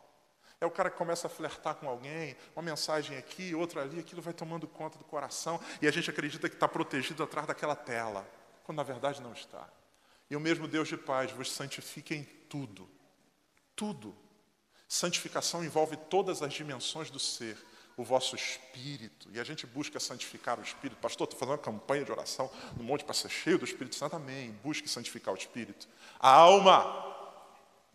É 0.61 0.66
o 0.66 0.70
cara 0.70 0.90
que 0.90 0.96
começa 0.96 1.28
a 1.28 1.30
flertar 1.30 1.76
com 1.76 1.88
alguém, 1.88 2.36
uma 2.56 2.62
mensagem 2.62 3.16
aqui, 3.16 3.54
outra 3.54 3.82
ali, 3.82 4.00
aquilo 4.00 4.20
vai 4.20 4.34
tomando 4.34 4.66
conta 4.66 4.98
do 4.98 5.04
coração, 5.04 5.61
e 5.80 5.86
a 5.86 5.90
gente 5.90 6.11
acredita 6.11 6.48
que 6.48 6.56
está 6.56 6.66
protegido 6.66 7.22
atrás 7.22 7.46
daquela 7.46 7.76
tela, 7.76 8.28
quando 8.64 8.78
na 8.78 8.82
verdade 8.82 9.22
não 9.22 9.32
está. 9.32 9.68
E 10.28 10.34
o 10.34 10.40
mesmo 10.40 10.66
Deus 10.66 10.88
de 10.88 10.96
paz 10.96 11.30
vos 11.30 11.52
santifique 11.52 12.14
em 12.14 12.24
tudo, 12.48 12.88
tudo. 13.76 14.14
Santificação 14.88 15.64
envolve 15.64 15.96
todas 15.96 16.42
as 16.42 16.52
dimensões 16.52 17.09
do 17.09 17.20
ser, 17.20 17.56
o 17.96 18.04
vosso 18.04 18.34
espírito. 18.34 19.28
E 19.32 19.40
a 19.40 19.44
gente 19.44 19.66
busca 19.66 20.00
santificar 20.00 20.59
o 20.59 20.62
espírito. 20.62 20.98
Pastor, 21.00 21.26
estou 21.26 21.38
fazendo 21.38 21.56
uma 21.56 21.62
campanha 21.62 22.04
de 22.04 22.12
oração 22.12 22.50
no 22.76 22.82
monte 22.82 23.04
para 23.04 23.14
ser 23.14 23.28
cheio 23.28 23.59
do 23.59 23.64
Espírito 23.64 23.96
Santo. 23.96 24.16
Amém. 24.16 24.52
Busque 24.62 24.88
santificar 24.88 25.34
o 25.34 25.36
espírito. 25.36 25.88
A 26.18 26.30
alma, 26.30 27.16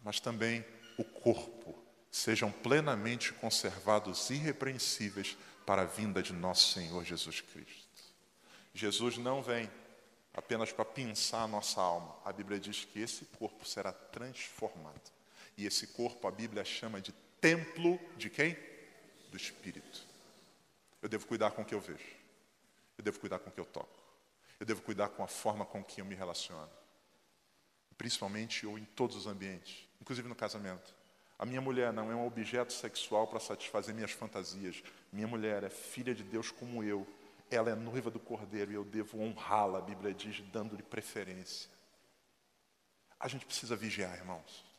mas 0.03 0.19
também 0.19 0.63
o 0.97 1.03
corpo. 1.03 1.82
Sejam 2.13 2.51
plenamente 2.51 3.33
conservados 3.33 4.29
irrepreensíveis 4.29 5.35
para 5.65 5.81
a 5.81 5.85
vinda 5.85 6.21
de 6.21 6.31
nosso 6.31 6.71
Senhor 6.71 7.03
Jesus 7.03 7.41
Cristo. 7.41 8.03
Jesus 8.71 9.17
não 9.17 9.41
vem 9.41 9.67
apenas 10.31 10.71
para 10.71 10.85
pensar 10.85 11.41
a 11.41 11.47
nossa 11.47 11.81
alma. 11.81 12.15
A 12.23 12.31
Bíblia 12.31 12.59
diz 12.59 12.85
que 12.85 12.99
esse 12.99 13.25
corpo 13.25 13.65
será 13.65 13.91
transformado. 13.91 15.11
E 15.57 15.65
esse 15.65 15.87
corpo 15.87 16.27
a 16.27 16.31
Bíblia 16.31 16.63
chama 16.63 17.01
de 17.01 17.11
templo 17.41 17.99
de 18.15 18.29
quem? 18.29 18.55
Do 19.31 19.37
Espírito. 19.37 20.05
Eu 21.01 21.09
devo 21.09 21.25
cuidar 21.25 21.49
com 21.49 21.63
o 21.63 21.65
que 21.65 21.73
eu 21.73 21.81
vejo. 21.81 22.15
Eu 22.95 23.03
devo 23.03 23.19
cuidar 23.19 23.39
com 23.39 23.49
o 23.49 23.51
que 23.51 23.59
eu 23.59 23.65
toco. 23.65 23.99
Eu 24.59 24.67
devo 24.67 24.83
cuidar 24.83 25.09
com 25.09 25.23
a 25.23 25.27
forma 25.27 25.65
com 25.65 25.83
que 25.83 25.99
eu 25.99 26.05
me 26.05 26.13
relaciono. 26.13 26.69
Principalmente 27.97 28.67
ou 28.67 28.77
em 28.77 28.85
todos 28.85 29.15
os 29.15 29.25
ambientes, 29.25 29.89
inclusive 29.99 30.29
no 30.29 30.35
casamento. 30.35 30.93
A 31.43 31.45
minha 31.45 31.59
mulher 31.59 31.91
não 31.91 32.09
é 32.09 32.15
um 32.15 32.25
objeto 32.25 32.71
sexual 32.71 33.27
para 33.27 33.37
satisfazer 33.37 33.93
minhas 33.93 34.11
fantasias. 34.11 34.81
Minha 35.11 35.27
mulher 35.27 35.63
é 35.63 35.69
filha 35.69 36.15
de 36.15 36.23
Deus 36.23 36.49
como 36.49 36.81
eu. 36.81 37.05
Ela 37.51 37.71
é 37.71 37.75
noiva 37.75 38.09
do 38.09 38.19
Cordeiro 38.19 38.71
e 38.71 38.75
eu 38.75 38.85
devo 38.85 39.19
honrá-la, 39.19 39.79
a 39.79 39.81
Bíblia 39.81 40.13
diz, 40.13 40.39
dando-lhe 40.53 40.81
preferência. 40.81 41.69
A 43.19 43.27
gente 43.27 43.45
precisa 43.45 43.75
vigiar, 43.75 44.15
irmãos 44.15 44.73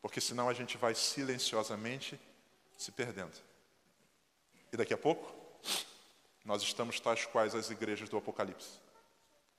porque 0.00 0.20
senão 0.20 0.48
a 0.48 0.54
gente 0.54 0.76
vai 0.76 0.94
silenciosamente 0.94 2.18
se 2.76 2.90
perdendo. 2.90 3.36
E 4.72 4.76
daqui 4.76 4.94
a 4.94 4.98
pouco, 4.98 5.34
nós 6.44 6.62
estamos 6.62 6.98
tais 7.00 7.26
quais 7.26 7.54
as 7.54 7.70
igrejas 7.70 8.08
do 8.08 8.16
Apocalipse. 8.16 8.80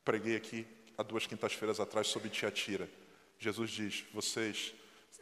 Preguei 0.03 0.35
aqui 0.35 0.67
há 0.97 1.03
duas 1.03 1.27
quintas-feiras 1.27 1.79
atrás 1.79 2.07
sobre 2.07 2.29
Tiatira. 2.29 2.89
Jesus 3.37 3.69
diz: 3.69 4.03
vocês 4.13 4.73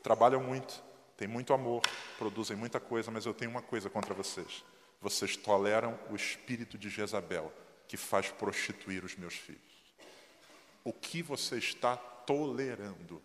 trabalham 0.02 0.42
muito, 0.42 0.82
têm 1.20 1.28
muito 1.28 1.54
amor, 1.54 1.82
produzem 2.18 2.56
muita 2.56 2.80
coisa, 2.80 3.12
mas 3.12 3.26
eu 3.26 3.34
tenho 3.34 3.52
uma 3.52 3.62
coisa 3.62 3.90
contra 3.90 4.14
vocês. 4.14 4.64
Vocês 5.02 5.36
toleram 5.36 6.00
o 6.10 6.16
espírito 6.16 6.78
de 6.78 6.90
Jezabel, 6.90 7.54
que 7.90 7.98
faz 7.98 8.32
prostituir 8.32 9.04
os 9.04 9.18
meus 9.18 9.34
filhos. 9.34 9.62
O 10.82 10.94
que 10.94 11.22
você 11.22 11.58
está 11.58 11.98
tolerando? 11.98 13.22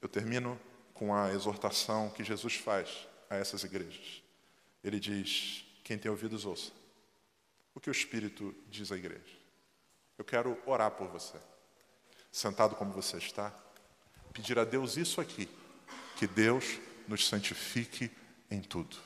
Eu 0.00 0.08
termino 0.08 0.60
com 0.92 1.14
a 1.14 1.32
exortação 1.32 2.10
que 2.10 2.24
Jesus 2.24 2.56
faz 2.56 3.06
a 3.30 3.36
essas 3.36 3.62
igrejas. 3.62 4.20
Ele 4.82 4.98
diz: 4.98 5.64
quem 5.84 5.96
tem 5.96 6.10
ouvidos, 6.10 6.44
ouça. 6.44 6.72
O 7.72 7.78
que 7.78 7.88
o 7.88 7.92
Espírito 7.92 8.52
diz 8.66 8.90
à 8.90 8.96
igreja? 8.96 9.38
Eu 10.18 10.24
quero 10.24 10.60
orar 10.66 10.90
por 10.90 11.06
você, 11.06 11.38
sentado 12.32 12.74
como 12.74 12.92
você 12.92 13.16
está, 13.18 13.54
pedir 14.32 14.58
a 14.58 14.64
Deus 14.64 14.96
isso 14.96 15.20
aqui, 15.20 15.48
que 16.22 16.26
Deus 16.28 16.78
nos 17.08 17.26
santifique 17.26 18.08
em 18.48 18.60
tudo. 18.60 18.96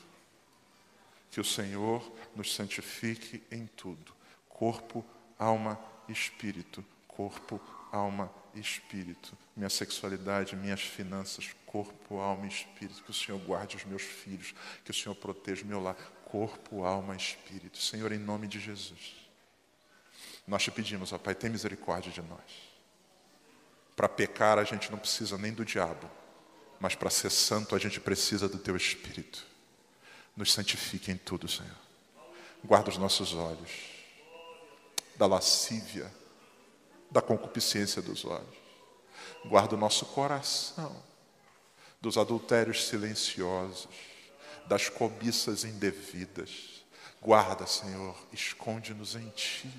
Que 1.31 1.41
o 1.41 1.43
Senhor 1.43 2.07
nos 2.35 2.53
santifique 2.53 3.41
em 3.49 3.65
tudo: 3.65 4.13
corpo, 4.47 5.03
alma 5.39 5.79
espírito. 6.07 6.85
Corpo, 7.07 7.59
alma 7.91 8.31
espírito. 8.53 9.35
Minha 9.55 9.69
sexualidade, 9.69 10.55
minhas 10.55 10.81
finanças, 10.81 11.55
corpo, 11.65 12.19
alma 12.19 12.45
espírito. 12.45 13.01
Que 13.01 13.09
o 13.09 13.15
Senhor 13.15 13.39
guarde 13.39 13.77
os 13.77 13.85
meus 13.85 14.03
filhos, 14.03 14.53
que 14.85 14.91
o 14.91 14.93
Senhor 14.93 15.15
proteja 15.15 15.63
o 15.63 15.67
meu 15.67 15.81
lar. 15.81 15.95
Corpo, 16.23 16.85
alma 16.85 17.15
espírito. 17.15 17.79
Senhor, 17.79 18.11
em 18.11 18.19
nome 18.19 18.47
de 18.47 18.59
Jesus. 18.59 19.15
Nós 20.47 20.61
te 20.61 20.69
pedimos, 20.69 21.11
ó 21.11 21.17
Pai, 21.17 21.33
tem 21.33 21.49
misericórdia 21.49 22.11
de 22.11 22.21
nós. 22.21 22.69
Para 23.95 24.07
pecar 24.07 24.59
a 24.59 24.63
gente 24.63 24.91
não 24.91 24.99
precisa 24.99 25.35
nem 25.35 25.51
do 25.51 25.65
diabo, 25.65 26.07
mas 26.79 26.95
para 26.95 27.09
ser 27.09 27.29
santo 27.29 27.75
a 27.75 27.79
gente 27.79 27.99
precisa 27.99 28.47
do 28.47 28.57
teu 28.57 28.75
espírito. 28.75 29.45
Nos 30.35 30.53
santifique 30.53 31.11
em 31.11 31.17
tudo, 31.17 31.47
Senhor. 31.47 31.75
Guarda 32.63 32.89
os 32.89 32.97
nossos 32.97 33.33
olhos 33.33 33.71
da 35.15 35.25
lascívia 35.25 36.11
da 37.09 37.21
concupiscência 37.21 38.01
dos 38.01 38.25
olhos. 38.25 38.57
Guarda 39.45 39.75
o 39.75 39.77
nosso 39.77 40.05
coração 40.07 41.03
dos 42.01 42.17
adultérios 42.17 42.85
silenciosos, 42.87 43.87
das 44.67 44.89
cobiças 44.89 45.63
indevidas. 45.63 46.83
Guarda, 47.21 47.65
Senhor, 47.65 48.15
esconde-nos 48.31 49.15
em 49.15 49.29
Ti. 49.29 49.73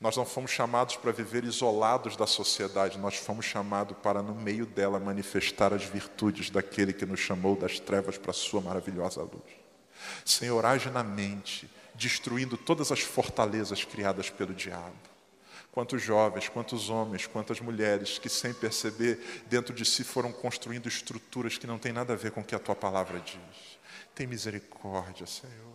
Nós 0.00 0.16
não 0.16 0.26
fomos 0.26 0.50
chamados 0.50 0.96
para 0.96 1.12
viver 1.12 1.44
isolados 1.44 2.16
da 2.16 2.26
sociedade, 2.26 2.98
nós 2.98 3.16
fomos 3.16 3.44
chamados 3.44 3.96
para, 4.02 4.22
no 4.22 4.34
meio 4.34 4.66
dela, 4.66 4.98
manifestar 4.98 5.72
as 5.72 5.84
virtudes 5.84 6.50
daquele 6.50 6.92
que 6.92 7.06
nos 7.06 7.20
chamou 7.20 7.56
das 7.56 7.78
trevas 7.78 8.18
para 8.18 8.30
a 8.30 8.34
Sua 8.34 8.60
maravilhosa 8.60 9.22
luz. 9.22 9.64
Senhor, 10.24 10.64
age 10.66 10.90
na 10.90 11.02
mente, 11.02 11.70
destruindo 11.94 12.56
todas 12.56 12.90
as 12.90 13.00
fortalezas 13.00 13.84
criadas 13.84 14.28
pelo 14.28 14.52
diabo 14.52 15.14
quantos 15.74 16.00
jovens, 16.00 16.48
quantos 16.48 16.88
homens, 16.88 17.26
quantas 17.26 17.60
mulheres 17.60 18.16
que, 18.16 18.28
sem 18.28 18.54
perceber, 18.54 19.42
dentro 19.48 19.74
de 19.74 19.84
si 19.84 20.04
foram 20.04 20.30
construindo 20.30 20.86
estruturas 20.86 21.58
que 21.58 21.66
não 21.66 21.80
têm 21.80 21.92
nada 21.92 22.12
a 22.12 22.16
ver 22.16 22.30
com 22.30 22.42
o 22.42 22.44
que 22.44 22.54
a 22.54 22.60
tua 22.60 22.76
palavra 22.76 23.18
diz. 23.18 23.80
Tem 24.14 24.24
misericórdia, 24.24 25.26
Senhor. 25.26 25.74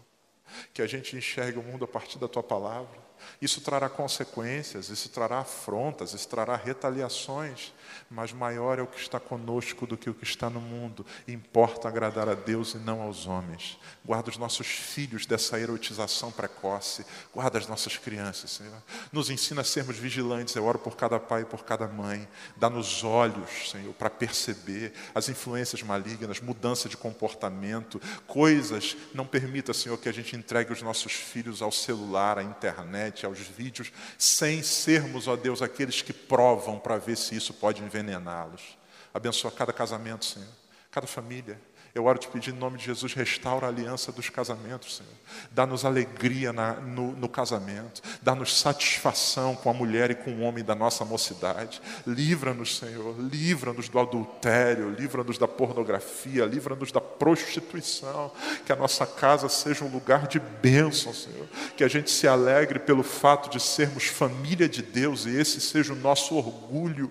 Que 0.74 0.82
a 0.82 0.88
gente 0.88 1.18
enxergue 1.18 1.60
o 1.60 1.62
mundo 1.62 1.84
a 1.84 1.88
partir 1.88 2.18
da 2.18 2.30
tua 2.30 2.42
palavra 2.42 3.09
isso 3.42 3.62
trará 3.62 3.90
consequências, 3.90 4.90
isso 4.90 5.10
trará 5.10 5.40
afrontas, 5.40 6.14
isso 6.14 6.28
trará 6.28 6.56
retaliações, 6.56 7.74
mas 8.10 8.32
maior 8.32 8.80
é 8.80 8.82
o 8.82 8.88
que 8.88 9.00
está 9.00 9.20
conosco 9.20 9.86
do 9.86 9.98
que 9.98 10.10
o 10.10 10.14
que 10.14 10.24
está 10.24 10.50
no 10.50 10.62
mundo. 10.62 11.06
Importa 11.28 11.88
agradar 11.88 12.30
a 12.30 12.34
Deus 12.34 12.74
e 12.74 12.78
não 12.78 13.02
aos 13.02 13.28
homens. 13.28 13.78
Guarda 14.06 14.30
os 14.30 14.38
nossos 14.38 14.68
filhos 14.68 15.26
dessa 15.26 15.60
erotização 15.60 16.32
precoce, 16.32 17.06
guarda 17.34 17.58
as 17.58 17.68
nossas 17.68 17.98
crianças, 17.98 18.52
Senhor. 18.52 18.82
Nos 19.12 19.30
ensina 19.30 19.62
a 19.62 19.64
sermos 19.64 19.98
vigilantes. 19.98 20.56
Eu 20.56 20.66
oro 20.66 20.80
por 20.80 20.96
cada 20.96 21.20
pai 21.20 21.42
e 21.44 21.46
por 21.46 21.64
cada 21.64 21.88
mãe. 21.88 22.28
Dá-nos 22.56 23.04
olhos, 23.04 23.72
Senhor, 23.72 23.94
para 23.94 24.10
perceber 24.10 24.94
as 25.14 25.30
influências 25.30 25.84
malignas, 25.84 26.40
mudança 26.40 26.90
de 26.90 26.98
comportamento, 26.98 28.02
coisas. 28.28 28.96
Não 29.14 29.26
permita, 29.26 29.74
Senhor, 29.74 29.98
que 29.98 30.10
a 30.10 30.14
gente 30.14 30.36
entregue 30.36 30.74
os 30.74 30.82
nossos 30.82 31.14
filhos 31.14 31.62
ao 31.62 31.72
celular, 31.72 32.38
à 32.38 32.44
internet 32.44 33.26
aos 33.26 33.40
vídeos, 33.40 33.92
sem 34.18 34.62
sermos, 34.64 35.28
ó 35.28 35.36
Deus, 35.36 35.62
aqueles 35.62 36.02
que 36.02 36.14
provam 36.14 36.80
para 36.80 36.98
ver 36.98 37.18
se 37.18 37.36
isso 37.36 37.54
pode 37.54 37.79
envenená-los. 37.84 38.78
Abençoa 39.14 39.52
cada 39.52 39.74
casamento, 39.74 40.26
Senhor, 40.26 40.50
cada 40.92 41.08
família. 41.08 41.60
Eu 41.94 42.06
oro 42.06 42.20
te 42.20 42.28
pedir 42.28 42.54
em 42.54 42.58
nome 42.58 42.78
de 42.78 42.86
Jesus, 42.86 43.14
restaura 43.14 43.66
a 43.66 43.70
aliança 43.70 44.12
dos 44.12 44.30
casamentos, 44.30 44.98
Senhor. 44.98 45.12
Dá-nos 45.52 45.84
alegria 45.84 46.54
na, 46.54 46.74
no, 46.76 47.14
no 47.14 47.28
casamento, 47.28 48.02
dá-nos 48.22 48.60
satisfação 48.60 49.56
com 49.56 49.72
a 49.72 49.74
mulher 49.74 50.12
e 50.12 50.16
com 50.16 50.32
o 50.32 50.42
homem 50.42 50.64
da 50.64 50.76
nossa 50.76 51.04
mocidade. 51.04 51.82
Livra-nos, 52.06 52.78
Senhor, 52.78 53.16
livra-nos 53.20 53.90
do 53.90 54.00
adultério, 54.00 54.92
livra-nos 54.92 55.40
da 55.40 55.48
pornografia, 55.48 56.46
livra-nos 56.46 56.92
da 56.92 57.02
prostituição. 57.02 58.32
Que 58.66 58.72
a 58.72 58.76
nossa 58.76 59.08
casa 59.08 59.50
seja 59.50 59.84
um 59.84 59.90
lugar 59.90 60.28
de 60.28 60.40
bênção, 60.40 61.12
Senhor. 61.12 61.48
Que 61.76 61.84
a 61.84 61.88
gente 61.88 62.12
se 62.12 62.28
alegre 62.28 62.78
pelo 62.78 63.02
fato 63.02 63.50
de 63.50 63.60
sermos 63.60 64.06
família 64.06 64.70
de 64.70 64.84
Deus 64.84 65.26
e 65.26 65.36
esse 65.36 65.60
seja 65.60 65.94
o 65.94 65.96
nosso 65.96 66.36
orgulho 66.36 67.10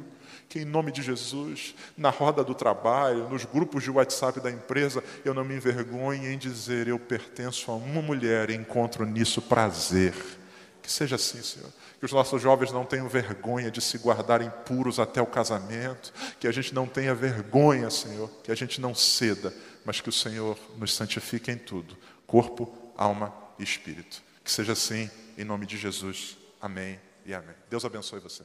que 0.48 0.60
em 0.60 0.64
nome 0.64 0.90
de 0.90 1.02
Jesus, 1.02 1.74
na 1.96 2.10
roda 2.10 2.42
do 2.42 2.54
trabalho, 2.54 3.28
nos 3.28 3.44
grupos 3.44 3.82
de 3.82 3.90
WhatsApp 3.90 4.40
da 4.40 4.50
empresa, 4.50 5.02
eu 5.24 5.34
não 5.34 5.44
me 5.44 5.54
envergonhe 5.54 6.26
em 6.26 6.38
dizer 6.38 6.88
eu 6.88 6.98
pertenço 6.98 7.70
a 7.70 7.74
uma 7.74 8.00
mulher 8.00 8.50
e 8.50 8.54
encontro 8.54 9.04
nisso 9.04 9.42
prazer. 9.42 10.14
Que 10.80 10.90
seja 10.90 11.16
assim, 11.16 11.42
Senhor. 11.42 11.70
Que 11.98 12.06
os 12.06 12.12
nossos 12.12 12.40
jovens 12.40 12.72
não 12.72 12.84
tenham 12.84 13.08
vergonha 13.08 13.70
de 13.70 13.80
se 13.80 13.98
guardarem 13.98 14.50
puros 14.64 14.98
até 14.98 15.20
o 15.20 15.26
casamento. 15.26 16.14
Que 16.40 16.48
a 16.48 16.52
gente 16.52 16.74
não 16.74 16.86
tenha 16.86 17.14
vergonha, 17.14 17.90
Senhor. 17.90 18.30
Que 18.42 18.50
a 18.50 18.54
gente 18.54 18.80
não 18.80 18.94
ceda, 18.94 19.52
mas 19.84 20.00
que 20.00 20.08
o 20.08 20.12
Senhor 20.12 20.56
nos 20.78 20.94
santifique 20.94 21.50
em 21.50 21.58
tudo 21.58 21.94
corpo, 22.28 22.70
alma 22.96 23.34
e 23.58 23.64
espírito. 23.64 24.22
Que 24.44 24.52
seja 24.52 24.72
assim, 24.72 25.10
em 25.36 25.44
nome 25.44 25.66
de 25.66 25.76
Jesus. 25.76 26.36
Amém 26.60 27.00
e 27.24 27.34
amém. 27.34 27.56
Deus 27.68 27.84
abençoe 27.84 28.20
você. 28.20 28.44